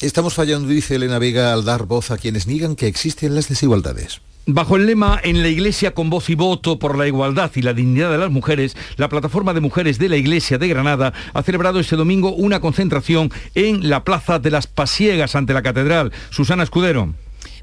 Estamos 0.00 0.34
fallando, 0.34 0.68
dice 0.68 0.96
Elena 0.96 1.18
Vega, 1.18 1.52
al 1.52 1.64
dar 1.64 1.84
voz 1.86 2.10
a 2.10 2.18
quienes 2.18 2.46
niegan 2.46 2.76
que 2.76 2.86
existen 2.86 3.34
las 3.34 3.48
desigualdades. 3.48 4.20
Bajo 4.48 4.76
el 4.76 4.86
lema 4.86 5.18
En 5.24 5.42
la 5.42 5.48
Iglesia 5.48 5.92
con 5.92 6.08
voz 6.08 6.30
y 6.30 6.36
voto 6.36 6.78
por 6.78 6.96
la 6.96 7.08
igualdad 7.08 7.50
y 7.56 7.62
la 7.62 7.74
dignidad 7.74 8.12
de 8.12 8.18
las 8.18 8.30
mujeres, 8.30 8.76
la 8.96 9.08
Plataforma 9.08 9.52
de 9.52 9.60
Mujeres 9.60 9.98
de 9.98 10.08
la 10.08 10.16
Iglesia 10.16 10.56
de 10.56 10.68
Granada 10.68 11.12
ha 11.34 11.42
celebrado 11.42 11.80
este 11.80 11.96
domingo 11.96 12.32
una 12.32 12.60
concentración 12.60 13.32
en 13.56 13.88
la 13.88 14.04
Plaza 14.04 14.38
de 14.38 14.52
las 14.52 14.68
Pasiegas 14.68 15.34
ante 15.34 15.52
la 15.52 15.62
Catedral. 15.62 16.12
Susana 16.30 16.62
Escudero. 16.62 17.12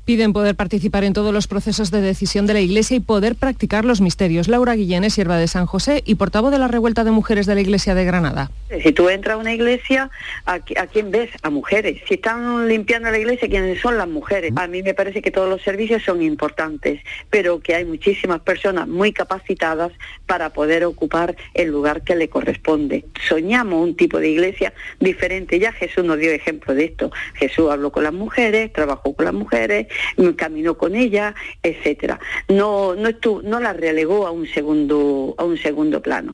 Piden 0.06 0.34
poder 0.34 0.56
participar 0.56 1.06
en 1.06 1.14
todos 1.14 1.34
los 1.34 1.48
procesos 1.48 1.90
de 1.90 2.02
decisión 2.02 2.46
de 2.46 2.54
la 2.54 2.60
Iglesia 2.60 2.98
y 2.98 3.00
poder 3.00 3.36
practicar 3.36 3.86
los 3.86 4.02
misterios. 4.02 4.50
Laura 4.50 4.76
Guillén 4.76 5.06
es 5.06 5.14
sierva 5.14 5.38
de 5.38 5.48
San 5.48 5.66
José 5.66 6.04
y 6.06 6.16
portavoz 6.16 6.52
de 6.52 6.60
la 6.60 6.68
Revuelta 6.68 7.06
de 7.06 7.12
Mujeres 7.12 7.46
de 7.46 7.56
la 7.56 7.62
Iglesia 7.62 7.96
de 7.96 8.04
Granada. 8.04 8.52
Si 8.82 8.92
tú 8.92 9.08
entras 9.08 9.36
a 9.36 9.38
una 9.38 9.54
iglesia, 9.54 10.10
¿a, 10.46 10.60
quién 10.60 11.12
ves? 11.12 11.30
A 11.42 11.50
mujeres. 11.50 12.02
Si 12.08 12.16
están 12.16 12.68
limpiando 12.68 13.12
la 13.12 13.18
iglesia, 13.18 13.48
¿quiénes 13.48 13.80
son 13.80 13.98
las 13.98 14.10
mujeres? 14.10 14.52
A 14.58 14.68
mí 14.68 14.84
me 14.84 14.94
parece 14.94 15.22
que 15.22 15.32
todos 15.32 15.48
los 15.48 15.62
servicios 15.62 16.04
son 16.04 16.22
importantes, 16.22 17.00
pero 17.30 17.62
que 17.62 17.76
hay 17.76 17.86
muchísimas 17.86 18.42
personas 18.42 18.90
muy 18.90 19.14
capacitadas 19.14 19.94
para 20.26 20.50
poder 20.50 20.84
ocupar 20.84 21.36
el 21.54 21.70
lugar 21.70 22.02
que 22.02 22.16
le 22.16 22.28
corresponde. 22.28 23.06
Soñamos 23.28 23.82
un 23.82 23.96
tipo 23.96 24.20
de 24.20 24.30
iglesia 24.30 24.74
diferente. 25.00 25.60
Ya 25.60 25.72
Jesús 25.72 26.04
nos 26.04 26.18
dio 26.18 26.32
ejemplo 26.32 26.74
de 26.74 26.86
esto. 26.86 27.12
Jesús 27.36 27.72
habló 27.72 27.92
con 27.92 28.04
las 28.04 28.14
mujeres, 28.14 28.74
trabajó 28.74 29.14
con 29.14 29.26
las 29.26 29.34
mujeres, 29.34 29.88
caminó 30.36 30.78
con 30.78 30.96
ella, 30.96 31.36
etcétera. 31.62 32.20
No, 32.50 32.96
no, 32.96 33.10
no 33.44 33.60
la 33.60 33.74
relegó 33.74 34.28
a 34.28 34.32
un 34.32 34.48
segundo, 34.48 35.36
a 35.38 35.44
un 35.44 35.58
segundo 35.58 36.02
plano. 36.02 36.34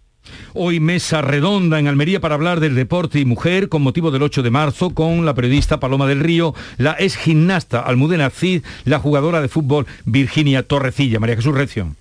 Hoy 0.53 0.79
mesa 0.79 1.21
redonda 1.21 1.79
en 1.79 1.87
Almería 1.87 2.19
para 2.19 2.35
hablar 2.35 2.59
del 2.59 2.75
deporte 2.75 3.19
y 3.19 3.25
mujer 3.25 3.69
con 3.69 3.81
motivo 3.81 4.11
del 4.11 4.23
8 4.23 4.43
de 4.43 4.51
marzo 4.51 4.91
con 4.91 5.25
la 5.25 5.33
periodista 5.33 5.79
Paloma 5.79 6.07
del 6.07 6.19
Río, 6.19 6.53
la 6.77 6.95
ex 6.99 7.17
gimnasta 7.17 7.79
Almudena 7.79 8.29
Cid, 8.29 8.63
la 8.85 8.99
jugadora 8.99 9.41
de 9.41 9.47
fútbol 9.47 9.87
Virginia 10.05 10.63
Torrecilla. 10.63 11.19
María 11.19 11.35
Jesús 11.35 11.55
Recio. 11.55 11.95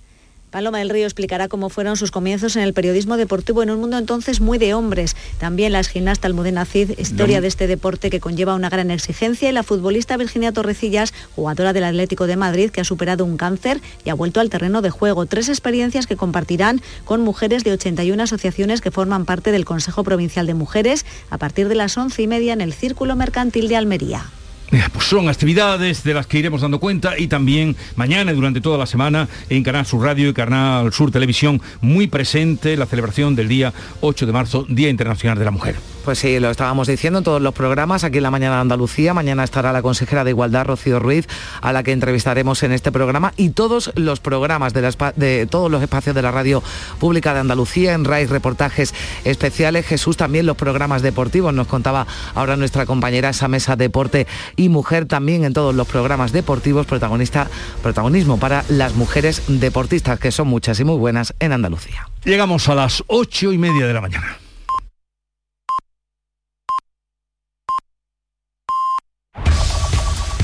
Paloma 0.51 0.79
del 0.79 0.89
Río 0.89 1.05
explicará 1.05 1.47
cómo 1.47 1.69
fueron 1.69 1.95
sus 1.95 2.09
comienzos 2.09 2.55
en 2.55 2.63
el 2.63 2.73
periodismo 2.73 3.17
deportivo 3.17 3.61
en 3.61 3.69
un 3.69 3.79
mundo 3.79 3.99
entonces 3.99 4.41
muy 4.41 4.57
de 4.57 4.73
hombres. 4.73 5.15
También 5.37 5.73
la 5.73 5.83
gimnasta 5.83 6.27
Almudena 6.27 6.65
Cid, 6.65 6.97
historia 6.97 7.39
de 7.39 7.47
este 7.47 7.67
deporte 7.67 8.09
que 8.09 8.19
conlleva 8.19 8.55
una 8.55 8.69
gran 8.69 8.89
exigencia, 8.89 9.49
y 9.49 9.51
la 9.51 9.61
futbolista 9.61 10.17
Virginia 10.17 10.51
Torrecillas, 10.51 11.13
jugadora 11.35 11.71
del 11.71 11.83
Atlético 11.83 12.25
de 12.25 12.35
Madrid, 12.35 12.71
que 12.71 12.81
ha 12.81 12.83
superado 12.83 13.25
un 13.25 13.37
cáncer 13.37 13.79
y 14.03 14.09
ha 14.09 14.15
vuelto 14.15 14.39
al 14.39 14.49
terreno 14.49 14.81
de 14.81 14.89
juego. 14.89 15.27
Tres 15.27 15.49
experiencias 15.49 16.07
que 16.07 16.15
compartirán 16.15 16.81
con 17.05 17.21
mujeres 17.21 17.63
de 17.63 17.73
81 17.73 18.23
asociaciones 18.23 18.81
que 18.81 18.89
forman 18.89 19.25
parte 19.25 19.51
del 19.51 19.65
Consejo 19.65 20.03
Provincial 20.03 20.47
de 20.47 20.55
Mujeres 20.55 21.05
a 21.29 21.37
partir 21.37 21.67
de 21.67 21.75
las 21.75 21.95
once 21.95 22.23
y 22.23 22.27
media 22.27 22.53
en 22.53 22.61
el 22.61 22.73
Círculo 22.73 23.15
Mercantil 23.15 23.67
de 23.67 23.75
Almería. 23.75 24.25
Pues 24.69 25.05
son 25.05 25.29
actividades 25.29 26.03
de 26.03 26.13
las 26.13 26.27
que 26.27 26.37
iremos 26.37 26.61
dando 26.61 26.79
cuenta 26.79 27.17
y 27.17 27.27
también 27.27 27.75
mañana 27.95 28.33
durante 28.33 28.61
toda 28.61 28.77
la 28.77 28.85
semana 28.85 29.27
en 29.49 29.63
Canal 29.63 29.85
Sur 29.85 30.03
Radio 30.03 30.29
y 30.29 30.33
Canal 30.33 30.93
Sur 30.93 31.09
Televisión 31.09 31.59
muy 31.81 32.05
presente 32.05 32.77
la 32.77 32.85
celebración 32.85 33.35
del 33.35 33.47
día 33.47 33.73
8 34.01 34.27
de 34.27 34.31
marzo, 34.31 34.65
Día 34.69 34.89
Internacional 34.89 35.39
de 35.39 35.45
la 35.45 35.51
Mujer. 35.51 35.75
Pues 36.05 36.19
sí, 36.19 36.39
lo 36.39 36.49
estábamos 36.49 36.87
diciendo 36.87 37.19
en 37.19 37.25
todos 37.25 37.41
los 37.41 37.53
programas, 37.53 38.03
aquí 38.03 38.17
en 38.17 38.23
la 38.23 38.31
mañana 38.31 38.55
de 38.55 38.61
Andalucía. 38.61 39.13
Mañana 39.13 39.43
estará 39.43 39.71
la 39.73 39.81
consejera 39.81 40.23
de 40.23 40.31
Igualdad, 40.31 40.65
Rocío 40.65 40.97
Ruiz, 40.99 41.27
a 41.61 41.73
la 41.73 41.83
que 41.83 41.91
entrevistaremos 41.91 42.63
en 42.63 42.71
este 42.71 42.91
programa 42.91 43.33
y 43.37 43.49
todos 43.49 43.91
los 43.95 44.19
programas 44.19 44.73
de, 44.73 44.91
de 45.17 45.45
todos 45.45 45.69
los 45.69 45.83
espacios 45.83 46.15
de 46.15 46.21
la 46.21 46.31
radio 46.31 46.63
pública 46.99 47.33
de 47.33 47.41
Andalucía, 47.41 47.93
en 47.93 48.05
RAIS 48.05 48.29
reportajes 48.29 48.93
especiales. 49.23 49.85
Jesús 49.85 50.17
también 50.17 50.45
los 50.45 50.57
programas 50.57 51.01
deportivos, 51.01 51.53
nos 51.53 51.67
contaba 51.67 52.07
ahora 52.33 52.55
nuestra 52.55 52.85
compañera 52.85 53.29
esa 53.29 53.47
mesa 53.47 53.75
deporte 53.75 54.25
y 54.59 54.67
mujer 54.67 55.05
también 55.05 55.45
en 55.45 55.53
todos 55.53 55.73
los 55.73 55.87
programas 55.87 56.33
deportivos, 56.33 56.85
protagonista, 56.85 57.47
protagonismo 57.81 58.37
para 58.37 58.65
las 58.67 58.93
mujeres 58.93 59.43
deportistas, 59.47 60.19
que 60.19 60.31
son 60.33 60.49
muchas 60.49 60.77
y 60.81 60.83
muy 60.83 60.97
buenas 60.97 61.33
en 61.39 61.53
Andalucía. 61.53 62.09
Llegamos 62.25 62.67
a 62.67 62.75
las 62.75 63.01
ocho 63.07 63.53
y 63.53 63.57
media 63.57 63.87
de 63.87 63.93
la 63.93 64.01
mañana. 64.01 64.37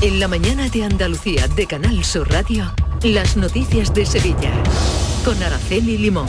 En 0.00 0.20
la 0.20 0.28
mañana 0.28 0.68
de 0.70 0.84
Andalucía 0.84 1.46
de 1.48 1.66
Canal 1.66 2.02
Sur 2.02 2.30
Radio, 2.30 2.72
las 3.02 3.36
noticias 3.36 3.92
de 3.92 4.06
Sevilla 4.06 4.52
con 5.24 5.42
Araceli 5.42 5.98
Limón. 5.98 6.28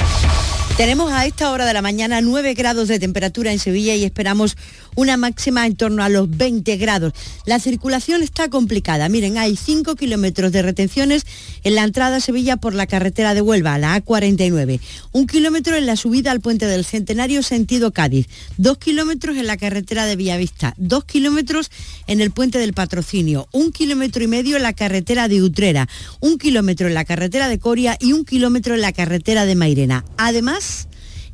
Tenemos 0.78 1.12
a 1.12 1.26
esta 1.26 1.50
hora 1.50 1.66
de 1.66 1.74
la 1.74 1.82
mañana 1.82 2.22
9 2.22 2.54
grados 2.54 2.88
de 2.88 3.00
temperatura 3.00 3.52
en 3.52 3.58
Sevilla 3.58 3.96
y 3.96 4.04
esperamos 4.04 4.56
una 4.96 5.18
máxima 5.18 5.66
en 5.66 5.76
torno 5.76 6.04
a 6.04 6.10
los 6.10 6.30
20 6.30 6.78
grados. 6.78 7.14
La 7.48 7.60
circulación 7.60 8.22
está 8.22 8.48
complicada. 8.50 9.10
Miren, 9.10 9.40
hay 9.40 9.56
5 9.56 9.96
kilómetros 9.96 10.52
de 10.52 10.62
retenciones 10.62 11.26
en 11.64 11.74
la 11.74 11.84
entrada 11.84 12.18
a 12.18 12.20
Sevilla 12.20 12.58
por 12.58 12.76
la 12.76 12.86
carretera 12.86 13.34
de 13.34 13.42
Huelva, 13.42 13.80
la 13.80 14.00
A49. 14.00 14.80
Un 15.14 15.26
kilómetro 15.26 15.76
en 15.76 15.88
la 15.88 15.96
subida 15.96 16.30
al 16.30 16.42
puente 16.42 16.68
del 16.68 16.86
Centenario 16.86 17.42
sentido 17.42 17.92
Cádiz. 17.92 18.28
Dos 18.58 18.78
kilómetros 18.78 19.36
en 19.38 19.48
la 19.48 19.58
carretera 19.58 20.06
de 20.06 20.16
Villavista. 20.16 20.76
Dos 20.78 21.06
kilómetros 21.06 21.72
en 22.06 22.22
el 22.22 22.30
puente 22.30 22.60
del 22.60 22.74
Patrocinio. 22.74 23.48
Un 23.52 23.72
kilómetro 23.72 24.24
y 24.24 24.28
medio 24.28 24.58
en 24.58 24.64
la 24.64 24.74
carretera 24.74 25.28
de 25.28 25.42
Utrera. 25.42 25.90
Un 26.20 26.38
kilómetro 26.38 26.88
en 26.88 26.94
la 26.94 27.04
carretera 27.06 27.50
de 27.50 27.58
Coria 27.58 27.98
y 28.00 28.14
un 28.14 28.26
kilómetro 28.26 28.76
en 28.76 28.82
la 28.82 28.94
carretera 28.94 29.48
de 29.48 29.56
Mairena. 29.56 30.06
Además, 30.18 30.67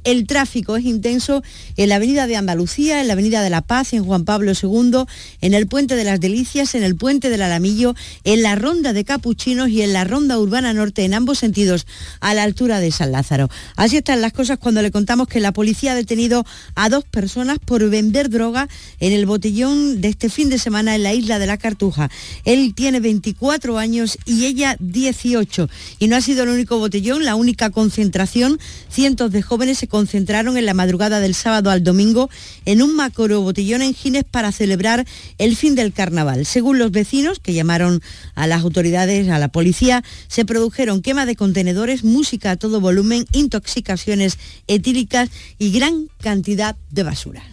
el 0.03 0.27
tráfico 0.27 0.75
es 0.75 0.85
intenso 0.85 1.43
en 1.77 1.89
la 1.89 1.95
Avenida 1.95 2.27
de 2.27 2.35
Andalucía, 2.35 3.01
en 3.01 3.07
la 3.07 3.13
Avenida 3.13 3.41
de 3.41 3.49
la 3.49 3.61
Paz, 3.61 3.93
en 3.93 4.03
Juan 4.03 4.25
Pablo 4.25 4.51
II, 4.51 5.05
en 5.41 5.53
el 5.53 5.67
Puente 5.67 5.95
de 5.95 6.03
las 6.03 6.19
Delicias, 6.19 6.75
en 6.75 6.83
el 6.83 6.95
Puente 6.95 7.29
del 7.29 7.41
Alamillo, 7.41 7.95
en 8.23 8.41
la 8.43 8.55
Ronda 8.55 8.93
de 8.93 9.03
Capuchinos 9.03 9.69
y 9.69 9.81
en 9.81 9.93
la 9.93 10.03
Ronda 10.03 10.39
Urbana 10.39 10.73
Norte, 10.73 11.05
en 11.05 11.13
ambos 11.13 11.39
sentidos, 11.39 11.87
a 12.19 12.33
la 12.33 12.43
altura 12.43 12.79
de 12.79 12.91
San 12.91 13.11
Lázaro. 13.11 13.49
Así 13.75 13.97
están 13.97 14.21
las 14.21 14.33
cosas 14.33 14.57
cuando 14.57 14.81
le 14.81 14.91
contamos 14.91 15.27
que 15.27 15.39
la 15.39 15.51
policía 15.51 15.93
ha 15.93 15.95
detenido 15.95 16.45
a 16.75 16.89
dos 16.89 17.03
personas 17.03 17.59
por 17.59 17.89
vender 17.89 18.29
droga 18.29 18.67
en 18.99 19.13
el 19.13 19.25
botellón 19.25 20.01
de 20.01 20.09
este 20.09 20.29
fin 20.29 20.49
de 20.49 20.59
semana 20.59 20.95
en 20.95 21.03
la 21.03 21.13
isla 21.13 21.39
de 21.39 21.47
la 21.47 21.57
Cartuja. 21.57 22.09
Él 22.45 22.73
tiene 22.75 22.99
24 22.99 23.77
años 23.77 24.17
y 24.25 24.45
ella 24.45 24.75
18. 24.79 25.69
Y 25.99 26.07
no 26.07 26.15
ha 26.15 26.21
sido 26.21 26.43
el 26.43 26.49
único 26.49 26.77
botellón, 26.79 27.23
la 27.23 27.35
única 27.35 27.69
concentración. 27.69 28.59
Cientos 28.89 29.31
de 29.31 29.41
jóvenes 29.41 29.77
se 29.77 29.87
concentraron 29.93 30.57
en 30.57 30.65
la 30.65 30.73
madrugada 30.73 31.19
del 31.19 31.35
sábado 31.35 31.69
al 31.69 31.83
domingo 31.83 32.27
en 32.65 32.81
un 32.81 32.95
macro 32.95 33.41
botellón 33.41 33.83
en 33.83 33.93
Gines 33.93 34.23
para 34.23 34.51
celebrar 34.51 35.05
el 35.37 35.55
fin 35.55 35.75
del 35.75 35.93
carnaval. 35.93 36.47
Según 36.47 36.79
los 36.79 36.89
vecinos, 36.89 37.37
que 37.37 37.53
llamaron 37.53 38.01
a 38.33 38.47
las 38.47 38.63
autoridades, 38.63 39.29
a 39.29 39.37
la 39.37 39.49
policía, 39.49 40.03
se 40.27 40.45
produjeron 40.45 41.03
quema 41.03 41.27
de 41.27 41.35
contenedores, 41.35 42.03
música 42.03 42.49
a 42.49 42.55
todo 42.55 42.81
volumen, 42.81 43.27
intoxicaciones 43.33 44.39
etílicas 44.65 45.29
y 45.59 45.71
gran 45.71 46.07
cantidad 46.19 46.75
de 46.89 47.03
basura. 47.03 47.52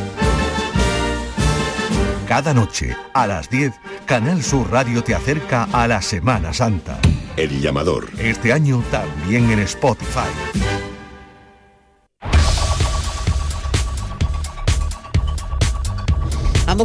Cada 2.31 2.53
noche, 2.53 2.95
a 3.13 3.27
las 3.27 3.49
10, 3.49 3.73
Canal 4.05 4.41
Sur 4.41 4.71
Radio 4.71 5.03
te 5.03 5.13
acerca 5.13 5.67
a 5.73 5.85
la 5.85 6.01
Semana 6.01 6.53
Santa. 6.53 6.97
El 7.35 7.59
llamador. 7.59 8.07
Este 8.17 8.53
año 8.53 8.81
también 8.89 9.51
en 9.51 9.59
Spotify. 9.59 10.70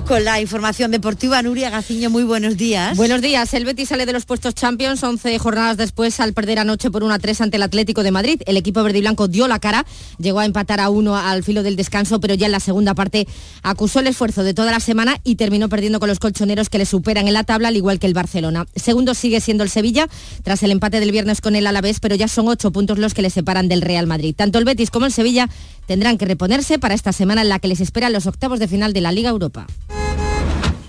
Con 0.04 0.24
la 0.24 0.40
información 0.40 0.90
deportiva. 0.90 1.40
Nuria 1.42 1.70
Gaciño, 1.70 2.10
muy 2.10 2.22
buenos 2.22 2.56
días. 2.56 2.96
Buenos 2.96 3.22
días. 3.22 3.54
El 3.54 3.64
Betis 3.64 3.88
sale 3.88 4.04
de 4.04 4.12
los 4.12 4.26
puestos 4.26 4.54
Champions 4.54 5.02
11 5.02 5.38
jornadas 5.38 5.78
después 5.78 6.20
al 6.20 6.34
perder 6.34 6.58
anoche 6.58 6.90
por 6.90 7.02
1-3 7.02 7.40
ante 7.40 7.56
el 7.56 7.62
Atlético 7.62 8.02
de 8.02 8.10
Madrid. 8.10 8.42
El 8.46 8.56
equipo 8.56 8.82
verde 8.82 8.98
y 8.98 9.00
blanco 9.00 9.26
dio 9.26 9.48
la 9.48 9.58
cara, 9.58 9.86
llegó 10.18 10.40
a 10.40 10.44
empatar 10.44 10.80
a 10.80 10.90
uno 10.90 11.16
al 11.16 11.42
filo 11.42 11.62
del 11.62 11.76
descanso, 11.76 12.20
pero 12.20 12.34
ya 12.34 12.46
en 12.46 12.52
la 12.52 12.60
segunda 12.60 12.94
parte 12.94 13.26
acusó 13.62 14.00
el 14.00 14.06
esfuerzo 14.06 14.44
de 14.44 14.54
toda 14.54 14.70
la 14.70 14.80
semana 14.80 15.18
y 15.24 15.36
terminó 15.36 15.68
perdiendo 15.68 15.98
con 15.98 16.08
los 16.08 16.18
colchoneros 16.18 16.68
que 16.68 16.78
le 16.78 16.86
superan 16.86 17.26
en 17.26 17.34
la 17.34 17.44
tabla, 17.44 17.68
al 17.68 17.76
igual 17.76 17.98
que 17.98 18.06
el 18.06 18.14
Barcelona. 18.14 18.66
Segundo 18.76 19.14
sigue 19.14 19.40
siendo 19.40 19.64
el 19.64 19.70
Sevilla, 19.70 20.08
tras 20.42 20.62
el 20.62 20.72
empate 20.72 21.00
del 21.00 21.10
viernes 21.10 21.40
con 21.40 21.56
el 21.56 21.66
Alavés, 21.66 22.00
pero 22.00 22.14
ya 22.14 22.28
son 22.28 22.48
ocho 22.48 22.70
puntos 22.70 22.98
los 22.98 23.14
que 23.14 23.22
le 23.22 23.30
separan 23.30 23.68
del 23.68 23.82
Real 23.82 24.06
Madrid. 24.06 24.34
Tanto 24.36 24.58
el 24.58 24.66
Betis 24.66 24.90
como 24.90 25.06
el 25.06 25.12
Sevilla 25.12 25.48
tendrán 25.86 26.18
que 26.18 26.26
reponerse 26.26 26.78
para 26.78 26.94
esta 26.94 27.12
semana 27.12 27.42
en 27.42 27.48
la 27.48 27.58
que 27.58 27.68
les 27.68 27.80
esperan 27.80 28.12
los 28.12 28.26
octavos 28.26 28.58
de 28.58 28.68
final 28.68 28.92
de 28.92 29.00
la 29.00 29.10
Liga 29.10 29.30
Europa. 29.30 29.66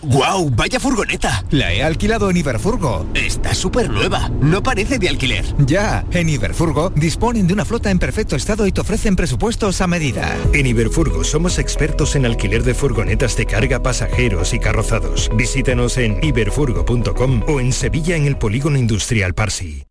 ¡Guau! 0.08 0.50
¡Vaya 0.50 0.80
furgoneta! 0.80 1.44
La 1.52 1.74
he 1.74 1.84
alquilado 1.84 2.30
en 2.30 2.38
Iberfurgo. 2.38 3.06
Está 3.14 3.54
súper 3.54 3.90
nueva. 3.90 4.30
No 4.40 4.64
parece 4.64 5.00
de 5.00 5.10
alquiler. 5.10 5.44
Ya, 5.60 6.06
en 6.12 6.30
Iberfurgo 6.30 6.92
disponen 6.92 7.46
de 7.46 7.54
una 7.54 7.66
flota 7.66 7.92
en 7.92 8.00
perfecto 8.00 8.38
estado 8.38 8.66
y 8.68 8.72
te 8.72 8.80
ofrecen 8.80 9.18
presupuestos 9.18 9.82
a 9.82 9.88
medida. 9.88 10.38
En 10.54 10.66
Iberfurgo 10.66 11.26
somos 11.26 11.60
expertos 11.60 12.16
en 12.16 12.26
alquiler 12.26 12.64
de 12.64 12.74
furgonetas 12.74 13.36
de 13.36 13.48
carga, 13.48 13.84
pasajeros 13.84 14.54
y 14.54 14.60
carrozados. 14.60 15.30
Visítanos 15.36 15.98
en 15.98 16.24
iberfurgo.com 16.24 17.44
o 17.46 17.60
en 17.60 17.74
Sevilla 17.74 18.16
en 18.16 18.28
el 18.28 18.38
Polígono 18.38 18.78
Industrial 18.78 19.34
Parsi. 19.34 19.84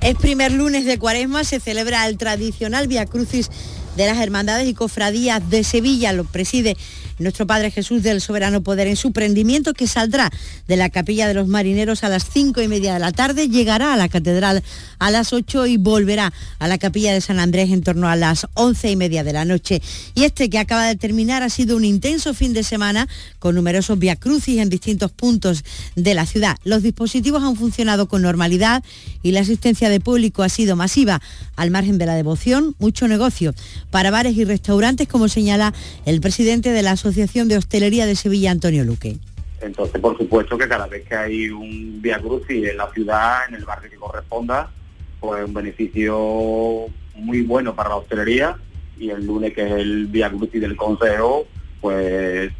Es 0.00 0.16
primer 0.16 0.52
lunes 0.52 0.86
de 0.86 0.98
cuaresma, 0.98 1.44
se 1.44 1.60
celebra 1.60 2.06
el 2.06 2.16
tradicional 2.16 2.88
Via 2.88 3.04
Crucis 3.04 3.50
de 3.96 4.06
las 4.06 4.18
Hermandades 4.18 4.68
y 4.68 4.74
Cofradías 4.74 5.50
de 5.50 5.64
Sevilla. 5.64 6.12
Lo 6.12 6.24
preside 6.24 6.76
nuestro 7.18 7.46
Padre 7.46 7.70
Jesús 7.70 8.02
del 8.02 8.20
Soberano 8.20 8.62
Poder 8.62 8.86
en 8.86 8.96
su 8.96 9.12
prendimiento 9.12 9.74
que 9.74 9.86
saldrá 9.86 10.30
de 10.68 10.76
la 10.76 10.90
Capilla 10.90 11.28
de 11.28 11.34
los 11.34 11.48
Marineros 11.48 12.04
a 12.04 12.08
las 12.08 12.28
cinco 12.28 12.62
y 12.62 12.68
media 12.68 12.94
de 12.94 13.00
la 13.00 13.12
tarde, 13.12 13.48
llegará 13.48 13.92
a 13.92 13.96
la 13.96 14.08
Catedral 14.08 14.62
a 14.98 15.10
las 15.10 15.32
8 15.32 15.66
y 15.66 15.76
volverá 15.76 16.32
a 16.58 16.68
la 16.68 16.78
Capilla 16.78 17.12
de 17.12 17.20
San 17.20 17.38
Andrés 17.38 17.70
en 17.70 17.82
torno 17.82 18.08
a 18.08 18.16
las 18.16 18.46
once 18.54 18.90
y 18.90 18.96
media 18.96 19.24
de 19.24 19.32
la 19.32 19.44
noche. 19.44 19.82
Y 20.14 20.24
este 20.24 20.48
que 20.48 20.58
acaba 20.58 20.86
de 20.86 20.96
terminar 20.96 21.42
ha 21.42 21.50
sido 21.50 21.76
un 21.76 21.84
intenso 21.84 22.34
fin 22.34 22.52
de 22.52 22.62
semana 22.62 23.08
con 23.38 23.54
numerosos 23.54 23.98
viacrucis 23.98 24.58
en 24.58 24.68
distintos 24.68 25.10
puntos 25.10 25.64
de 25.94 26.14
la 26.14 26.26
ciudad. 26.26 26.56
Los 26.64 26.82
dispositivos 26.82 27.42
han 27.42 27.56
funcionado 27.56 28.08
con 28.08 28.22
normalidad 28.22 28.82
y 29.22 29.32
la 29.32 29.40
asistencia 29.40 29.88
de 29.88 30.00
público 30.00 30.42
ha 30.42 30.48
sido 30.48 30.76
masiva. 30.76 31.20
Al 31.56 31.70
margen 31.70 31.98
de 31.98 32.06
la 32.06 32.14
devoción, 32.14 32.74
mucho 32.78 33.08
negocio 33.08 33.54
para 33.90 34.10
bares 34.10 34.36
y 34.36 34.44
restaurantes, 34.44 35.08
como 35.08 35.28
señala 35.28 35.72
el 36.04 36.20
presidente 36.20 36.70
de 36.70 36.82
la 36.82 36.96
Asociación 37.04 37.48
de 37.48 37.58
Hostelería 37.58 38.06
de 38.06 38.16
Sevilla, 38.16 38.50
Antonio 38.50 38.82
Luque. 38.82 39.18
Entonces, 39.60 40.00
por 40.00 40.16
supuesto 40.16 40.56
que 40.56 40.66
cada 40.66 40.86
vez 40.86 41.06
que 41.06 41.14
hay 41.14 41.50
un 41.50 42.00
Via 42.00 42.18
Crucis 42.18 42.66
en 42.66 42.78
la 42.78 42.90
ciudad, 42.92 43.40
en 43.46 43.56
el 43.56 43.64
barrio 43.66 43.90
que 43.90 43.96
corresponda, 43.96 44.70
pues 45.20 45.44
un 45.44 45.52
beneficio 45.52 46.86
muy 47.16 47.42
bueno 47.42 47.74
para 47.74 47.90
la 47.90 47.96
hostelería 47.96 48.56
y 48.98 49.10
el 49.10 49.26
lunes 49.26 49.52
que 49.52 49.66
es 49.66 49.72
el 49.72 50.06
Via 50.06 50.30
Crucis 50.30 50.62
del 50.62 50.76
Consejo, 50.76 51.46
pues 51.82 52.50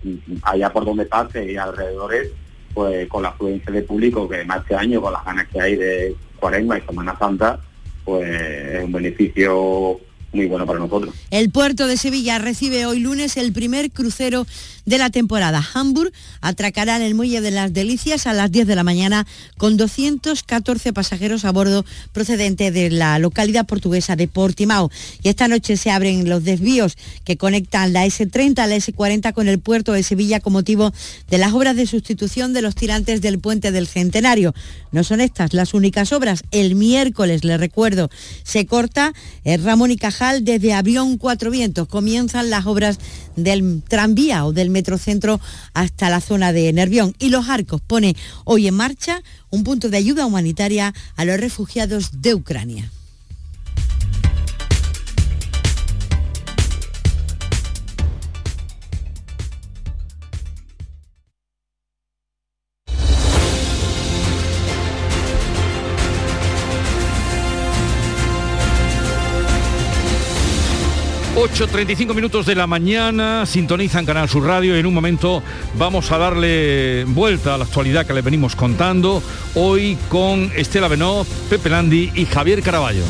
allá 0.43 0.71
por 0.71 0.85
donde 0.85 1.07
pase 1.07 1.51
y 1.51 1.57
alrededores, 1.57 2.29
pues 2.75 3.09
con 3.09 3.23
la 3.23 3.31
afluencia 3.31 3.73
de 3.73 3.81
público 3.81 4.29
que 4.29 4.45
más 4.45 4.61
este 4.61 4.75
año, 4.75 5.01
con 5.01 5.15
las 5.15 5.25
ganas 5.25 5.49
que 5.49 5.59
hay 5.59 5.77
de 5.77 6.15
Cuaresma 6.39 6.77
y 6.77 6.83
Semana 6.83 7.19
Santa, 7.19 7.61
pues 8.05 8.29
es 8.29 8.85
un 8.85 8.93
beneficio 8.93 10.01
muy 10.35 10.47
bueno 10.47 10.67
para 10.67 10.79
nosotros. 10.79 11.15
El 11.31 11.51
puerto 11.51 11.87
de 11.87 11.97
Sevilla 11.97 12.39
recibe 12.39 12.87
hoy 12.87 12.99
lunes 12.99 13.37
el 13.37 13.53
primer 13.53 13.91
crucero 13.91 14.47
de 14.85 14.99
la 14.99 15.09
temporada. 15.09 15.65
Hamburg 15.73 16.13
atracará 16.41 16.97
en 16.97 17.03
el 17.03 17.15
Muelle 17.15 17.41
de 17.41 17.51
las 17.51 17.73
Delicias 17.73 18.27
a 18.27 18.35
las 18.35 18.51
10 18.51 18.67
de 18.67 18.77
la 18.77 18.85
mañana 18.85 19.27
con 19.57 19.77
214 19.77 20.93
pasajeros 20.93 21.45
a 21.45 21.53
bordo 21.53 21.85
procedente 22.13 22.71
de 22.71 22.91
la 22.91 23.19
localidad 23.19 23.67
portuguesa 23.67 24.17
de 24.17 24.29
Portimao. 24.29 24.91
Y 25.23 25.29
esta 25.29 25.49
noche 25.49 25.77
se 25.77 25.91
abren 25.91 26.29
los 26.29 26.45
desvíos 26.45 26.97
que 27.25 27.37
conectan 27.37 27.93
la 27.93 28.05
S30 28.05 28.59
a 28.59 28.67
la 28.67 28.77
S40 28.77 29.33
con 29.33 29.49
el 29.49 29.61
puerto 29.61 29.93
de 29.93 30.03
Sevilla 30.03 30.41
con 30.41 30.53
motivo 30.53 30.93
de 31.31 31.39
las 31.39 31.53
obras 31.53 31.77
de 31.77 31.87
sustitución 31.87 32.53
de 32.53 32.63
los 32.63 32.75
tirantes 32.75 33.23
del 33.23 33.39
puente 33.39 33.73
del 33.73 33.87
Centenario. 33.87 34.55
No 34.93 35.05
son 35.05 35.21
estas 35.21 35.55
las 35.55 35.75
únicas 35.75 36.13
obras. 36.13 36.43
El 36.51 36.75
miércoles, 36.75 37.45
le 37.45 37.57
recuerdo, 37.57 38.11
se 38.43 38.67
corta 38.67 39.15
el 39.45 39.63
Ramón 39.63 39.91
y 39.91 39.97
Cajal 39.97 40.24
desde 40.33 40.73
Avión 40.73 41.19
Cuatro 41.19 41.51
Vientos. 41.51 41.87
Comienzan 41.87 42.49
las 42.49 42.65
obras 42.65 42.99
del 43.37 43.83
tranvía 43.87 44.47
o 44.47 44.53
del 44.53 44.71
metrocentro 44.71 45.39
hasta 45.75 46.09
la 46.09 46.23
zona 46.23 46.53
de 46.53 46.73
Nervión. 46.73 47.15
Y 47.19 47.29
Los 47.29 47.49
Arcos 47.49 47.83
pone 47.83 48.17
hoy 48.45 48.67
en 48.67 48.75
marcha 48.75 49.23
un 49.51 49.65
punto 49.65 49.91
de 49.91 49.99
ayuda 49.99 50.25
humanitaria 50.25 50.95
a 51.17 51.25
los 51.27 51.39
refugiados 51.39 52.23
de 52.23 52.35
Ucrania. 52.35 52.91
8.35 71.35 72.15
minutos 72.15 72.47
de 72.47 72.55
la 72.55 72.69
mañana, 72.69 73.45
sintonizan 73.45 74.07
Canal 74.07 74.29
Sur 74.29 74.45
Radio 74.45 74.77
y 74.77 74.79
en 74.79 74.87
un 74.87 74.95
momento 74.95 75.43
vamos 75.77 76.13
a 76.13 76.19
darle 76.19 77.05
vuelta 77.09 77.55
a 77.55 77.59
la 77.59 77.65
actualidad 77.65 78.07
que 78.07 78.15
le 78.15 78.23
venimos 78.23 78.55
contando 78.55 79.21
hoy 79.57 79.99
con 80.09 80.53
Estela 80.55 80.87
Benó, 80.87 81.27
Pepe 81.51 81.71
Landi 81.71 82.13
y 82.15 82.27
Javier 82.27 82.63
Caraballo. 82.63 83.03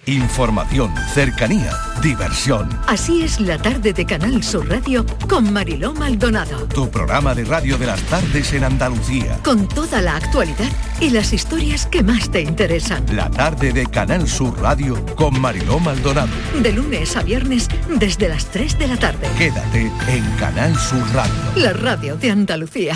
Información, 0.10 0.92
cercanía, 1.14 1.72
diversión. 2.02 2.68
Así 2.88 3.22
es 3.22 3.40
la 3.40 3.60
tarde 3.60 3.94
de 3.94 4.06
Canal 4.08 4.42
Sur 4.42 4.68
Radio 4.68 5.06
con 5.28 5.54
Mariló 5.54 5.94
Maldonado. 5.94 6.66
Tu 6.68 6.90
programa 6.90 7.36
de 7.36 7.46
radio 7.46 7.78
de 7.78 7.86
las 7.86 8.02
tardes 8.04 8.52
en 8.54 8.64
Andalucía. 8.64 9.38
Con 9.44 9.68
toda 9.68 10.02
la 10.02 10.16
actualidad 10.16 10.72
y 11.00 11.12
las 11.12 11.32
historias 11.32 11.86
que 11.86 12.02
más 12.02 12.32
te 12.32 12.42
interesan. 12.42 13.06
La 13.14 13.30
tarde 13.30 13.72
de 13.72 13.86
Canal 13.86 14.28
Sur 14.28 14.60
Radio 14.60 15.06
con 15.16 15.40
Mariló 15.40 15.80
Maldonado. 15.80 16.32
De 16.60 16.74
lunes 16.74 17.16
a 17.16 17.22
viernes 17.22 17.68
desde 18.00 18.30
las 18.30 18.46
3 18.46 18.80
de 18.80 18.88
la 18.88 18.98
tarde. 18.98 19.28
Quédate 19.38 19.92
en 20.08 20.26
Canal 20.40 20.76
Sur 20.76 21.08
Radio. 21.14 21.34
La 21.56 21.74
radio 21.74 22.16
de 22.16 22.32
Andalucía. 22.32 22.96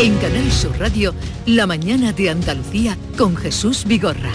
En 0.00 0.16
Canal 0.18 0.52
Sur 0.52 0.78
Radio, 0.78 1.12
La 1.44 1.66
mañana 1.66 2.12
de 2.12 2.30
Andalucía 2.30 2.96
con 3.16 3.36
Jesús 3.36 3.84
Vigorra. 3.84 4.30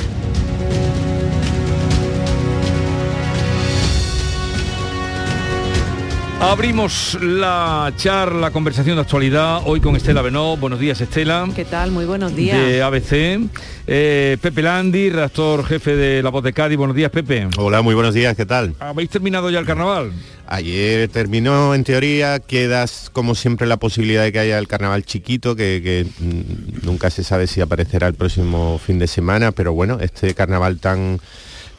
Abrimos 6.42 7.18
la 7.22 7.94
charla, 7.96 8.52
conversación 8.52 8.98
de 8.98 9.04
actualidad 9.04 9.62
hoy 9.64 9.80
con 9.80 9.96
Estela 9.96 10.22
Benó. 10.22 10.58
Buenos 10.58 10.82
días, 10.82 11.00
Estela. 11.00 11.48
¿Qué 11.56 11.64
tal? 11.64 11.92
Muy 11.92 12.04
buenos 12.04 12.36
días. 12.36 12.58
De 12.58 12.82
ABC. 12.82 13.50
Eh, 13.88 14.38
Pepe 14.42 14.62
Landi, 14.62 15.10
redactor 15.10 15.66
jefe 15.66 15.96
de 15.96 16.22
La 16.22 16.30
Voz 16.30 16.44
de 16.44 16.52
Cádiz. 16.52 16.78
Buenos 16.78 16.98
días, 16.98 17.10
Pepe. 17.10 17.48
Hola, 17.58 17.82
muy 17.82 17.96
buenos 17.96 18.14
días, 18.14 18.36
¿qué 18.36 18.46
tal? 18.46 18.76
¿Habéis 18.82 19.10
terminado 19.10 19.50
ya 19.50 19.60
el 19.60 19.66
carnaval? 19.66 20.12
Ayer 20.48 21.08
terminó, 21.08 21.74
en 21.74 21.84
teoría, 21.84 22.40
quedas 22.40 23.10
como 23.14 23.34
siempre 23.34 23.66
la 23.66 23.78
posibilidad 23.78 24.24
de 24.24 24.32
que 24.32 24.40
haya 24.40 24.60
el 24.60 24.68
carnaval 24.68 25.04
chiquito, 25.06 25.56
que, 25.56 26.06
mm, 26.20 26.86
nunca 26.86 27.10
se 27.10 27.24
sabe 27.24 27.48
si 27.48 27.62
aparecerá 27.62 28.08
el 28.08 28.14
próximo 28.14 28.78
fin 28.78 29.00
de 29.00 29.08
semana, 29.08 29.52
pero 29.54 29.74
bueno, 29.74 30.00
este 30.02 30.34
carnaval 30.36 30.80
tan 30.80 31.20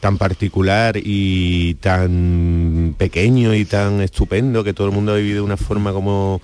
tan 0.01 0.17
particular 0.19 0.97
y 1.01 1.75
tan 1.75 2.93
pequeño 2.97 3.55
y 3.55 3.65
tan 3.65 4.01
estupendo 4.01 4.63
que 4.63 4.73
todo 4.73 4.87
el 4.87 4.93
mundo 4.93 5.13
ha 5.13 5.15
vivido 5.15 5.37
de 5.37 5.41
una 5.41 5.57
forma 5.57 5.93
como 5.93 6.41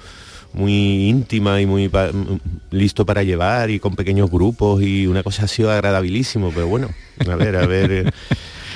muy 0.53 1.07
íntima 1.09 1.61
y 1.61 1.67
muy 1.67 1.87
pa- 1.87 2.09
listo 2.71 3.05
para 3.05 3.21
llevar 3.21 3.69
y 3.69 3.79
con 3.79 3.95
pequeños 3.95 4.31
grupos 4.31 4.81
y 4.81 5.05
una 5.05 5.21
cosa 5.21 5.43
ha 5.43 5.47
sido 5.47 5.69
agradabilísimo, 5.69 6.51
pero 6.55 6.67
bueno, 6.67 6.89
a 7.29 7.35
ver, 7.35 7.55
a 7.55 7.67
ver. 7.67 8.11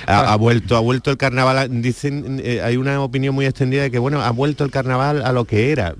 eh, 0.07 0.11
Ha, 0.11 0.33
ha 0.33 0.35
vuelto, 0.35 0.75
ha 0.77 0.79
vuelto 0.79 1.11
el 1.11 1.17
carnaval, 1.17 1.81
dicen, 1.81 2.41
eh, 2.43 2.61
hay 2.63 2.77
una 2.77 3.01
opinión 3.01 3.33
muy 3.35 3.45
extendida 3.45 3.83
de 3.83 3.91
que 3.91 3.99
bueno, 3.99 4.21
ha 4.21 4.31
vuelto 4.31 4.63
el 4.63 4.71
carnaval 4.71 5.23
a 5.25 5.31
lo 5.31 5.45
que 5.45 5.71
era. 5.71 5.95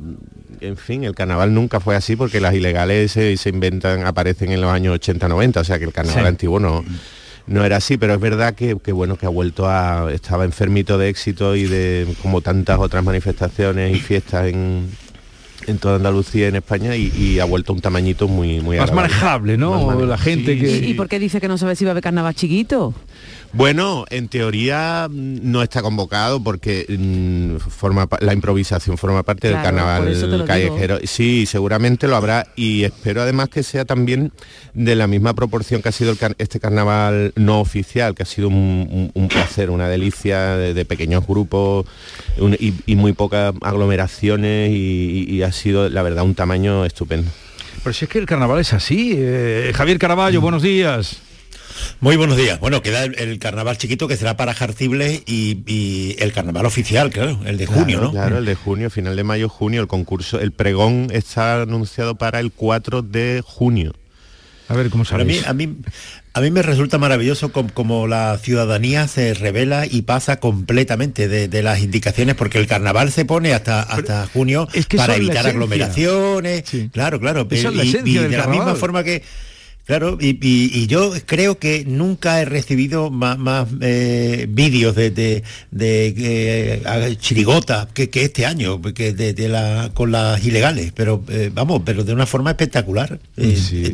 En 0.62 0.78
fin, 0.78 1.04
el 1.04 1.14
carnaval 1.14 1.54
nunca 1.54 1.80
fue 1.80 1.96
así 1.96 2.16
porque 2.16 2.40
las 2.40 2.54
ilegales 2.54 3.12
se, 3.12 3.36
se 3.38 3.50
inventan, 3.50 4.06
aparecen 4.06 4.52
en 4.52 4.62
los 4.62 4.72
años 4.72 4.98
80-90, 5.00 5.58
o 5.58 5.64
sea 5.64 5.78
que 5.80 5.86
el 5.86 5.92
carnaval 5.94 6.24
Sí. 6.24 6.28
antiguo 6.28 6.60
no, 6.60 6.84
no 7.48 7.66
era 7.66 7.78
así, 7.78 7.98
pero 7.98 8.14
es 8.14 8.20
verdad 8.20 8.56
que, 8.56 8.78
que 8.82 8.92
bueno 8.94 9.18
que 9.18 9.26
ha 9.26 9.30
vuelto 9.30 9.68
a. 9.70 10.12
estaba 10.14 10.46
enfermito 10.46 10.98
de 10.98 11.10
éxito 11.10 11.56
y 11.56 11.66
de 11.66 12.08
como 12.22 12.42
tantas 12.42 12.80
otras 12.80 13.04
manifestaciones 13.04 13.96
y 13.96 14.00
fiestas 14.00 14.48
en, 14.48 14.90
en 15.68 15.78
toda 15.78 15.98
Andalucía 15.98 16.46
y 16.46 16.50
en 16.50 16.56
España 16.56 16.96
y, 16.96 17.12
y 17.16 17.40
ha 17.40 17.46
vuelto 17.46 17.74
a 17.74 17.76
un 17.76 17.82
tamañito 17.82 18.28
muy 18.28 18.62
muy 18.62 18.78
Más 18.78 18.90
agradable. 18.90 19.14
manejable, 19.14 19.58
¿no? 19.58 19.72
Más 19.72 19.80
manejable. 19.82 20.08
La 20.08 20.18
gente 20.18 20.54
Sí, 20.54 20.60
que... 20.62 20.80
sí. 20.80 20.86
¿Y 20.86 20.94
por 20.94 21.10
qué 21.10 21.20
dice 21.20 21.42
que 21.42 21.48
no 21.50 21.58
sabe 21.58 21.76
si 21.76 21.84
va 21.84 21.90
a 21.90 21.94
haber 21.94 22.04
carnaval 22.04 22.34
chiquito? 22.34 22.94
Bueno, 23.58 24.04
en 24.10 24.28
teoría 24.28 25.08
mm, 25.10 25.38
no 25.50 25.64
está 25.64 25.82
convocado 25.82 26.44
porque 26.44 26.86
mm, 26.90 27.56
forma 27.70 28.06
la 28.20 28.34
improvisación 28.34 28.98
forma 28.98 29.24
parte 29.24 29.48
Claro, 29.48 29.56
del 29.56 29.64
carnaval 29.64 30.46
callejero. 30.46 31.00
Sí, 31.06 31.46
seguramente 31.46 32.08
lo 32.10 32.18
habrá 32.18 32.48
y 32.58 32.84
espero 32.84 33.22
además 33.22 33.48
que 33.48 33.64
sea 33.64 33.86
también 33.86 34.34
de 34.74 34.96
la 34.98 35.08
misma 35.08 35.34
proporción 35.34 35.82
que 35.82 35.88
ha 35.88 35.94
sido 35.94 36.12
el 36.12 36.18
car- 36.18 36.36
este 36.38 36.60
carnaval 36.60 37.32
no 37.38 37.62
oficial, 37.62 38.14
que 38.14 38.24
ha 38.24 38.26
sido 38.26 38.50
un, 38.50 38.56
un- 38.56 39.12
un 39.14 39.28
placer, 39.30 39.70
una 39.70 39.88
delicia 39.88 40.58
de, 40.58 40.74
de 40.74 40.84
pequeños 40.84 41.26
grupos 41.26 41.86
un- 42.38 42.58
y, 42.60 42.74
y 42.86 42.96
muy 42.98 43.14
pocas 43.14 43.54
aglomeraciones 43.62 44.72
y, 44.72 45.26
y- 45.30 45.34
y 45.36 45.44
ha 45.44 45.52
sido 45.54 45.88
la 45.88 46.02
verdad 46.04 46.26
un 46.26 46.36
tamaño 46.36 46.84
estupendo. 46.84 47.32
Pero 47.84 47.94
si 47.94 48.04
es 48.06 48.12
que 48.12 48.20
el 48.20 48.26
carnaval 48.26 48.60
es 48.60 48.74
así. 48.74 49.14
eh, 49.16 49.72
Javier 49.76 49.98
Caraballo, 50.00 50.42
buenos 50.42 50.62
días. 50.62 51.22
Muy 52.00 52.16
buenos 52.18 52.38
días. 52.38 52.60
Bueno, 52.60 52.82
queda 52.82 53.04
el, 53.04 53.16
el 53.20 53.40
carnaval 53.40 53.78
chiquito 53.78 54.08
que 54.08 54.18
será 54.18 54.38
para 54.38 54.54
Jarcibles 54.54 55.24
y, 55.26 55.60
y 55.66 56.16
el 56.20 56.32
carnaval 56.34 56.66
oficial, 56.66 57.10
claro, 57.12 57.40
el 57.46 57.58
de 57.58 57.66
junio, 57.66 58.02
¿no? 58.02 58.12
Claro, 58.12 58.38
el 58.38 58.46
de 58.46 58.56
junio, 58.56 58.90
final 58.90 59.16
de 59.16 59.24
mayo, 59.24 59.50
junio, 59.50 59.82
el 59.82 59.88
concurso, 59.88 60.40
el 60.40 60.52
pregón 60.52 61.08
está 61.12 61.62
anunciado 61.62 62.16
para 62.16 62.40
el 62.40 62.52
4 62.52 63.02
de 63.02 63.42
junio. 63.46 63.94
A 64.68 64.74
ver 64.74 64.90
cómo 64.90 65.04
Pero 65.04 65.22
a 65.22 65.26
mí, 65.26 65.36
sabéis. 65.36 65.48
a 65.48 65.54
mí, 65.54 65.76
a 66.34 66.42
mí 66.42 66.50
me 66.50 66.64
resulta 66.64 66.98
maravilloso 66.98 67.52
com- 67.52 67.70
como, 67.70 68.08
la 68.08 68.36
ciudadanía 68.42 69.08
se 69.08 69.36
revela 69.36 69.86
y 69.86 70.02
pasa 70.02 70.40
completamente 70.40 71.28
de, 71.28 71.48
de 71.48 71.62
las 71.62 71.82
indicaciones, 71.82 72.34
porque 72.34 72.58
el 72.58 72.66
carnaval 72.66 73.12
se 73.12 73.26
pone 73.26 73.54
hasta, 73.54 73.84
hasta 73.84 74.26
junio 74.26 74.68
que 74.88 74.98
para 74.98 75.18
evitar 75.18 75.46
aglomeraciones. 75.46 76.64
Claro, 76.92 77.20
claro. 77.20 77.48
Esa 77.52 77.68
es 77.70 77.76
la 77.76 77.84
y, 77.84 77.90
esencia 77.90 78.12
y 78.12 78.24
del 78.24 78.32
de 78.32 78.38
la 78.38 78.48
misma 78.48 78.74
forma 78.74 79.04
que 79.04 79.22
Claro, 79.86 80.18
y, 80.20 80.30
y- 80.42 80.72
y 80.74 80.88
yo 80.88 81.14
creo 81.28 81.60
que 81.60 81.86
nunca 81.86 82.42
he 82.42 82.46
recibido 82.46 83.12
más, 83.12 83.38
más, 83.38 83.68
eh, 83.82 84.48
vídeos 84.50 84.96
de, 84.96 85.12
de, 85.12 85.44
de, 85.70 86.14
eh, 86.18 87.16
chirigota 87.18 87.88
que, 87.94 88.10
que 88.10 88.24
este 88.24 88.48
año, 88.48 88.82
que 88.82 89.14
de, 89.14 89.34
de 89.34 89.48
la, 89.48 89.92
con 89.94 90.12
las 90.12 90.44
ilegales, 90.44 90.92
pero 90.96 91.24
eh, 91.30 91.52
vamos, 91.54 91.84
pero 91.86 92.04
de 92.04 92.14
una 92.14 92.26
forma 92.26 92.50
espectacular. 92.52 93.20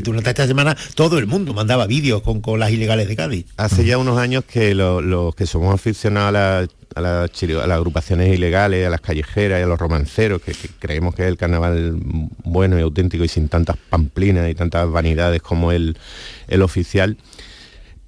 Durante 0.02 0.30
esta 0.30 0.48
semana 0.48 0.78
todo 0.96 1.18
el 1.18 1.28
mundo 1.28 1.54
mandaba 1.54 1.88
vídeos 1.88 2.22
con, 2.22 2.40
con 2.40 2.60
las 2.60 2.72
ilegales 2.72 3.10
de 3.10 3.16
Cádiz. 3.18 3.46
Hace 3.58 3.84
ya 3.86 3.98
unos 3.98 4.18
años 4.18 4.46
que 4.46 4.74
lo- 4.74 5.02
los 5.02 5.36
que 5.36 5.46
somos 5.46 5.74
aficionados 5.76 6.30
a, 6.30 6.32
la- 6.32 6.68
a 6.96 7.02
las 7.02 7.78
agrupaciones 7.78 8.34
ilegales, 8.34 8.86
a 8.86 8.90
las 8.90 9.02
callejeras 9.02 9.60
y 9.60 9.64
a 9.64 9.68
los 9.68 9.80
romanceros, 9.80 10.42
que, 10.42 10.54
creemos 10.80 11.16
que 11.16 11.24
es 11.24 11.28
el 11.28 11.38
carnaval 11.38 11.98
bueno 12.44 12.78
y 12.80 12.82
auténtico 12.82 13.24
y 13.24 13.28
sin 13.28 13.50
tantas 13.50 13.78
pamplinas 13.90 14.50
y 14.50 14.56
tantas 14.56 14.90
vanidades 14.90 15.42
como 15.42 15.72
el, 15.72 15.98
el 16.48 16.62
oficial, 16.62 17.18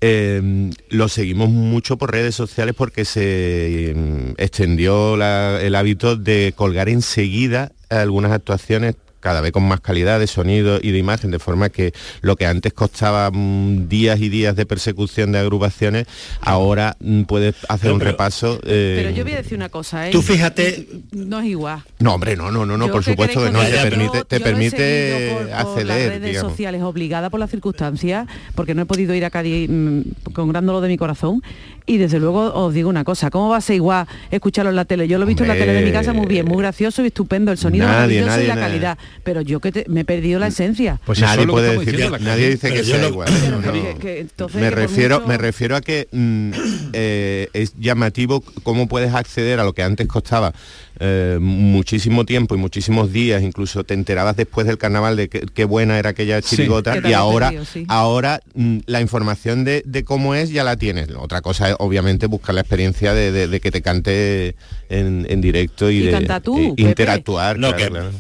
eh, 0.05 0.69
lo 0.89 1.07
seguimos 1.07 1.49
mucho 1.49 1.97
por 1.97 2.11
redes 2.11 2.35
sociales 2.35 2.75
porque 2.77 3.05
se 3.05 3.91
eh, 3.91 4.33
extendió 4.37 5.15
el 5.15 5.75
hábito 5.75 6.17
de 6.17 6.53
colgar 6.57 6.89
enseguida 6.89 7.71
algunas 7.89 8.33
actuaciones 8.33 8.95
cada 9.23 9.39
vez 9.39 9.53
con 9.53 9.63
más 9.63 9.79
calidad 9.79 10.19
de 10.19 10.27
sonido 10.27 10.79
y 10.81 10.91
de 10.91 10.97
imagen, 10.97 11.31
de 11.31 11.39
forma 11.39 11.69
que 11.69 11.93
lo 12.21 12.35
que 12.35 12.45
antes 12.45 12.73
costaba 12.73 13.31
mm, 13.31 13.87
días 13.87 14.19
y 14.19 14.27
días 14.27 14.55
de 14.57 14.65
persecución 14.65 15.31
de 15.31 15.39
agrupaciones, 15.39 16.07
ahora 16.41 16.97
mm, 16.99 17.21
puedes 17.23 17.55
hacer 17.69 17.87
No, 17.87 17.93
un 17.93 17.99
pero- 17.99 18.11
repaso. 18.11 18.59
eh, 18.65 18.95
Pero 19.01 19.09
yo 19.15 19.23
voy 19.23 19.33
a 19.33 19.37
decir 19.37 19.57
una 19.57 19.69
cosa, 19.69 20.09
¿eh? 20.09 20.11
Tú 20.11 20.21
fíjate- 20.21 20.87
No 21.13 21.39
es 21.39 21.45
igual. 21.45 21.81
No, 21.99 22.15
hombre, 22.15 22.35
no, 22.35 22.51
no, 22.51 22.65
no, 22.65 22.77
no, 22.77 22.89
por 22.91 23.03
supuesto 23.03 23.43
que 23.45 23.51
no, 23.51 23.61
te 23.61 23.71
permite, 23.77 24.17
yo- 24.17 24.25
te 24.25 24.39
yo 24.39 24.39
lo 24.39 24.45
he 24.45 24.49
permite 24.51 24.77
seguido 24.77 25.37
por- 25.37 25.47
por 25.47 25.53
acceder, 25.55 25.85
las 25.87 25.97
redes 25.97 26.23
digamos. 26.29 26.51
sociales 26.51 26.81
obligada 26.81 27.29
por 27.29 27.39
las 27.39 27.49
circunstancias, 27.49 28.27
porque 28.55 28.75
no 28.75 28.81
he 28.81 28.85
podido 28.85 29.15
ir 29.15 29.23
a 29.23 29.29
Cádiz 29.29 29.69
mm, 29.69 30.01
con 30.33 30.49
gran 30.49 30.65
dolor 30.65 30.81
de 30.81 30.89
mi 30.89 30.97
corazón. 30.97 31.41
Y 31.85 31.97
desde 31.97 32.19
luego 32.19 32.53
os 32.53 32.73
digo 32.73 32.89
una 32.89 33.03
cosa, 33.03 33.29
¿cómo 33.29 33.49
va 33.49 33.57
a 33.57 33.61
ser 33.61 33.75
igual 33.75 34.07
escucharlo 34.31 34.69
en 34.69 34.75
la 34.77 34.85
tele? 34.85 35.07
Yo 35.07 35.17
lo 35.17 35.25
he 35.25 35.27
visto 35.27 35.43
en 35.43 35.49
la 35.49 35.55
tele 35.55 35.73
de 35.73 35.85
mi 35.85 35.91
casa 35.91 36.13
muy 36.13 36.27
bien, 36.27 36.45
muy 36.45 36.57
gracioso 36.59 37.03
y 37.03 37.07
estupendo, 37.07 37.51
el 37.51 37.57
sonido 37.57 37.85
Nadie, 37.85 37.95
maravilloso 38.21 38.27
nadie, 38.29 38.43
y 38.43 38.47
la 38.47 38.55
nadie. 38.55 38.67
calidad. 38.67 38.97
Pero 39.23 39.41
yo 39.41 39.59
que 39.59 39.71
te- 39.71 39.85
me 39.89 40.01
he 40.01 40.05
perdido 40.05 40.39
la 40.39 40.47
esencia. 40.47 40.99
Pues 41.05 41.19
nadie 41.19 41.45
puede 41.47 41.77
decir 41.77 41.95
que, 41.97 42.09
nadie 42.19 42.49
dice 42.51 42.71
que 42.73 42.83
sea 42.83 42.99
lo- 42.99 43.09
igual. 43.09 43.29
Pero 43.43 43.59
no, 43.61 43.71
que- 43.73 43.93
no. 43.93 43.99
que 43.99 44.19
entonces 44.21 44.61
me 44.61 44.69
refiero 44.69 45.15
mucho- 45.17 45.27
me 45.27 45.37
refiero 45.37 45.75
a 45.75 45.81
que 45.81 46.07
mm, 46.11 46.51
eh, 46.93 47.47
es 47.53 47.73
llamativo 47.77 48.41
cómo 48.63 48.87
puedes 48.87 49.13
acceder 49.13 49.59
a 49.59 49.63
lo 49.63 49.73
que 49.73 49.83
antes 49.83 50.07
costaba 50.07 50.53
eh, 50.99 51.37
muchísimo 51.41 52.25
tiempo 52.25 52.55
y 52.55 52.57
muchísimos 52.57 53.11
días 53.11 53.41
incluso 53.41 53.83
te 53.83 53.93
enterabas 53.93 54.35
después 54.35 54.67
del 54.67 54.77
carnaval 54.77 55.15
de 55.15 55.27
qué, 55.29 55.65
buena 55.65 55.97
era 55.97 56.11
aquella 56.11 56.41
chirigota 56.41 56.97
y 57.03 57.13
ahora 57.13 57.51
sí. 57.65 57.85
ahora 57.87 58.41
mm, 58.53 58.79
la 58.85 59.01
información 59.01 59.63
de, 59.63 59.81
de 59.85 60.03
cómo 60.03 60.35
es 60.35 60.49
ya 60.51 60.63
la 60.63 60.77
tienes 60.77 61.09
otra 61.17 61.41
cosa 61.41 61.69
es 61.69 61.75
obviamente 61.79 62.27
buscar 62.27 62.53
la 62.55 62.61
experiencia 62.61 63.13
de, 63.13 63.31
de- 63.31 63.47
de 63.47 63.59
que 63.59 63.71
te 63.71 63.81
cante 63.81 64.55
en, 64.89 65.25
en 65.29 65.41
directo 65.41 65.89
y, 65.89 65.97
Y 65.97 66.01
de 66.05 66.11
canta 66.11 66.39
tú, 66.39 66.57
eh, 66.57 66.73
interactuar 66.77 67.57
No, 67.57 67.69
claro, 67.69 67.83
que- 67.83 67.89
claro. 67.89 68.11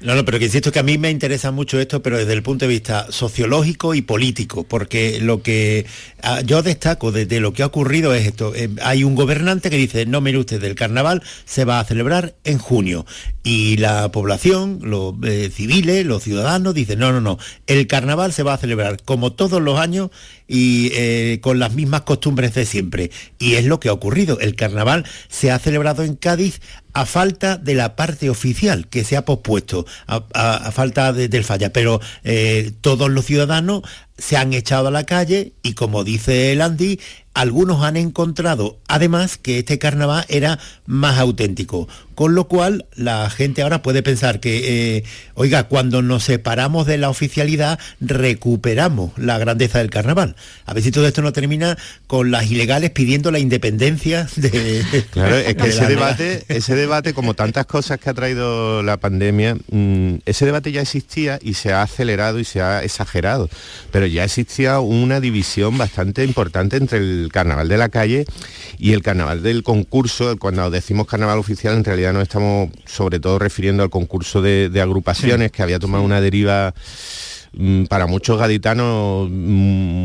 No, 0.00 0.14
no, 0.14 0.24
pero 0.24 0.38
que 0.38 0.46
insisto 0.46 0.72
que 0.72 0.78
a 0.78 0.82
mí 0.82 0.98
me 0.98 1.10
interesa 1.10 1.50
mucho 1.50 1.78
esto, 1.80 2.02
pero 2.02 2.18
desde 2.18 2.32
el 2.32 2.42
punto 2.42 2.64
de 2.64 2.68
vista 2.68 3.06
sociológico 3.10 3.94
y 3.94 4.02
político, 4.02 4.64
porque 4.64 5.18
lo 5.20 5.42
que 5.42 5.86
ah, 6.22 6.40
yo 6.42 6.62
destaco 6.62 7.12
de, 7.12 7.26
de 7.26 7.40
lo 7.40 7.52
que 7.52 7.62
ha 7.62 7.66
ocurrido 7.66 8.14
es 8.14 8.26
esto. 8.26 8.54
Eh, 8.54 8.70
hay 8.82 9.04
un 9.04 9.14
gobernante 9.14 9.70
que 9.70 9.76
dice, 9.76 10.06
no, 10.06 10.20
mire 10.20 10.38
usted, 10.38 10.62
el 10.64 10.74
carnaval 10.74 11.22
se 11.44 11.64
va 11.64 11.80
a 11.80 11.84
celebrar 11.84 12.34
en 12.44 12.58
junio. 12.58 13.06
Y 13.42 13.76
la 13.76 14.10
población, 14.10 14.78
los 14.82 15.14
eh, 15.24 15.50
civiles, 15.52 16.06
los 16.06 16.22
ciudadanos, 16.22 16.74
dicen, 16.74 16.98
no, 16.98 17.12
no, 17.12 17.20
no, 17.20 17.38
el 17.66 17.86
carnaval 17.86 18.32
se 18.32 18.42
va 18.42 18.54
a 18.54 18.58
celebrar 18.58 19.02
como 19.04 19.32
todos 19.32 19.60
los 19.60 19.78
años 19.78 20.10
y 20.46 20.90
eh, 20.94 21.40
con 21.42 21.58
las 21.58 21.74
mismas 21.74 22.02
costumbres 22.02 22.54
de 22.54 22.66
siempre. 22.66 23.10
Y 23.38 23.54
es 23.54 23.64
lo 23.64 23.80
que 23.80 23.88
ha 23.88 23.92
ocurrido. 23.92 24.38
El 24.40 24.56
carnaval 24.56 25.04
se 25.28 25.50
ha 25.50 25.58
celebrado 25.58 26.02
en 26.02 26.16
Cádiz 26.16 26.60
a 26.94 27.06
falta 27.06 27.56
de 27.56 27.74
la 27.74 27.96
parte 27.96 28.30
oficial 28.30 28.86
que 28.88 29.04
se 29.04 29.16
ha 29.16 29.24
pospuesto, 29.24 29.84
a, 30.06 30.70
falta 30.72 31.12
de- 31.12 31.28
del 31.28 31.44
falla. 31.44 31.72
Pero 31.72 32.00
eh, 32.22 32.72
todos 32.80 33.10
los 33.10 33.24
ciudadanos 33.26 33.82
se 34.16 34.36
han 34.36 34.52
echado 34.54 34.88
a 34.88 34.90
la 34.92 35.04
calle 35.04 35.52
y 35.62 35.74
como 35.74 36.04
dice 36.04 36.52
el 36.52 36.60
Andy, 36.62 37.00
algunos 37.34 37.82
han 37.82 37.96
encontrado 37.96 38.78
además 38.88 39.38
que 39.38 39.58
este 39.58 39.78
carnaval 39.78 40.24
era 40.28 40.58
más 40.86 41.18
auténtico. 41.18 41.88
Con 42.14 42.36
lo 42.36 42.46
cual 42.46 42.86
la 42.94 43.28
gente 43.28 43.62
ahora 43.62 43.82
puede 43.82 44.04
pensar 44.04 44.38
que, 44.38 44.98
eh, 44.98 45.04
oiga, 45.34 45.64
cuando 45.64 46.00
nos 46.00 46.22
separamos 46.22 46.86
de 46.86 46.96
la 46.96 47.10
oficialidad 47.10 47.80
recuperamos 47.98 49.10
la 49.16 49.36
grandeza 49.38 49.78
del 49.80 49.90
carnaval. 49.90 50.36
A 50.64 50.74
ver 50.74 50.84
si 50.84 50.92
todo 50.92 51.08
esto 51.08 51.22
no 51.22 51.32
termina 51.32 51.76
con 52.06 52.30
las 52.30 52.48
ilegales 52.52 52.90
pidiendo 52.90 53.32
la 53.32 53.40
independencia 53.40 54.28
de... 54.36 54.84
Claro, 55.10 55.36
es 55.36 55.56
que 55.56 55.62
de 55.64 55.68
ese 55.68 55.86
debate, 55.86 56.44
ese 56.48 56.76
debate, 56.76 57.14
como 57.14 57.34
tantas 57.34 57.66
cosas 57.66 57.98
que 57.98 58.10
ha 58.10 58.14
traído 58.14 58.82
la 58.84 58.96
pandemia, 58.96 59.56
mm, 59.70 60.16
ese 60.24 60.46
debate 60.46 60.70
ya 60.70 60.82
existía 60.82 61.40
y 61.42 61.54
se 61.54 61.72
ha 61.72 61.82
acelerado 61.82 62.38
y 62.38 62.44
se 62.44 62.62
ha 62.62 62.84
exagerado. 62.84 63.50
Pero 63.90 64.06
ya 64.06 64.22
existía 64.22 64.78
una 64.78 65.18
división 65.18 65.76
bastante 65.78 66.24
importante 66.24 66.76
entre 66.76 66.98
el 66.98 67.23
carnaval 67.30 67.68
de 67.68 67.76
la 67.76 67.88
calle 67.88 68.24
y 68.78 68.92
el 68.92 69.02
carnaval 69.02 69.42
del 69.42 69.62
concurso. 69.62 70.36
Cuando 70.38 70.70
decimos 70.70 71.06
carnaval 71.06 71.38
oficial, 71.38 71.74
en 71.74 71.84
realidad 71.84 72.12
nos 72.12 72.22
estamos 72.22 72.70
sobre 72.86 73.20
todo 73.20 73.38
refiriendo 73.38 73.82
al 73.82 73.90
concurso 73.90 74.42
de, 74.42 74.68
de 74.68 74.80
agrupaciones 74.80 75.52
que 75.52 75.62
había 75.62 75.78
tomado 75.78 76.04
una 76.04 76.20
deriva 76.20 76.74
para 77.88 78.06
muchos 78.06 78.38
gaditanos 78.38 79.28
mm, 79.30 79.32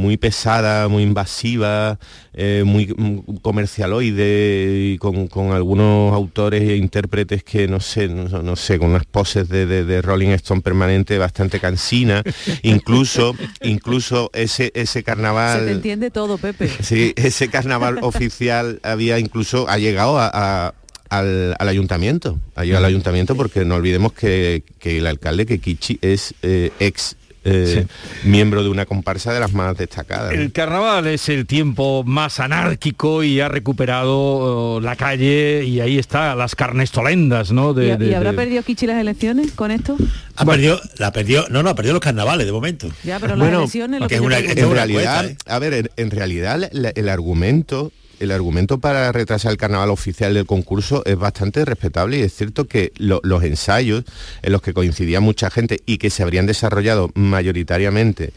muy 0.01 0.17
pesada, 0.17 0.87
muy 0.87 1.03
invasiva, 1.03 1.99
eh, 2.33 2.63
muy 2.65 2.87
mm, 2.95 3.37
comercialoide 3.41 4.91
y 4.93 4.97
con, 4.97 5.27
con 5.27 5.51
algunos 5.51 6.13
autores 6.13 6.61
e 6.63 6.75
intérpretes 6.75 7.43
que 7.43 7.67
no 7.67 7.79
sé, 7.79 8.07
no, 8.07 8.41
no 8.43 8.55
sé, 8.55 8.77
con 8.79 8.89
unas 8.89 9.05
poses 9.05 9.49
de, 9.49 9.65
de- 9.65 9.85
de 9.85 10.01
Rolling 10.01 10.29
Stone 10.29 10.61
permanente 10.61 11.17
bastante 11.17 11.59
cansina, 11.59 12.23
incluso, 12.63 13.35
incluso 13.61 14.29
ese, 14.33 14.71
ese 14.75 14.85
Se 14.93 14.99
te 14.99 15.03
carnaval. 15.03 15.67
entiende 15.69 16.11
todo, 16.11 16.37
Pepe. 16.37 16.69
Sí, 16.81 17.13
ese 17.15 17.49
carnaval 17.49 17.99
oficial 18.01 18.79
había 18.83 19.19
incluso, 19.19 19.67
ha 19.69 19.77
llegado 19.77 20.19
a- 20.19 20.29
a- 20.33 20.73
al, 21.09 21.55
al 21.57 21.67
ayuntamiento, 21.67 22.39
ha 22.55 22.63
llegado 22.63 22.85
al 22.85 22.89
ayuntamiento 22.91 23.35
porque 23.35 23.65
no 23.65 23.75
olvidemos 23.75 24.13
que, 24.13 24.63
que 24.77 24.99
el 24.99 25.07
alcalde, 25.07 25.47
que 25.47 25.59
Kichi, 25.59 25.97
es 26.03 26.35
eh, 26.43 26.71
ex 26.79 27.15
eh, 27.45 27.85
miembro 28.23 28.63
de 28.63 28.69
una 28.69 28.85
comparsa 28.85 29.31
de 29.33 29.39
las 29.39 29.53
más 29.53 29.77
destacadas. 29.77 30.33
El 30.33 30.51
carnaval 30.51 31.07
es 31.07 31.29
el 31.29 31.45
tiempo 31.45 32.03
más 32.05 32.39
anárquico 32.39 33.23
y 33.23 33.39
ha 33.39 33.47
recuperado 33.47 34.79
eh, 34.79 34.81
la 34.83 34.95
calle 34.95 35.63
y 35.65 35.79
ahí 35.79 35.97
está 35.97 36.35
las 36.35 36.55
carnestolendas, 36.55 37.51
¿no? 37.51 37.73
De, 37.73 37.87
¿Y, 37.93 37.97
de- 37.97 38.07
y 38.09 38.13
habrá 38.13 38.31
de- 38.31 38.37
perdido 38.37 38.63
Kichi 38.63 38.87
las 38.87 38.99
elecciones 38.99 39.51
con 39.53 39.71
esto? 39.71 39.97
Ha 40.35 40.45
perdido, 40.45 40.79
la 40.97 41.11
perdió, 41.11 41.45
no, 41.49 41.63
no, 41.63 41.69
ha 41.69 41.75
perdido 41.75 41.93
los 41.93 42.01
carnavales 42.03 42.45
de 42.45 42.51
momento. 42.51 42.89
Ya, 43.03 43.19
pero 43.19 43.35
las 43.35 43.39
Bueno, 43.45 43.59
elecciones... 43.59 43.99
lo 44.01 44.07
que 44.07 44.15
es 44.15 44.21
una- 44.21 44.39
en 44.39 44.71
realidad, 44.71 45.23
encuesta, 45.25 45.55
a 45.55 45.59
ver, 45.59 45.73
en, 45.73 45.89
en 45.97 46.11
realidad 46.11 46.69
la- 46.71 46.89
el 46.89 47.09
argumento 47.09 47.91
el 48.19 48.31
argumento 48.31 48.79
para 48.79 49.11
retrasar 49.11 49.51
el 49.51 49.57
carnaval 49.57 49.89
oficial 49.89 50.33
del 50.33 50.45
concurso 50.45 51.03
es 51.05 51.17
bastante 51.17 51.65
respetable 51.65 52.17
y 52.17 52.21
es 52.21 52.33
cierto 52.33 52.65
que 52.65 52.91
lo- 52.97 53.21
los 53.23 53.43
ensayos 53.43 54.03
en 54.41 54.51
los 54.51 54.61
que 54.61 54.73
coincidía 54.73 55.19
mucha 55.19 55.49
gente 55.49 55.79
y 55.85 55.97
que 55.97 56.09
se 56.09 56.23
habrían 56.23 56.45
desarrollado 56.45 57.11
mayoritariamente 57.15 58.31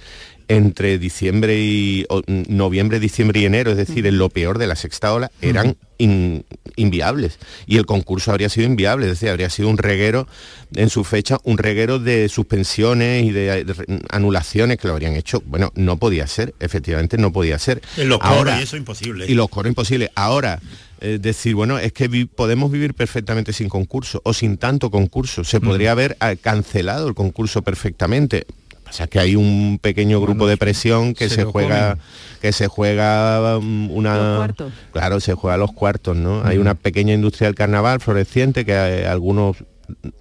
entre 0.57 0.99
diciembre 0.99 1.59
y 1.61 2.05
o, 2.09 2.23
noviembre, 2.27 3.01
diciembre 3.01 3.41
y 3.41 3.45
enero, 3.47 3.71
es 3.73 3.77
decir, 3.77 4.07
en 4.07 4.19
lo 4.19 4.29
peor 4.29 4.59
de 4.59 4.67
la 4.67 4.77
sexta 4.77 5.13
ola, 5.13 5.31
eran 5.41 5.77
in- 5.99 6.45
inviables. 6.77 7.39
Y 7.67 7.77
el 7.79 7.87
concurso 7.87 8.31
habría 8.31 8.49
sido 8.49 8.67
inviable, 8.67 9.07
es 9.07 9.13
decir, 9.13 9.29
habría 9.31 9.51
sido 9.51 9.69
un 9.69 9.79
reguero 9.79 10.27
en 10.75 10.89
su 10.91 11.05
fecha, 11.05 11.39
un 11.45 11.59
reguero 11.59 11.99
de 11.99 12.29
suspensiones 12.29 13.25
y 13.25 13.31
de, 13.31 13.65
de 13.65 14.01
anulaciones 14.11 14.79
que 14.79 14.87
lo 14.89 14.95
habrían 14.95 15.15
hecho. 15.17 15.43
Bueno, 15.47 15.73
no 15.75 15.97
podía 15.97 16.27
ser, 16.27 16.55
efectivamente 16.61 17.19
no 17.19 17.33
podía 17.33 17.59
ser. 17.59 17.83
En 17.97 18.09
los 18.09 18.19
coros 18.19 18.55
y 18.59 18.63
eso 18.63 18.77
imposible. 18.77 19.27
Y 19.31 19.35
los 19.35 19.49
coros 19.49 19.69
imposibles. 19.71 20.11
Ahora, 20.15 20.61
eh, 21.01 21.19
decir, 21.21 21.55
bueno, 21.55 21.79
es 21.79 21.93
que 21.93 22.09
vi- 22.09 22.25
podemos 22.27 22.71
vivir 22.71 22.95
perfectamente 22.95 23.53
sin 23.53 23.69
concurso 23.69 24.21
o 24.25 24.33
sin 24.33 24.57
tanto 24.57 24.91
concurso. 24.91 25.45
Se 25.45 25.61
podría 25.61 25.93
haber 25.93 26.17
ah, 26.21 26.35
cancelado 26.41 27.09
el 27.09 27.15
concurso 27.15 27.63
perfectamente. 27.63 28.47
O 28.93 28.95
sea 28.95 29.07
que 29.07 29.19
hay 29.19 29.37
un 29.37 29.79
pequeño 29.81 30.21
grupo 30.21 30.47
de 30.47 30.59
presión 30.59 31.15
que 31.15 31.31
se 31.31 31.45
juega 31.45 31.93
comen. 31.93 32.05
que 32.43 32.53
se 32.53 32.69
juega 32.69 33.57
um, 33.57 33.91
una 33.91 34.19
Los 34.19 34.37
cuartos. 34.37 34.73
claro 34.93 35.19
se 35.19 35.33
juega 35.33 35.55
a 35.55 35.57
los 35.57 35.73
cuartos 35.73 36.15
no 36.15 36.43
hay 36.45 36.59
una 36.59 36.75
pequeña 36.75 37.15
industria 37.15 37.49
del 37.49 37.55
carnaval 37.55 38.01
floreciente 38.01 38.67
que 38.67 38.73
eh, 38.73 39.07
algunos 39.07 39.65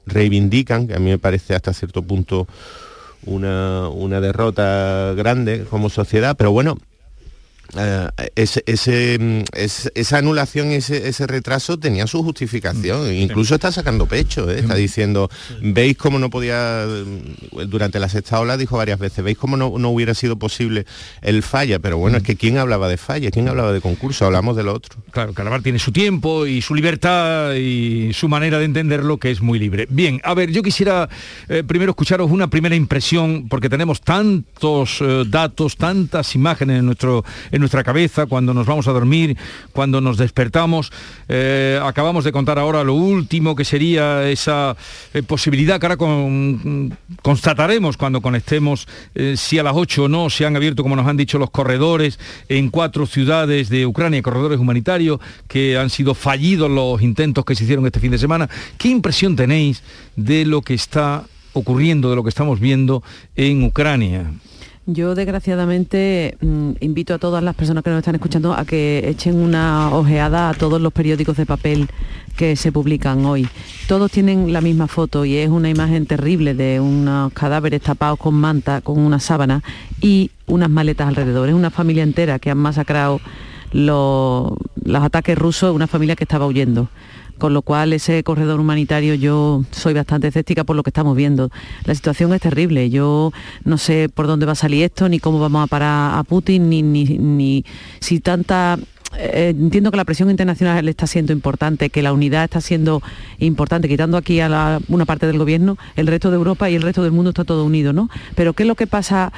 reivindican 0.05 0.87
que 0.87 0.95
a 0.95 0.99
mí 0.99 1.09
me 1.09 1.17
parece 1.17 1.53
hasta 1.53 1.73
cierto 1.73 2.01
punto 2.01 2.47
una, 3.25 3.89
una 3.89 4.21
derrota 4.21 5.13
grande 5.17 5.65
como 5.69 5.89
sociedad, 5.89 6.37
pero 6.37 6.51
bueno, 6.51 6.77
eh, 7.77 8.09
ese, 8.35 8.63
ese, 8.65 9.17
mm, 9.19 9.41
es- 9.55 9.91
esa 9.95 10.17
anulación, 10.17 10.71
ese, 10.71 11.07
ese 11.07 11.27
retraso 11.27 11.77
tenía 11.79 12.07
su 12.07 12.23
justificación. 12.23 13.13
Incluso 13.13 13.55
está 13.55 13.71
sacando 13.71 14.05
pecho, 14.05 14.49
¿eh? 14.49 14.59
está 14.59 14.75
diciendo, 14.75 15.29
veis 15.61 15.97
cómo 15.97 16.19
no 16.19 16.29
podía, 16.29 16.85
mm, 16.85 17.69
durante 17.69 17.99
la 17.99 18.09
sexta 18.09 18.39
ola 18.39 18.57
dijo 18.57 18.77
varias 18.77 18.99
veces, 18.99 19.23
veis 19.23 19.37
cómo 19.37 19.57
no, 19.57 19.73
no 19.77 19.89
hubiera 19.89 20.13
sido 20.13 20.37
posible 20.37 20.85
el 21.21 21.43
falla, 21.43 21.79
pero 21.79 21.97
bueno, 21.97 22.17
es 22.17 22.23
que 22.23 22.35
¿quién 22.35 22.57
hablaba 22.57 22.87
de 22.89 22.97
falla? 22.97 23.31
¿Quién 23.31 23.47
hablaba 23.47 23.71
de 23.73 23.81
concurso? 23.81 24.25
Hablamos 24.25 24.55
de 24.57 24.63
lo 24.63 24.73
otro. 24.73 24.97
Claro, 25.11 25.33
Carnaval 25.33 25.63
tiene 25.63 25.79
su 25.79 25.91
tiempo 25.91 26.45
y 26.45 26.61
su 26.61 26.75
libertad 26.75 27.53
y 27.55 28.11
su 28.13 28.27
manera 28.27 28.59
de 28.59 28.65
entenderlo 28.65 29.17
que 29.17 29.31
es 29.31 29.41
muy 29.41 29.59
libre. 29.59 29.87
Bien, 29.89 30.19
a 30.23 30.33
ver, 30.33 30.51
yo 30.51 30.61
quisiera 30.63 31.09
eh, 31.49 31.63
primero 31.65 31.91
escucharos 31.91 32.29
una 32.31 32.49
primera 32.49 32.75
impresión 32.75 33.47
porque 33.49 33.69
tenemos 33.69 34.01
tantos 34.01 34.97
eh, 35.01 35.23
datos, 35.27 35.77
tantas 35.77 36.35
imágenes 36.35 36.79
en, 36.79 36.85
nuestro, 36.85 37.23
en 37.51 37.60
nuestra 37.61 37.83
cabeza 37.83 38.25
cuando 38.25 38.53
nos 38.53 38.67
vamos 38.67 38.87
a 38.87 38.91
dormir, 38.91 39.37
cuando 39.71 40.01
nos 40.01 40.17
despertamos. 40.17 40.91
Eh, 41.29 41.79
acabamos 41.81 42.25
de 42.25 42.31
contar 42.33 42.59
ahora 42.59 42.83
lo 42.83 42.93
último 42.95 43.55
que 43.55 43.63
sería 43.63 44.27
esa 44.29 44.75
eh, 45.13 45.23
posibilidad 45.23 45.79
que 45.79 45.85
ahora 45.85 45.97
con- 45.97 46.97
constataremos 47.21 47.95
cuando 47.95 48.21
conectemos 48.21 48.87
eh, 49.15 49.35
si 49.37 49.57
a 49.59 49.63
las 49.63 49.73
8 49.75 50.03
o 50.03 50.07
no 50.09 50.29
se 50.29 50.45
han 50.45 50.55
abierto, 50.55 50.83
como 50.83 50.95
nos 50.95 51.07
han 51.07 51.17
dicho, 51.17 51.37
los 51.39 51.49
corredores 51.51 52.19
en 52.49 52.69
cuatro 52.69 53.05
ciudades 53.05 53.69
de 53.69 53.85
Ucrania, 53.85 54.21
corredores 54.21 54.59
humanitarios, 54.59 55.19
que 55.47 55.77
han 55.77 55.89
sido 55.89 56.13
fallidos 56.15 56.69
los 56.69 57.01
intentos 57.01 57.45
que 57.45 57.55
se 57.55 57.63
hicieron 57.63 57.85
este 57.85 57.99
fin 57.99 58.11
de 58.11 58.17
semana. 58.17 58.49
¿Qué 58.77 58.89
impresión 58.89 59.35
tenéis 59.35 59.83
de 60.15 60.45
lo 60.45 60.61
que 60.61 60.73
está 60.73 61.23
ocurriendo, 61.53 62.09
de 62.09 62.15
lo 62.15 62.23
que 62.23 62.29
estamos 62.29 62.59
viendo 62.59 63.03
en 63.35 63.63
Ucrania? 63.63 64.31
Yo 64.87 65.13
desgraciadamente 65.13 66.37
mm, 66.41 66.71
invito 66.79 67.13
a 67.13 67.19
todas 67.19 67.43
las 67.43 67.53
personas 67.53 67.83
que 67.83 67.91
nos 67.91 67.99
están 67.99 68.15
escuchando 68.15 68.53
a 68.53 68.65
que 68.65 69.07
echen 69.07 69.35
una 69.35 69.93
ojeada 69.93 70.49
a 70.49 70.53
todos 70.55 70.81
los 70.81 70.91
periódicos 70.91 71.37
de 71.37 71.45
papel 71.45 71.87
que 72.35 72.55
se 72.55 72.71
publican 72.71 73.23
hoy. 73.25 73.47
Todos 73.87 74.09
tienen 74.11 74.51
la 74.51 74.59
misma 74.59 74.87
foto 74.87 75.23
y 75.23 75.37
es 75.37 75.49
una 75.49 75.69
imagen 75.69 76.07
terrible 76.07 76.55
de 76.55 76.79
unos 76.79 77.31
cadáveres 77.33 77.81
tapados 77.81 78.17
con 78.17 78.33
manta, 78.33 78.81
con 78.81 78.97
una 78.97 79.19
sábana 79.19 79.61
y 80.01 80.31
unas 80.47 80.69
maletas 80.71 81.07
alrededor. 81.07 81.49
Es 81.49 81.55
una 81.55 81.69
familia 81.69 82.01
entera 82.01 82.39
que 82.39 82.49
han 82.49 82.57
masacrado 82.57 83.21
los, 83.71 84.53
los 84.83 85.03
ataques 85.03 85.37
rusos, 85.37 85.75
una 85.75 85.85
familia 85.85 86.15
que 86.15 86.23
estaba 86.23 86.47
huyendo 86.47 86.89
con 87.41 87.55
lo 87.55 87.63
cual 87.63 87.91
ese 87.91 88.23
corredor 88.23 88.59
humanitario 88.59 89.15
yo 89.15 89.63
soy 89.71 89.95
bastante 89.95 90.27
escéptica 90.27 90.63
por 90.63 90.75
lo 90.75 90.83
que 90.83 90.91
estamos 90.91 91.17
viendo. 91.17 91.49
La 91.85 91.95
situación 91.95 92.31
es 92.33 92.41
terrible, 92.41 92.91
yo 92.91 93.33
no 93.65 93.79
sé 93.79 94.09
por 94.13 94.27
dónde 94.27 94.45
va 94.45 94.51
a 94.51 94.55
salir 94.55 94.83
esto, 94.83 95.09
ni 95.09 95.19
cómo 95.19 95.39
vamos 95.39 95.63
a 95.63 95.65
parar 95.65 96.19
a 96.19 96.23
Putin, 96.23 96.69
ni, 96.69 96.83
ni, 96.83 97.03
ni 97.03 97.65
si 97.99 98.19
tanta... 98.19 98.77
eh, 99.17 99.55
entiendo 99.57 99.89
que 99.89 99.97
la 99.97 100.05
presión 100.05 100.29
internacional 100.29 100.87
está 100.87 101.07
siendo 101.07 101.33
importante, 101.33 101.89
que 101.89 102.03
la 102.03 102.13
unidad 102.13 102.43
está 102.43 102.61
siendo 102.61 103.01
importante, 103.39 103.87
quitando 103.87 104.17
aquí 104.17 104.39
a 104.39 104.79
una 104.87 105.05
parte 105.05 105.25
del 105.25 105.39
gobierno, 105.39 105.79
el 105.95 106.05
resto 106.05 106.29
de 106.29 106.35
Europa 106.35 106.69
y 106.69 106.75
el 106.75 106.83
resto 106.83 107.01
del 107.01 107.11
mundo 107.11 107.31
está 107.31 107.43
todo 107.43 107.65
unido, 107.65 107.91
¿no? 107.91 108.07
Pero 108.35 108.53
¿qué 108.53 108.61
es 108.63 108.67
lo 108.67 108.75
que 108.75 108.85
pasa 108.85 109.33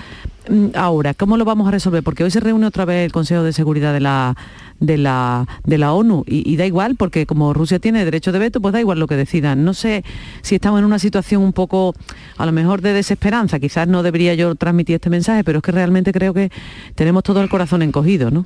ahora? 0.76 1.14
¿Cómo 1.14 1.38
lo 1.38 1.46
vamos 1.46 1.68
a 1.68 1.72
resolver? 1.72 2.04
Porque 2.04 2.24
hoy 2.24 2.32
se 2.32 2.40
reúne 2.40 2.68
otra 2.68 2.86
vez 2.86 3.06
el 3.06 3.12
Consejo 3.12 3.44
de 3.44 3.54
Seguridad 3.54 3.94
de 3.94 4.00
la, 4.00 4.36
de 4.80 4.98
la, 4.98 5.48
de 5.64 5.78
la 5.78 5.94
ONU 5.94 6.24
y, 6.28 6.50
y 6.52 6.58
da 6.58 6.66
igual, 6.66 6.96
porque 6.96 7.26
como 7.26 7.54
Rusia 7.54 7.80
tiene 7.80 8.06
derecho 8.06 8.32
de 8.32 8.40
veto, 8.40 8.62
pues 8.62 8.74
da 8.74 8.80
igual 8.80 9.00
lo 9.00 9.08
que 9.08 9.16
decidan. 9.16 9.64
No 9.64 9.74
sé 9.74 10.04
si 10.42 10.56
estamos 10.56 10.80
en 10.80 10.86
una 10.86 11.00
situación 11.00 11.42
un 11.42 11.54
poco, 11.54 11.94
a 12.38 12.46
lo 12.46 12.52
mejor 12.52 12.82
de 12.82 12.94
desesperanza, 12.94 13.60
quizás 13.60 13.88
no 13.88 14.04
debería 14.04 14.34
yo 14.34 14.56
transmitir 14.56 14.96
este 14.96 15.10
mensaje, 15.10 15.44
pero 15.44 15.60
es 15.60 15.64
que 15.64 15.72
realmente 15.72 16.12
creo 16.12 16.34
que 16.34 16.52
tenemos 16.96 17.24
todo 17.24 17.42
el 17.42 17.50
corazón 17.50 17.82
encogido, 17.82 18.32
¿no? 18.32 18.46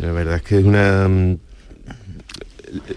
La 0.00 0.12
verdad 0.12 0.36
es 0.36 0.42
que 0.42 0.58
es 0.58 0.64
una 0.64 1.08
mm, 1.08 1.36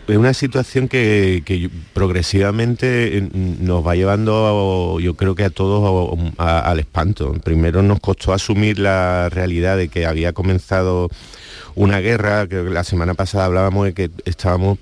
es 0.08 0.18
una 0.18 0.34
situación 0.34 0.88
que, 0.88 1.44
que 1.46 1.70
progresivamente 1.94 3.18
eh, 3.18 3.30
nos 3.34 3.86
va 3.86 3.96
llevando, 3.96 4.98
a- 4.98 5.02
yo 5.02 5.16
creo 5.16 5.36
que 5.36 5.44
a 5.44 5.50
todos 5.50 6.18
a- 6.38 6.44
a- 6.44 6.72
al 6.72 6.80
espanto. 6.80 7.34
Primero 7.44 7.82
nos 7.84 8.00
costó 8.00 8.34
asumir 8.34 8.80
la 8.80 9.30
realidad 9.30 9.78
de 9.78 9.90
que 9.90 10.06
había 10.06 10.34
comenzado 10.34 11.10
una 11.76 12.00
guerra, 12.00 12.48
que 12.48 12.64
la 12.64 12.84
semana 12.84 13.14
pasada 13.14 13.46
hablábamos 13.46 13.86
de 13.86 13.94
que 13.94 14.10
estábamos 14.26 14.78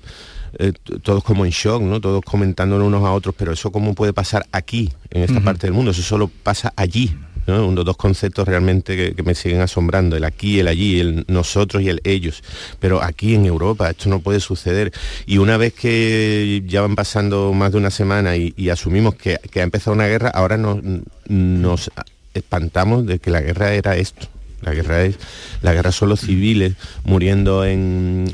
eh, 0.60 0.72
todos 1.02 1.24
como 1.24 1.44
en 1.44 1.50
shock, 1.50 1.82
¿no? 1.82 2.00
Todos 2.00 2.22
comentándonos 2.24 2.86
unos 2.86 3.04
a 3.04 3.10
otros, 3.12 3.34
pero 3.36 3.52
eso 3.52 3.72
cómo 3.72 3.94
puede 3.94 4.12
pasar 4.12 4.46
aquí, 4.52 4.92
en 5.10 5.22
esta 5.24 5.40
parte 5.40 5.66
del 5.66 5.74
mundo, 5.74 5.90
eso 5.90 6.02
solo 6.02 6.30
pasa 6.44 6.72
allí. 6.76 7.16
¿No? 7.46 7.72
Dos 7.84 7.96
conceptos 7.96 8.46
realmente 8.46 9.14
que, 9.14 9.22
me 9.22 9.34
siguen 9.34 9.60
asombrando, 9.60 10.16
el 10.16 10.24
aquí, 10.24 10.60
el 10.60 10.68
allí, 10.68 11.00
el 11.00 11.24
nosotros 11.28 11.82
y 11.82 11.88
el 11.88 12.00
ellos. 12.04 12.42
Pero 12.80 13.02
aquí 13.02 13.34
en 13.34 13.46
Europa 13.46 13.90
esto 13.90 14.08
no 14.08 14.20
puede 14.20 14.40
suceder. 14.40 14.92
Y 15.26 15.38
una 15.38 15.56
vez 15.56 15.72
que 15.74 16.62
ya 16.66 16.82
van 16.82 16.96
pasando 16.96 17.52
más 17.52 17.72
de 17.72 17.78
una 17.78 17.90
semana 17.90 18.36
y, 18.36 18.54
asumimos 18.70 19.14
que, 19.14 19.38
ha 19.54 19.62
empezado 19.62 19.94
una 19.94 20.06
guerra, 20.06 20.30
ahora 20.30 20.56
nos, 20.56 21.90
espantamos 22.34 23.06
de 23.06 23.18
que 23.18 23.30
la 23.30 23.40
guerra 23.40 23.74
era 23.74 23.96
esto. 23.96 24.28
La 24.62 24.72
guerra 24.72 25.04
es, 25.04 25.16
la 25.60 25.74
guerra 25.74 25.92
son 25.92 26.08
los 26.08 26.20
civiles 26.20 26.74
muriendo 27.04 27.64
en, 27.66 28.30